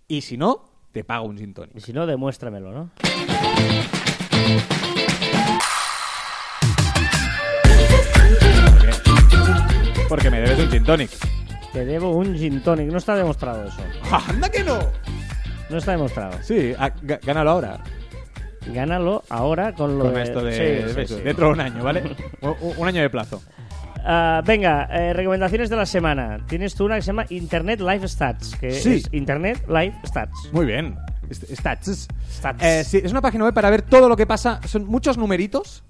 Y 0.06 0.20
si 0.20 0.36
no, 0.36 0.64
te 0.92 1.02
pago 1.02 1.26
un 1.26 1.38
gin 1.38 1.54
tonic. 1.54 1.76
Y 1.76 1.80
si 1.80 1.92
no, 1.94 2.06
demuéstramelo, 2.06 2.70
¿no? 2.72 2.90
Porque 10.08 10.30
me 10.30 10.40
debes 10.40 10.58
un 10.58 10.70
gin 10.70 10.84
tonic. 10.84 11.10
Te 11.72 11.84
debo 11.84 12.10
un 12.16 12.34
gin 12.36 12.62
tonic. 12.62 12.90
No 12.90 12.98
está 12.98 13.14
demostrado 13.16 13.64
eso. 13.66 13.80
¡Anda 14.28 14.48
que 14.50 14.64
no! 14.64 14.78
No 15.70 15.76
está 15.78 15.92
demostrado. 15.92 16.32
Sí, 16.42 16.72
ah, 16.78 16.90
gá- 17.02 17.20
gánalo 17.24 17.50
ahora. 17.50 17.78
Gánalo 18.72 19.22
ahora 19.28 19.72
con 19.74 19.98
lo 19.98 20.04
Con 20.06 20.14
de... 20.14 20.22
esto 20.22 20.42
de, 20.42 20.52
Sí, 20.52 20.58
de 20.58 20.88
sí, 20.88 20.94
Facebook. 20.94 21.18
sí. 21.18 21.24
Dentro 21.24 21.46
de 21.46 21.52
un 21.52 21.60
año, 21.60 21.82
¿vale? 21.84 22.02
un, 22.42 22.54
un 22.76 22.88
año 22.88 23.00
de 23.02 23.10
plazo. 23.10 23.42
Ah, 24.04 24.42
venga, 24.44 24.88
eh, 24.90 25.12
recomendaciones 25.12 25.68
de 25.70 25.76
la 25.76 25.86
semana. 25.86 26.38
Tienes 26.48 26.74
tú 26.74 26.84
una 26.86 26.96
que 26.96 27.02
se 27.02 27.08
llama 27.08 27.26
Internet 27.30 27.80
Live 27.80 28.08
Stats, 28.08 28.56
que 28.56 28.72
Sí. 28.72 28.94
es 28.94 29.08
Internet 29.12 29.64
Live 29.68 29.94
Stats. 30.06 30.48
Muy 30.52 30.66
bien. 30.66 30.96
Est- 31.28 31.44
Stats. 31.54 32.08
Stats. 32.30 32.62
Eh, 32.62 32.84
sí, 32.84 33.00
es 33.04 33.10
una 33.12 33.20
página 33.20 33.44
web 33.44 33.52
para 33.54 33.68
ver 33.70 33.82
todo 33.82 34.08
lo 34.08 34.16
que 34.16 34.26
pasa. 34.26 34.60
Son 34.66 34.86
muchos 34.86 35.18
numeritos. 35.18 35.84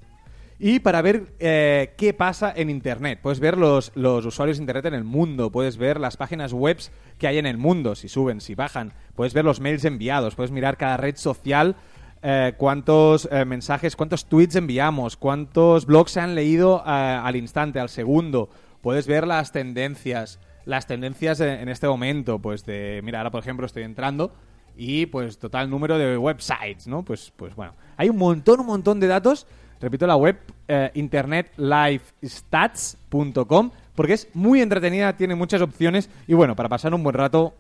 Y 0.61 0.81
para 0.81 1.03
ver 1.03 1.35
eh, 1.39 1.95
qué 1.97 2.13
pasa 2.13 2.53
en 2.55 2.69
Internet. 2.69 3.21
Puedes 3.23 3.39
ver 3.39 3.57
los, 3.57 3.93
los 3.95 4.27
usuarios 4.27 4.59
de 4.59 4.63
Internet 4.63 4.87
en 4.87 4.95
el 4.95 5.05
mundo. 5.05 5.53
Puedes 5.53 5.77
ver 5.77 6.01
las 6.01 6.17
páginas 6.17 6.53
web 6.53 6.79
que 7.17 7.29
hay 7.29 7.39
en 7.39 7.47
el 7.47 7.59
mundo. 7.59 7.95
Si 7.95 8.09
suben, 8.09 8.41
si 8.41 8.57
bajan. 8.57 8.93
Puedes 9.15 9.35
ver 9.35 9.45
los 9.45 9.61
mails 9.61 9.85
enviados. 9.85 10.35
Puedes 10.35 10.51
mirar 10.51 10.77
cada 10.77 10.97
red 10.97 11.17
social. 11.17 11.77
eh, 12.23 12.55
cuántos 12.57 13.29
eh, 13.31 13.45
mensajes, 13.45 13.95
cuántos 13.95 14.27
tweets 14.27 14.57
enviamos. 14.57 15.17
Cuántos 15.17 15.87
blogs 15.87 16.11
se 16.11 16.21
han 16.21 16.35
leído 16.35 16.83
eh, 16.85 16.91
al 16.91 17.37
instante, 17.37 17.79
al 17.79 17.89
segundo. 17.89 18.49
Puedes 18.83 19.07
ver 19.07 19.29
las 19.29 19.53
tendencias. 19.53 20.41
Las 20.65 20.89
tendencias 20.89 21.39
en, 21.41 21.51
en 21.61 21.69
este 21.69 21.87
momento. 21.87 22.41
Pues 22.41 22.67
de... 22.67 23.01
Mira, 23.05 23.19
ahora 23.19 23.31
por 23.31 23.41
ejemplo 23.43 23.65
estoy 23.65 23.85
entrando 23.85 24.33
y 24.77 25.07
pues 25.07 25.39
total 25.39 25.71
número 25.71 25.99
de 25.99 26.17
websites, 26.17 26.87
¿no? 26.87 27.05
Pues, 27.05 27.33
pues 27.37 27.55
bueno, 27.57 27.75
hay 27.97 28.09
un 28.09 28.17
montón, 28.17 28.61
un 28.61 28.67
montón 28.67 29.01
de 29.01 29.09
datos. 29.09 29.47
Repito 29.81 30.07
la 30.07 30.17
web 30.17 30.37
eh, 30.67 30.91
internetlifestats.com 30.95 33.71
porque 33.95 34.13
es 34.13 34.29
muy 34.35 34.61
entretenida, 34.61 35.17
tiene 35.17 35.35
muchas 35.35 35.61
opciones 35.61 36.09
y 36.27 36.35
bueno, 36.35 36.55
para 36.57 36.69
pasar 36.69 36.95
un 36.95 37.03
buen 37.03 37.15
rato 37.15 37.55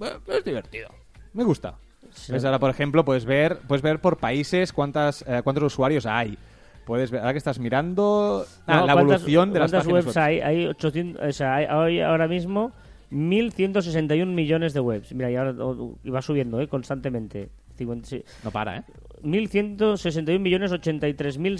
eh, 0.00 0.12
es 0.28 0.44
divertido. 0.44 0.88
Me 1.32 1.44
gusta. 1.44 1.74
Sí. 2.12 2.32
Pues 2.32 2.44
ahora, 2.44 2.58
por 2.58 2.70
ejemplo, 2.70 3.04
puedes 3.04 3.24
ver, 3.24 3.58
puedes 3.66 3.82
ver 3.82 4.00
por 4.00 4.18
países 4.18 4.72
cuántas, 4.72 5.24
eh, 5.26 5.40
cuántos 5.42 5.64
usuarios 5.64 6.04
hay. 6.04 6.36
Puedes 6.84 7.10
ver, 7.10 7.20
ahora 7.20 7.32
que 7.32 7.38
estás 7.38 7.58
mirando 7.58 8.44
ah, 8.66 8.80
No, 8.80 8.86
la 8.86 8.92
¿cuántas- 8.92 9.20
evolución 9.22 9.52
de 9.52 9.60
las 9.60 9.70
¿Cuántas 9.70 9.86
páginas 9.86 10.04
webs 10.06 10.16
web. 10.16 10.24
hay? 10.24 10.40
Hay 10.40 10.66
800, 10.66 11.22
o 11.24 11.32
sea, 11.32 11.54
hay, 11.54 11.64
hay 11.66 12.00
ahora 12.00 12.28
mismo 12.28 12.72
1.161 13.12 14.26
millones 14.26 14.74
de 14.74 14.80
webs. 14.80 15.14
Mira, 15.14 15.30
y 15.30 15.36
ahora 15.36 15.54
oh, 15.64 15.96
y 16.02 16.10
va 16.10 16.20
subiendo 16.20 16.60
¿eh? 16.60 16.68
constantemente. 16.68 17.48
50, 17.76 18.08
sí. 18.08 18.22
No 18.44 18.50
para, 18.50 18.78
¿eh? 18.78 18.82
1.161 19.22 20.38
millones 20.38 20.72
83.665, 20.72 21.58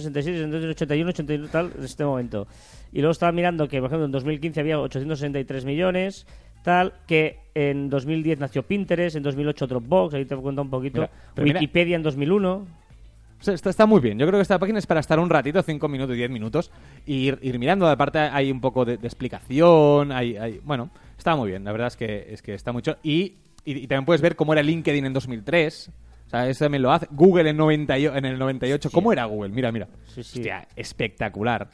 66, 0.00 0.02
68, 0.04 0.68
81, 0.70 1.10
81, 1.10 1.48
tal, 1.48 1.72
en 1.76 1.84
este 1.84 2.04
momento. 2.04 2.46
Y 2.92 2.98
luego 3.00 3.12
estaba 3.12 3.32
mirando 3.32 3.68
que, 3.68 3.78
por 3.78 3.86
ejemplo, 3.86 4.06
en 4.06 4.12
2015 4.12 4.60
había 4.60 4.80
863 4.80 5.64
millones, 5.64 6.26
tal, 6.62 6.92
que 7.06 7.38
en 7.54 7.88
2010 7.90 8.38
nació 8.40 8.62
Pinterest, 8.64 9.16
en 9.16 9.22
2008 9.22 9.66
Dropbox, 9.66 10.14
ahí 10.14 10.24
te 10.24 10.36
cuento 10.36 10.62
un 10.62 10.70
poquito, 10.70 11.00
Mira, 11.02 11.10
pero 11.34 11.44
mira- 11.46 11.60
Wikipedia 11.60 11.96
en 11.96 12.02
2001. 12.02 12.52
O 12.52 13.42
sea, 13.42 13.54
está, 13.54 13.70
está 13.70 13.86
muy 13.86 14.00
bien. 14.00 14.18
Yo 14.18 14.26
creo 14.26 14.38
que 14.38 14.42
esta 14.42 14.58
página 14.58 14.78
es 14.78 14.86
para 14.86 15.00
estar 15.00 15.18
un 15.18 15.30
ratito, 15.30 15.62
5 15.62 15.88
minutos, 15.88 16.14
10 16.14 16.28
minutos, 16.30 16.70
y 17.06 17.28
ir, 17.28 17.38
ir 17.40 17.58
mirando. 17.58 17.88
Aparte 17.88 18.18
hay 18.18 18.50
un 18.52 18.60
poco 18.60 18.84
de, 18.84 18.98
de 18.98 19.06
explicación, 19.06 20.12
hay, 20.12 20.36
hay- 20.36 20.60
bueno, 20.62 20.90
está 21.16 21.34
muy 21.36 21.48
bien. 21.50 21.64
La 21.64 21.72
verdad 21.72 21.86
es 21.88 21.96
que, 21.96 22.26
es 22.30 22.42
que 22.42 22.52
está 22.52 22.70
mucho. 22.72 22.98
Y, 23.02 23.36
y, 23.64 23.78
y 23.78 23.86
también 23.86 24.04
puedes 24.04 24.20
ver 24.20 24.36
cómo 24.36 24.52
era 24.52 24.62
LinkedIn 24.62 25.06
en 25.06 25.14
2003. 25.14 25.90
O 26.30 26.32
sea, 26.32 26.48
eso 26.48 26.64
también 26.64 26.82
lo 26.82 26.92
hace. 26.92 27.08
Google 27.10 27.50
en, 27.50 27.56
90 27.56 27.98
y- 27.98 28.06
en 28.06 28.24
el 28.24 28.38
98. 28.38 28.88
¿Cómo 28.92 29.12
era 29.12 29.24
Google? 29.24 29.48
Mira, 29.50 29.72
mira. 29.72 29.88
Sí, 30.06 30.22
sí. 30.22 30.38
Hostia, 30.38 30.68
espectacular. 30.76 31.68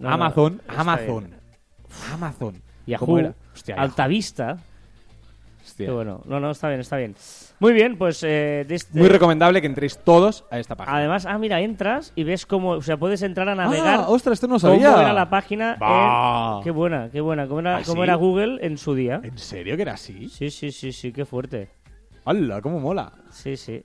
No, 0.00 0.08
no, 0.08 0.14
Amazon, 0.14 0.62
está 0.66 0.80
Amazon. 0.80 1.24
bien. 1.26 1.40
Amazon. 2.14 2.62
Yahoo, 2.86 3.04
¿Cómo 3.04 3.18
era? 3.18 3.34
Hostia. 3.52 3.74
Altavista. 3.76 4.56
Hostia. 5.62 5.92
Bueno. 5.92 6.22
No, 6.24 6.40
no, 6.40 6.52
está 6.52 6.68
bien, 6.68 6.80
está 6.80 6.96
bien. 6.96 7.14
Muy 7.60 7.74
bien, 7.74 7.98
pues... 7.98 8.22
eh, 8.22 8.64
de 8.66 8.74
este- 8.76 8.98
Muy 8.98 9.08
recomendable 9.08 9.60
que 9.60 9.66
entréis 9.66 9.98
todos 9.98 10.46
a 10.50 10.58
esta 10.58 10.74
página. 10.74 10.96
Además, 10.96 11.26
ah, 11.26 11.36
mira, 11.36 11.60
entras 11.60 12.12
y 12.16 12.24
ves 12.24 12.46
cómo... 12.46 12.70
O 12.70 12.80
sea, 12.82 12.96
puedes 12.96 13.20
entrar 13.20 13.46
a 13.50 13.54
navegar... 13.54 14.00
Ah, 14.00 14.08
ostras, 14.08 14.34
esto 14.34 14.46
no 14.46 14.58
cómo 14.58 14.74
sabía. 14.80 14.98
era 15.02 15.12
la 15.12 15.28
página. 15.28 15.74
En- 15.74 16.64
Qué 16.64 16.70
buena, 16.70 17.10
qué 17.12 17.20
buena. 17.20 17.46
Cómo 17.46 17.60
era, 17.60 17.76
¿Ah, 17.76 17.82
cómo 17.84 17.96
sí? 18.00 18.04
era 18.04 18.14
Google 18.14 18.64
en 18.64 18.78
su 18.78 18.94
día. 18.94 19.20
¿En 19.22 19.36
serio 19.36 19.76
que 19.76 19.82
era 19.82 19.92
así? 19.92 20.30
Sí, 20.30 20.50
sí, 20.50 20.72
sí, 20.72 20.92
sí, 20.92 21.12
qué 21.12 21.26
fuerte. 21.26 21.68
¡Hala, 22.24 22.62
cómo 22.62 22.80
mola! 22.80 23.12
Sí, 23.30 23.56
sí. 23.56 23.82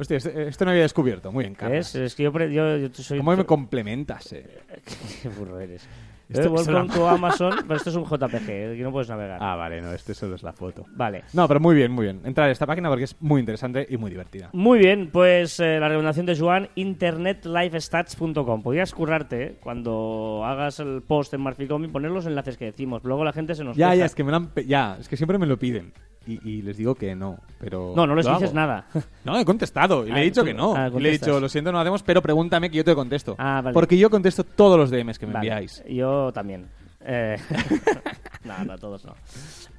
Hostia, 0.00 0.16
este- 0.16 0.48
esto 0.48 0.64
no 0.64 0.70
había 0.70 0.82
descubierto. 0.84 1.30
Muy 1.30 1.44
bien, 1.44 1.54
Carlos. 1.54 1.94
Es 1.94 2.14
que 2.14 2.22
yo, 2.22 2.32
yo, 2.32 2.76
yo 2.78 2.88
soy... 2.94 3.18
¿Cómo 3.18 3.36
me 3.36 3.44
complementas, 3.44 4.32
eh? 4.32 4.46
Qué 5.22 5.28
burro 5.28 5.60
eres. 5.60 5.86
Esto 6.30 6.42
Esto 6.42 6.60
es 6.62 6.68
una- 6.68 6.78
con 6.78 6.88
tu 6.90 7.06
Amazon, 7.06 7.52
pero 7.62 7.74
esto 7.74 7.90
es 7.90 7.96
un 7.96 8.04
JPG, 8.04 8.48
eh, 8.48 8.74
que 8.76 8.82
no 8.84 8.92
puedes 8.92 9.08
navegar. 9.08 9.38
Ah, 9.42 9.56
vale, 9.56 9.82
no, 9.82 9.92
este 9.92 10.14
solo 10.14 10.36
es 10.36 10.42
la 10.44 10.52
foto. 10.52 10.86
Vale. 10.94 11.24
No, 11.32 11.46
pero 11.48 11.58
muy 11.60 11.74
bien, 11.74 11.90
muy 11.90 12.04
bien. 12.04 12.20
Entrar 12.24 12.48
a 12.48 12.52
esta 12.52 12.66
página 12.66 12.88
porque 12.88 13.04
es 13.04 13.16
muy 13.20 13.40
interesante 13.40 13.84
y 13.90 13.96
muy 13.96 14.10
divertida. 14.12 14.48
Muy 14.52 14.78
bien, 14.78 15.10
pues 15.12 15.58
eh, 15.60 15.78
la 15.80 15.88
recomendación 15.88 16.26
de 16.26 16.38
Joan, 16.38 16.68
internetlifestats.com. 16.76 18.62
Podrías 18.62 18.94
currarte 18.94 19.42
eh, 19.42 19.56
cuando 19.60 20.42
hagas 20.44 20.78
el 20.80 21.02
post 21.02 21.34
en 21.34 21.40
Marficom 21.40 21.84
y 21.84 21.88
poner 21.88 22.10
los 22.12 22.26
enlaces 22.26 22.56
que 22.56 22.66
decimos. 22.66 23.02
Luego 23.04 23.24
la 23.24 23.32
gente 23.32 23.54
se 23.54 23.64
nos 23.64 23.76
Ya, 23.76 23.94
ya, 23.94 24.04
es 24.04 24.14
que 24.14 24.24
me 24.24 24.30
lo 24.30 24.36
han 24.36 24.50
ya, 24.66 24.96
es 25.00 25.08
que 25.08 25.16
siempre 25.16 25.36
me 25.36 25.46
lo 25.46 25.58
piden. 25.58 25.92
Y, 26.26 26.48
y 26.48 26.62
les 26.62 26.76
digo 26.76 26.94
que 26.94 27.14
no, 27.14 27.38
pero... 27.58 27.94
No, 27.96 28.06
no 28.06 28.14
les 28.14 28.26
dices 28.26 28.42
hago. 28.50 28.54
nada. 28.54 28.84
No, 29.24 29.38
he 29.38 29.44
contestado. 29.44 30.06
Y 30.06 30.10
Ah, 30.10 30.14
le 30.14 30.20
he 30.20 30.24
dicho 30.24 30.42
tú- 30.42 30.46
que 30.46 30.54
no. 30.54 30.74
ah, 30.76 30.88
y 30.94 31.00
le 31.00 31.08
he 31.08 31.12
dicho, 31.12 31.40
lo 31.40 31.48
siento, 31.48 31.72
no 31.72 31.78
lo 31.78 31.82
hacemos, 31.82 32.02
pero 32.02 32.20
pregúntame 32.22 32.70
que 32.70 32.76
yo 32.76 32.84
te 32.84 32.94
contesto. 32.94 33.34
Ah, 33.38 33.60
vale. 33.62 33.74
Porque 33.74 33.96
yo 33.98 34.10
contesto 34.10 34.44
todos 34.44 34.78
los 34.78 34.90
DMs 34.90 35.18
que 35.18 35.26
me 35.26 35.32
Vale, 35.32 35.48
enviáis. 35.48 35.82
Yo 35.88 36.30
también. 36.32 36.66
Eh, 37.02 37.36
no, 38.44 38.64
no, 38.64 38.78
todos 38.78 39.04
no. 39.04 39.14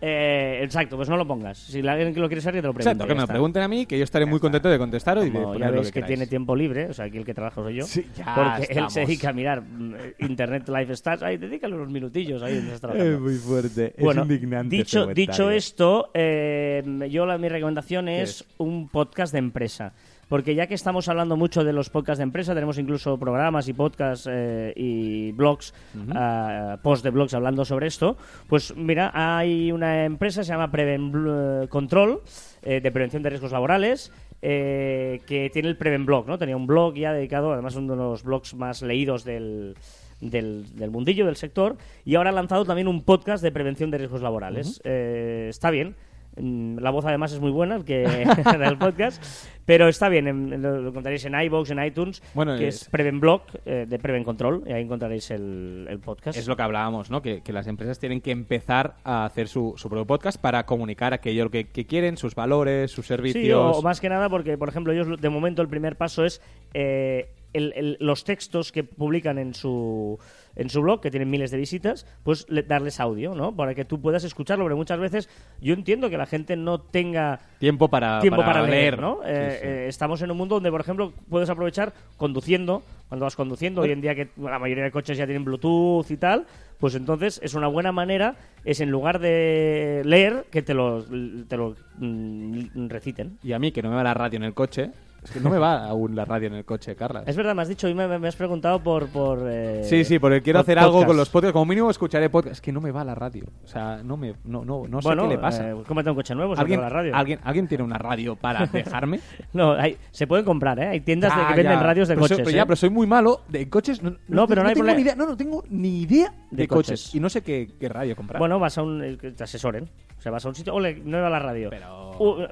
Eh, 0.01 0.59
exacto, 0.63 0.95
pues 0.95 1.09
no 1.09 1.17
lo 1.17 1.25
pongas. 1.25 1.57
Si 1.57 1.79
alguien 1.79 2.13
que 2.13 2.19
lo 2.19 2.27
quiere 2.27 2.41
saber, 2.41 2.55
que 2.55 2.61
te 2.61 2.67
lo 2.67 2.73
pregunte. 2.73 2.91
Exacto, 2.91 3.07
que 3.07 3.15
me 3.15 3.21
lo 3.21 3.27
pregunten 3.27 3.63
a 3.63 3.67
mí, 3.67 3.85
que 3.85 3.97
yo 3.97 4.03
estaré 4.03 4.25
muy 4.25 4.39
contento 4.39 4.69
de 4.69 4.77
contestaros 4.77 5.25
y 5.25 5.29
de 5.29 5.39
poner 5.39 5.59
ya 5.59 5.69
lo 5.69 5.81
veis 5.81 5.91
que, 5.91 6.03
tiene 6.03 6.27
tiempo 6.27 6.55
libre, 6.55 6.87
o 6.87 6.93
sea, 6.93 7.05
aquí 7.05 7.17
el 7.17 7.25
que 7.25 7.33
trabaja 7.33 7.61
soy 7.61 7.75
yo. 7.75 7.85
Sí, 7.85 8.05
ya 8.15 8.35
porque 8.35 8.73
él 8.73 8.89
se 8.89 9.01
dedica 9.01 9.29
a 9.29 9.33
mirar 9.33 9.61
mm, 9.61 9.95
Internet 10.19 10.69
Life 10.69 10.95
Stats. 10.95 11.23
Ahí, 11.23 11.37
dedícale 11.37 11.75
unos 11.75 11.89
minutillos 11.89 12.41
ahí. 12.43 12.57
Es 12.93 13.19
muy 13.19 13.35
fuerte, 13.35 13.93
Bueno, 13.97 14.21
es 14.21 14.29
indignante. 14.29 14.75
dicho, 14.75 15.07
dicho 15.07 15.49
esto, 15.49 16.11
eh, 16.13 16.83
yo 17.09 17.25
la, 17.25 17.37
mi 17.37 17.49
recomendación 17.49 18.09
es, 18.09 18.41
es? 18.41 18.47
un 18.57 18.89
podcast 18.89 19.33
de 19.33 19.39
empresa. 19.39 19.93
Porque 20.31 20.55
ya 20.55 20.65
que 20.65 20.75
estamos 20.75 21.09
hablando 21.09 21.35
mucho 21.35 21.65
de 21.65 21.73
los 21.73 21.89
podcasts 21.89 22.19
de 22.19 22.23
empresa, 22.23 22.53
tenemos 22.53 22.77
incluso 22.77 23.17
programas 23.19 23.67
y 23.67 23.73
podcasts 23.73 24.29
eh, 24.31 24.71
y 24.77 25.33
blogs, 25.33 25.73
ah, 26.15 26.77
post 26.81 27.03
de 27.03 27.09
blogs 27.09 27.33
hablando 27.33 27.65
sobre 27.65 27.87
esto, 27.87 28.15
pues 28.47 28.73
mira, 28.77 29.11
hay 29.13 29.73
una 29.73 30.05
empresa, 30.05 30.41
se 30.45 30.53
llama 30.53 30.71
Preven 30.71 31.11
Bl- 31.11 31.67
Control, 31.67 32.21
eh, 32.61 32.79
de 32.79 32.91
prevención 32.93 33.21
de 33.23 33.29
riesgos 33.29 33.51
laborales, 33.51 34.13
eh, 34.41 35.19
que 35.27 35.49
tiene 35.49 35.67
el 35.67 35.75
Preven 35.75 36.05
Blog, 36.05 36.25
¿no? 36.27 36.37
Tenía 36.37 36.55
un 36.55 36.65
blog 36.65 36.95
ya 36.95 37.11
dedicado, 37.11 37.51
además 37.51 37.75
uno 37.75 37.91
de 37.91 37.99
los 37.99 38.23
blogs 38.23 38.53
más 38.53 38.81
leídos 38.81 39.25
del, 39.25 39.75
del, 40.21 40.65
del 40.77 40.91
mundillo, 40.91 41.25
del 41.25 41.35
sector, 41.35 41.75
y 42.05 42.15
ahora 42.15 42.29
ha 42.29 42.33
lanzado 42.33 42.63
también 42.63 42.87
un 42.87 43.03
podcast 43.03 43.43
de 43.43 43.51
prevención 43.51 43.91
de 43.91 43.97
riesgos 43.97 44.21
laborales. 44.21 44.79
Eh, 44.85 45.47
está 45.49 45.71
bien. 45.71 45.93
Mm, 46.37 46.77
La 46.79 46.91
voz 46.91 47.05
además 47.05 47.33
es 47.33 47.39
muy 47.39 47.51
buena, 47.51 47.75
el 47.75 47.83
que 47.83 48.03
del 48.59 48.77
podcast, 48.77 49.21
pero 49.65 49.87
está 49.87 50.07
bien, 50.09 50.27
en- 50.27 50.61
lo, 50.61 50.87
encontraréis 50.89 51.25
en 51.25 51.33
iVoox, 51.39 51.71
en 51.71 51.83
iTunes, 51.83 52.23
Bueno, 52.33 52.57
que 52.57 52.67
es- 52.69 52.83
es 52.83 52.89
Preven 52.89 53.19
Blog 53.19 53.41
eh, 53.65 53.85
de 53.87 53.99
Preven 53.99 54.23
Control, 54.23 54.63
y 54.65 54.71
ahí 54.71 54.81
encontraréis 54.83 55.29
el, 55.31 55.87
el 55.89 55.99
podcast. 55.99 56.37
Es 56.37 56.47
lo 56.47 56.55
que 56.55 56.63
hablábamos, 56.63 57.11
¿no? 57.11 57.21
Que, 57.21 57.41
que 57.41 57.51
las 57.51 57.67
empresas 57.67 57.99
tienen 57.99 58.21
que 58.21 58.31
empezar 58.31 58.95
a 59.03 59.25
hacer 59.25 59.47
su, 59.49 59.73
su 59.75 59.89
propio 59.89 60.05
podcast 60.07 60.39
para 60.41 60.65
comunicar 60.65 61.13
aquello 61.13 61.49
que, 61.51 61.65
que 61.65 61.85
quieren, 61.85 62.15
sus 62.17 62.33
valores, 62.33 62.91
sus 62.91 63.05
servicios. 63.05 63.43
Sí, 63.43 63.51
o, 63.51 63.71
o 63.71 63.81
más 63.81 63.99
que 63.99 64.07
nada 64.09 64.29
porque, 64.29 64.57
por 64.57 64.69
ejemplo, 64.69 64.93
ellos 64.93 65.19
de 65.19 65.29
momento 65.29 65.61
el 65.61 65.67
primer 65.67 65.97
paso 65.97 66.23
es 66.25 66.41
eh, 66.73 67.29
el- 67.53 67.73
el- 67.75 67.97
los 67.99 68.23
textos 68.23 68.71
que 68.71 68.83
publican 68.83 69.37
en 69.37 69.53
su 69.53 70.19
en 70.53 70.69
su 70.69 70.81
blog, 70.81 70.99
que 70.99 71.09
tienen 71.09 71.29
miles 71.29 71.49
de 71.49 71.57
visitas, 71.57 72.05
pues 72.23 72.45
le- 72.49 72.63
darles 72.63 72.99
audio, 72.99 73.33
¿no? 73.33 73.55
Para 73.55 73.73
que 73.73 73.85
tú 73.85 74.01
puedas 74.01 74.25
escucharlo, 74.25 74.65
porque 74.65 74.75
muchas 74.75 74.99
veces 74.99 75.29
yo 75.61 75.73
entiendo 75.73 76.09
que 76.09 76.17
la 76.17 76.25
gente 76.25 76.57
no 76.57 76.81
tenga 76.81 77.39
Tiempo 77.59 77.87
para, 77.87 78.19
tiempo 78.19 78.41
para, 78.41 78.61
leer, 78.63 78.69
leer, 78.69 78.99
¿no? 78.99 79.19
Sí, 79.23 79.29
Eh, 79.29 79.57
sí. 79.61 79.65
eh, 79.67 79.85
estamos 79.87 80.21
en 80.21 80.29
un 80.29 80.35
mundo 80.37 80.55
donde, 80.55 80.69
por 80.69 80.81
ejemplo, 80.81 81.13
puedes 81.29 81.49
aprovechar 81.49 81.93
conduciendo, 82.17 82.83
cuando 83.07 83.23
vas 83.25 83.37
conduciendo, 83.37 83.79
hoy 83.81 83.91
en 83.91 84.01
día 84.01 84.13
que 84.13 84.27
la 84.35 84.59
mayoría 84.59 84.83
de 84.83 84.91
coches 84.91 85.17
ya 85.17 85.25
tienen 85.25 85.45
Bluetooth 85.45 86.11
y 86.11 86.17
tal, 86.17 86.45
pues 86.81 86.95
entonces 86.95 87.39
es 87.41 87.53
una 87.53 87.67
buena 87.67 87.93
manera, 87.93 88.35
es 88.65 88.81
en 88.81 88.91
lugar 88.91 89.19
de 89.19 90.01
leer, 90.03 90.47
que 90.51 90.61
te 90.61 90.73
lo, 90.73 91.01
te 91.47 91.55
lo 91.55 91.77
mm, 91.97 92.87
reciten. 92.89 93.37
Y 93.41 93.53
a 93.53 93.59
mí, 93.59 93.71
que 93.71 93.81
no 93.81 93.89
me 93.89 93.95
va 93.95 94.03
la 94.03 94.13
radio 94.13 94.35
en 94.35 94.43
el 94.43 94.53
coche, 94.53 94.91
es 95.23 95.31
que 95.31 95.39
no 95.39 95.49
me 95.49 95.57
va 95.57 95.85
aún 95.85 96.15
la 96.15 96.25
radio 96.25 96.47
en 96.47 96.55
el 96.55 96.65
coche, 96.65 96.95
Carla. 96.95 97.23
Es 97.27 97.35
verdad, 97.35 97.53
me 97.55 97.61
has 97.61 97.67
dicho 97.67 97.87
y 97.87 97.93
me, 97.93 98.07
me 98.19 98.27
has 98.27 98.35
preguntado 98.35 98.81
por... 98.81 99.07
por 99.09 99.39
eh, 99.47 99.81
Sí, 99.83 100.03
sí, 100.03 100.17
porque 100.19 100.41
quiero 100.41 100.57
por 100.59 100.63
hacer 100.63 100.79
algo 100.79 101.05
con 101.05 101.15
los 101.15 101.29
podcasts. 101.29 101.53
Como 101.53 101.65
mínimo 101.65 101.89
escucharé 101.91 102.29
podcast. 102.29 102.53
Es 102.55 102.61
que 102.61 102.71
no 102.71 102.81
me 102.81 102.91
va 102.91 103.03
la 103.03 103.13
radio. 103.15 103.45
O 103.63 103.67
sea, 103.67 104.01
no 104.03 104.17
me, 104.17 104.33
no, 104.45 104.65
no, 104.65 104.87
no 104.87 105.01
sé 105.01 105.09
qué 105.09 105.27
le 105.27 105.37
pasa. 105.37 105.69
eh, 105.69 105.75
cómprate 105.87 106.09
un 106.09 106.15
coche 106.15 106.33
nuevo, 106.35 106.51
¿Alguien, 106.53 106.79
¿Alguien, 106.79 106.81
la 106.81 106.89
radio. 106.89 107.15
¿alguien, 107.15 107.39
¿Alguien 107.43 107.67
tiene 107.67 107.83
una 107.83 107.97
radio 107.97 108.35
para 108.35 108.65
dejarme? 108.73 109.19
No, 109.53 109.73
hay- 109.73 109.97
se 110.11 110.25
pueden 110.27 110.43
comprar, 110.45 110.79
¿eh? 110.79 110.87
Hay 110.87 111.01
tiendas 111.01 111.35
de 111.35 111.41
Ah, 111.41 111.47
que 111.49 111.55
venden 111.57 111.79
ya. 111.79 111.83
radios 111.83 112.07
de 112.07 112.15
Pero 112.15 112.27
soy- 112.27 112.35
coches, 112.37 112.45
pero 112.45 112.55
ya, 112.57 112.63
¿eh? 112.63 112.65
pero 112.65 112.75
soy 112.75 112.89
muy 112.89 113.05
malo 113.07 113.41
de 113.47 113.69
coches. 113.69 114.01
No, 114.01 114.15
No, 114.27 114.47
pero 114.47 114.63
no 114.63 114.69
hay 114.69 114.73
tengo 114.73 114.85
problema. 114.85 114.95
ni 114.95 115.01
idea. 115.03 115.15
No, 115.15 115.25
no 115.27 115.37
tengo 115.37 115.63
ni 115.69 116.01
idea 116.01 116.33
de, 116.49 116.57
De 116.63 116.67
coches. 116.67 117.01
coches. 117.01 117.15
Y 117.15 117.19
no 117.19 117.29
sé 117.29 117.41
qué, 117.43 117.69
qué 117.79 117.89
radio 117.89 118.15
comprar. 118.15 118.39
Bueno, 118.39 118.57
vas 118.59 118.77
a 118.77 118.81
un... 118.83 119.03
eh, 119.03 119.17
te 119.17 119.43
asesoren. 119.43 119.87
O 120.17 120.21
sea, 120.21 120.31
vas 120.31 120.45
a 120.45 120.49
un 120.49 120.55
sitio... 120.55 120.73
Ole, 120.73 120.95
no 121.03 121.17
iba 121.19 121.29
la 121.29 121.39
radio. 121.39 121.69
Pero- 121.69 122.11
Uh, 122.19 122.43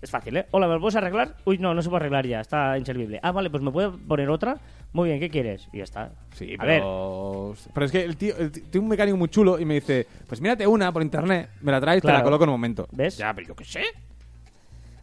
es 0.00 0.10
fácil, 0.10 0.36
¿eh? 0.36 0.46
Hola, 0.52 0.66
¿me 0.68 0.74
lo 0.74 0.80
puedes 0.80 0.96
arreglar? 0.96 1.36
Uy, 1.44 1.58
no, 1.58 1.74
no 1.74 1.82
se 1.82 1.88
puede 1.88 2.00
arreglar 2.02 2.26
ya. 2.26 2.40
Está 2.40 2.76
inservible. 2.78 3.18
Ah, 3.22 3.32
vale, 3.32 3.50
pues 3.50 3.62
me 3.62 3.70
puede 3.70 3.90
poner 3.90 4.28
otra. 4.30 4.56
Muy 4.92 5.08
bien, 5.08 5.20
¿qué 5.20 5.28
quieres? 5.28 5.68
Y 5.72 5.78
ya 5.78 5.84
está. 5.84 6.10
Sí, 6.34 6.54
A 6.58 6.64
ver, 6.64 6.80
pero... 6.80 7.54
Pero 7.74 7.86
es 7.86 7.92
que 7.92 8.02
el 8.04 8.16
tío, 8.16 8.34
el 8.38 8.50
tío- 8.52 8.64
tiene 8.70 8.84
un 8.84 8.88
mecánico 8.90 9.16
muy 9.16 9.28
chulo 9.28 9.58
y 9.58 9.64
me 9.64 9.74
dice, 9.74 10.06
pues 10.26 10.40
mírate 10.40 10.66
una 10.66 10.92
por 10.92 11.02
internet, 11.02 11.50
me 11.60 11.72
la 11.72 11.80
traes, 11.80 12.00
te 12.02 12.08
la 12.12 12.22
coloco 12.22 12.44
en 12.44 12.50
un 12.50 12.54
momento. 12.54 12.88
¿Ves? 12.92 13.16
Ya, 13.18 13.32
pero 13.34 13.48
yo 13.48 13.54
qué 13.56 13.64
sé. 13.64 13.82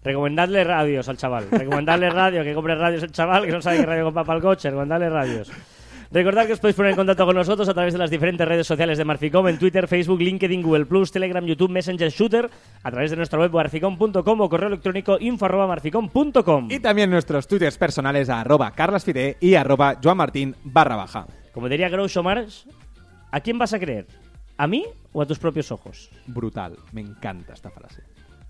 recomendadle 0.03 0.63
radios 0.63 1.08
al 1.10 1.17
chaval. 1.17 1.47
Recomendadle 1.51 2.10
radio, 2.12 2.43
que 2.43 2.53
compre 2.53 2.75
radios 2.75 3.03
el 3.03 3.12
chaval, 3.12 3.45
que 3.45 3.51
no 3.51 3.62
sabe 3.62 3.77
qué 3.77 3.86
radio 3.86 4.03
comprar 4.05 4.25
para 4.25 4.38
el 4.38 4.43
coche. 4.43 4.69
Recomendadle 4.69 5.10
radios. 5.10 5.51
Recordad 6.11 6.45
que 6.45 6.53
os 6.53 6.59
podéis 6.59 6.75
poner 6.75 6.91
en 6.91 6.97
contacto 6.97 7.25
con 7.25 7.35
nosotros 7.35 7.67
a 7.67 7.73
través 7.73 7.93
de 7.93 7.99
las 7.99 8.09
diferentes 8.09 8.47
redes 8.47 8.67
sociales 8.67 8.97
de 8.97 9.05
Marficom, 9.05 9.47
en 9.47 9.57
Twitter, 9.57 9.87
Facebook, 9.87 10.21
LinkedIn, 10.21 10.61
Google+, 10.61 10.85
Telegram, 11.11 11.45
YouTube, 11.45 11.71
Messenger, 11.71 12.09
Shooter, 12.09 12.49
a 12.83 12.91
través 12.91 13.11
de 13.11 13.17
nuestra 13.17 13.39
web 13.39 13.51
marficom.com 13.51 14.41
o 14.41 14.49
correo 14.49 14.67
electrónico 14.67 15.17
info 15.19 15.45
arroba 15.45 15.67
marficom.com. 15.67 16.67
Y 16.71 16.79
también 16.79 17.09
nuestros 17.09 17.47
twitters 17.47 17.77
personales 17.77 18.29
a 18.29 18.41
arroba 18.41 18.71
carlasfide 18.71 19.37
y 19.39 19.55
arroba 19.55 19.99
joanmartin 20.01 20.55
barra 20.63 20.95
baja. 20.95 21.27
Como 21.53 21.69
diría 21.69 21.89
Groucho 21.89 22.21
Marx, 22.21 22.65
¿a 23.31 23.39
quién 23.39 23.57
vas 23.57 23.73
a 23.73 23.79
creer? 23.79 24.07
¿A 24.57 24.67
mí 24.67 24.85
o 25.11 25.21
a 25.21 25.25
tus 25.25 25.39
propios 25.39 25.71
ojos? 25.71 26.09
Brutal, 26.27 26.77
me 26.91 27.01
encanta 27.01 27.53
esta 27.53 27.69
frase. 27.71 28.03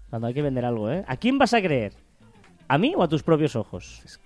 Cuando 0.09 0.27
hay 0.27 0.33
que 0.33 0.41
vender 0.41 0.65
algo, 0.65 0.91
¿eh? 0.91 1.03
¿A 1.07 1.17
quién 1.17 1.37
vas 1.37 1.53
a 1.53 1.61
creer? 1.61 1.93
¿A 2.67 2.77
mí 2.77 2.93
o 2.95 3.03
a 3.03 3.07
tus 3.07 3.23
propios 3.23 3.55
ojos? 3.55 4.19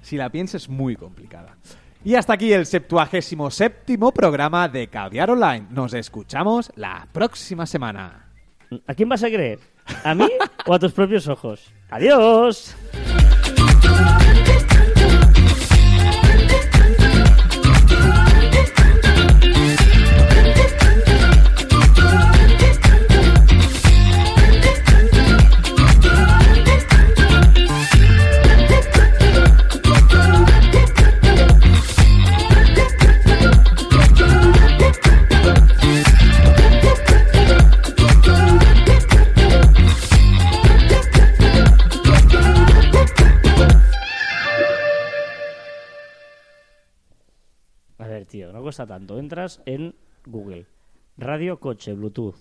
Si 0.00 0.16
la 0.16 0.30
piensas 0.30 0.62
es 0.62 0.68
muy 0.68 0.96
complicada. 0.96 1.56
Y 2.04 2.16
hasta 2.16 2.32
aquí 2.32 2.52
el 2.52 2.66
77 2.66 3.50
séptimo 3.50 4.12
programa 4.12 4.68
de 4.68 4.88
Caviar 4.88 5.30
Online. 5.30 5.66
Nos 5.70 5.94
escuchamos 5.94 6.72
la 6.74 7.06
próxima 7.12 7.64
semana. 7.64 8.28
¿A 8.88 8.94
quién 8.94 9.08
vas 9.08 9.22
a 9.22 9.28
creer? 9.28 9.60
¿A 10.02 10.14
mí 10.14 10.28
o 10.66 10.74
a 10.74 10.78
tus 10.80 10.92
propios 10.92 11.28
ojos? 11.28 11.72
¡Adiós! 11.90 12.74
Cuesta 48.72 48.86
tanto. 48.86 49.18
Entras 49.18 49.60
en 49.66 49.94
Google. 50.24 50.64
Radio, 51.18 51.60
coche, 51.60 51.92
Bluetooth. 51.92 52.36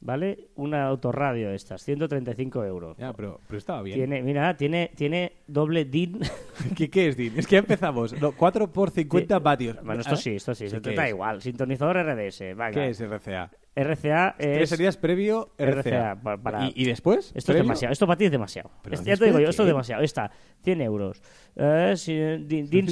¿Vale? 0.00 0.48
Una 0.56 0.84
autorradio 0.86 1.48
de 1.48 1.56
estas, 1.56 1.82
135 1.82 2.62
euros. 2.66 2.96
Ya, 2.98 3.14
pero, 3.14 3.40
pero 3.46 3.56
estaba 3.58 3.80
bien. 3.80 3.96
Tiene, 3.96 4.22
mira, 4.22 4.54
tiene, 4.54 4.90
tiene 4.94 5.32
doble 5.46 5.86
DIN. 5.86 6.20
¿Qué, 6.76 6.90
qué 6.90 7.08
es, 7.08 7.16
Dean? 7.16 7.38
Es 7.38 7.46
que 7.46 7.54
ya 7.54 7.60
empezamos. 7.60 8.12
No, 8.20 8.32
4 8.32 8.70
por 8.70 8.90
50 8.90 9.38
vatios. 9.38 9.76
Bueno, 9.82 10.02
esto 10.02 10.16
sí, 10.16 10.36
esto 10.36 10.54
sí. 10.54 10.68
¿Sí 10.68 10.76
esto 10.76 10.90
qué 10.90 10.94
da 10.96 11.04
es? 11.04 11.10
igual. 11.10 11.40
Sintonizador 11.40 11.96
RDS. 11.96 12.38
Venga. 12.40 12.70
¿Qué 12.70 12.88
es 12.90 13.00
RCA? 13.00 13.50
RCA 13.76 14.36
es... 14.38 14.68
Tres 14.68 14.78
días 14.78 14.96
previo 14.98 15.48
RCA. 15.58 15.80
RCA, 16.12 16.20
pa- 16.22 16.36
para- 16.36 16.66
¿Y, 16.66 16.72
y 16.76 16.84
después? 16.84 17.28
Esto 17.28 17.38
es 17.38 17.44
¿Previo? 17.46 17.62
demasiado, 17.62 17.92
esto 17.92 18.06
para 18.06 18.16
ti 18.18 18.26
es 18.26 18.30
demasiado. 18.30 18.70
Este- 18.90 19.10
ya 19.10 19.16
te 19.16 19.24
digo 19.24 19.38
¿después 19.38 19.42
yo, 19.42 19.50
esto 19.50 19.62
es 19.62 19.66
demasiado. 19.68 20.02
Está, 20.02 20.30
100 20.64 20.80
euros. 20.82 21.22
Eh, 21.56 21.92
si- 21.96 22.12
din, 22.46 22.68
din 22.68 22.88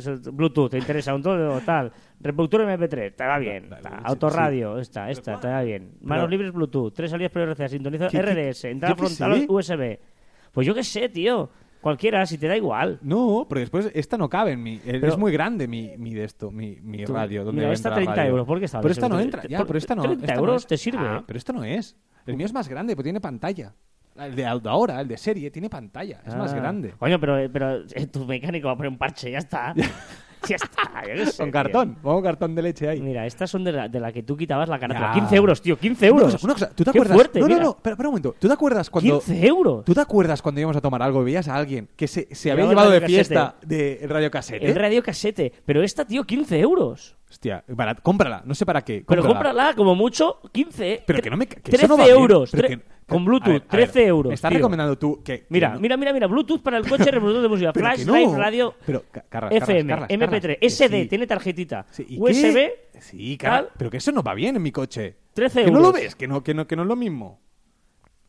se- 0.00 0.30
Bluetooth, 0.32 0.70
te 0.70 0.78
interesa 0.78 1.14
un 1.14 1.22
todo 1.22 1.60
tal. 1.60 1.92
Reproductor 2.20 2.62
MP3, 2.62 3.14
te 3.14 3.24
va 3.24 3.38
bien. 3.38 3.68
Dale, 3.70 3.82
Ta, 3.82 3.90
sí, 3.90 3.96
Autorradio, 4.04 4.78
esta, 4.78 5.10
esta, 5.10 5.38
te 5.38 5.46
va 5.48 5.62
bien. 5.62 5.92
Manos 6.00 6.28
libres 6.28 6.52
Bluetooth, 6.52 6.92
tres 6.92 7.10
salidas 7.10 7.30
¿Qué- 8.10 8.18
qué- 8.18 8.22
RDS, 8.50 8.64
entrada 8.70 8.96
frontal 8.96 9.34
sé? 9.40 9.46
USB. 9.48 10.00
Pues 10.52 10.66
yo 10.66 10.74
qué 10.74 10.82
sé, 10.82 11.08
tío. 11.08 11.50
Cualquiera, 11.80 12.24
si 12.24 12.38
te 12.38 12.48
da 12.48 12.56
igual. 12.56 12.98
No, 13.02 13.44
pero 13.46 13.60
después 13.60 13.90
esta 13.94 14.16
no 14.16 14.28
cabe 14.28 14.52
en 14.52 14.62
mi. 14.62 14.76
eh, 14.76 14.80
Pero- 14.86 15.08
es 15.08 15.18
muy 15.18 15.30
grande 15.32 15.68
mi, 15.68 15.92
mi 15.98 16.14
de 16.14 16.24
esto, 16.24 16.50
mi, 16.50 16.78
mi 16.80 17.04
Tú- 17.04 17.12
radio. 17.12 17.44
Donde 17.44 17.60
mira, 17.60 17.72
esta 17.74 17.90
entrar 17.90 17.96
30 18.04 18.14
radio. 18.16 18.30
euros, 18.30 18.46
¿por 18.46 18.58
qué 18.58 18.64
está 18.64 18.80
Pero 18.80 18.92
esta 18.92 19.08
no 19.08 19.20
entra, 19.20 19.42
ya, 19.46 19.64
pero 19.66 19.78
esta 19.78 19.94
no. 19.94 20.02
30 20.02 20.24
esta 20.24 20.34
no 20.34 20.40
euros 20.40 20.62
es. 20.62 20.66
te 20.66 20.76
sirve, 20.78 21.06
Ah, 21.06 21.18
¿eh? 21.20 21.24
pero 21.26 21.36
esto 21.36 21.52
no 21.52 21.62
es. 21.62 21.96
El 22.26 22.36
mío 22.36 22.46
es 22.46 22.54
más 22.54 22.68
grande, 22.68 22.96
pues 22.96 23.04
tiene 23.04 23.20
pantalla. 23.20 23.74
El 24.16 24.34
de 24.36 24.46
ahora, 24.46 25.00
el 25.00 25.08
de 25.08 25.16
serie, 25.16 25.50
tiene 25.50 25.68
pantalla. 25.68 26.20
Es 26.26 26.34
más 26.36 26.52
Ah. 26.52 26.56
grande. 26.56 26.92
Coño, 26.98 27.18
pero, 27.18 27.36
pero 27.52 27.82
eh, 27.94 28.06
tu 28.06 28.24
mecánico 28.24 28.68
va 28.68 28.74
a 28.74 28.76
poner 28.76 28.90
un 28.92 28.98
parche, 28.98 29.30
ya 29.30 29.38
está. 29.38 29.74
ya 29.76 29.84
está, 30.56 31.02
yo 31.08 31.14
qué 31.14 31.26
sé, 31.26 31.42
Con 31.42 31.50
cartón. 31.50 31.96
Pongo 32.00 32.22
cartón 32.22 32.54
de 32.54 32.62
leche 32.62 32.88
ahí. 32.88 33.00
Mira, 33.00 33.26
estas 33.26 33.50
son 33.50 33.64
de 33.64 33.72
la, 33.72 33.88
de 33.88 33.98
la 33.98 34.12
que 34.12 34.22
tú 34.22 34.36
quitabas 34.36 34.68
la 34.68 34.78
carátula. 34.78 35.08
Ya. 35.08 35.14
15 35.20 35.34
euros, 35.36 35.60
tío, 35.62 35.76
15 35.78 36.10
Una 36.12 36.20
euros. 36.22 36.32
cosa, 36.34 36.44
una 36.46 36.52
cosa, 36.54 36.70
¿tú 36.70 36.84
te 36.84 36.92
Qué 36.92 36.98
acuerdas? 36.98 37.14
fuerte, 37.16 37.40
no, 37.40 37.48
no, 37.48 37.58
no, 37.60 37.70
espera, 37.70 37.94
espera 37.94 38.08
un 38.08 38.12
momento. 38.12 38.36
¿Tú 38.38 38.46
te 38.46 38.54
acuerdas 38.54 38.88
cuando 38.90 39.18
15 39.20 39.46
euros. 39.48 39.84
¿Tú 39.84 39.94
te 39.94 40.00
acuerdas 40.00 40.42
cuando 40.42 40.60
íbamos 40.60 40.76
a 40.76 40.80
tomar 40.80 41.02
algo 41.02 41.22
y 41.22 41.24
veías 41.24 41.48
a 41.48 41.56
alguien 41.56 41.88
que 41.96 42.06
se, 42.06 42.28
se 42.32 42.52
había 42.52 42.66
llevado 42.66 42.90
de 42.90 43.00
fiesta 43.00 43.56
radiocasete. 43.62 43.66
de 43.74 43.98
el 44.04 44.10
radiocasete? 44.10 44.66
El 44.66 44.74
radio 44.76 45.02
casete. 45.02 45.52
Pero 45.66 45.82
esta, 45.82 46.04
tío, 46.04 46.22
15 46.24 46.60
euros. 46.60 47.16
Hostia, 47.30 47.64
barat- 47.68 48.00
cómprala, 48.02 48.42
no 48.44 48.54
sé 48.54 48.64
para 48.64 48.82
qué. 48.82 49.04
Pero 49.06 49.22
cómprala. 49.22 49.50
cómprala, 49.50 49.74
como 49.76 49.94
mucho, 49.96 50.40
15. 50.52 51.02
Pero 51.06 51.18
Tre- 51.18 51.22
que 51.22 51.30
no 51.30 51.36
me. 51.36 51.46
Que 51.48 51.60
13 51.60 51.86
eso 51.86 51.96
no 51.96 52.04
bien, 52.04 52.16
euros. 52.16 52.50
pero 52.52 52.68
tre- 52.68 52.78
que- 52.78 52.94
con 53.06 53.22
a 53.22 53.24
Bluetooth, 53.24 53.48
ver, 53.52 53.56
a 53.56 53.76
ver, 53.76 53.90
13 53.90 54.06
euros. 54.06 54.28
Me 54.30 54.34
estás 54.34 54.48
tío. 54.50 54.58
recomendando 54.58 54.96
tú 54.96 55.20
que. 55.22 55.40
que 55.40 55.46
Mira, 55.50 55.70
no- 55.74 55.80
mira, 55.80 55.96
mira, 55.96 56.12
mira. 56.12 56.26
Bluetooth 56.28 56.62
para 56.62 56.78
el 56.78 56.86
coche, 56.88 57.04
reproductor 57.10 57.42
de 57.42 57.48
música. 57.48 57.72
pero 57.72 57.86
Flash, 57.86 57.98
que 58.00 58.04
no. 58.06 58.12
Drive, 58.12 58.38
radio. 58.38 58.74
Pero, 58.86 59.04
Ca- 59.10 59.24
Carlas, 59.28 59.50
Carlas, 59.50 59.68
FM, 59.68 59.88
Carlas, 59.90 60.10
MP3, 60.10 60.40
Carlas, 60.40 60.58
que 60.60 60.66
SD, 60.70 61.02
sí. 61.02 61.08
tiene 61.08 61.26
tarjetita. 61.26 61.86
Sí, 61.90 62.06
¿y 62.08 62.18
USB, 62.20 62.54
qué? 62.54 62.88
Sí, 63.00 63.36
tal. 63.36 63.68
pero 63.76 63.90
que 63.90 63.96
eso 63.96 64.12
no 64.12 64.22
va 64.22 64.34
bien 64.34 64.54
en 64.56 64.62
mi 64.62 64.70
coche. 64.70 65.16
13 65.34 65.64
¿Que 65.64 65.70
no 65.72 65.80
lo 65.80 65.86
euros. 65.88 66.00
ves? 66.00 66.14
Que 66.14 66.28
no, 66.28 66.42
que 66.44 66.54
no, 66.54 66.66
que 66.68 66.76
no 66.76 66.82
es 66.82 66.88
lo 66.88 66.96
mismo. 66.96 67.40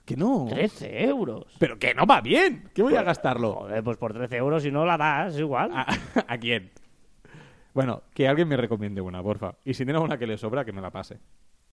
Que 0.04 0.16
no. 0.18 0.48
13 0.50 1.04
euros. 1.06 1.46
Pero 1.60 1.78
que 1.78 1.94
no 1.94 2.06
va 2.08 2.22
bien. 2.22 2.70
¿Qué 2.74 2.82
voy 2.82 2.96
a 2.96 3.04
gastarlo? 3.04 3.54
Joder, 3.54 3.84
pues 3.84 3.98
por 3.98 4.14
13 4.14 4.38
euros, 4.38 4.64
si 4.64 4.72
no 4.72 4.84
la 4.86 4.98
das, 4.98 5.38
igual. 5.38 5.72
¿A, 5.76 5.86
a 6.28 6.38
quién? 6.40 6.72
Bueno, 7.76 8.04
que 8.14 8.26
alguien 8.30 8.48
me 8.48 8.56
recomiende 8.56 9.02
una, 9.02 9.22
porfa. 9.22 9.58
Y 9.66 9.74
si 9.74 9.84
tiene 9.84 10.00
una 10.00 10.18
que 10.18 10.26
le 10.26 10.38
sobra, 10.38 10.64
que 10.64 10.72
me 10.72 10.82
la 10.82 10.92
pase. 10.92 11.20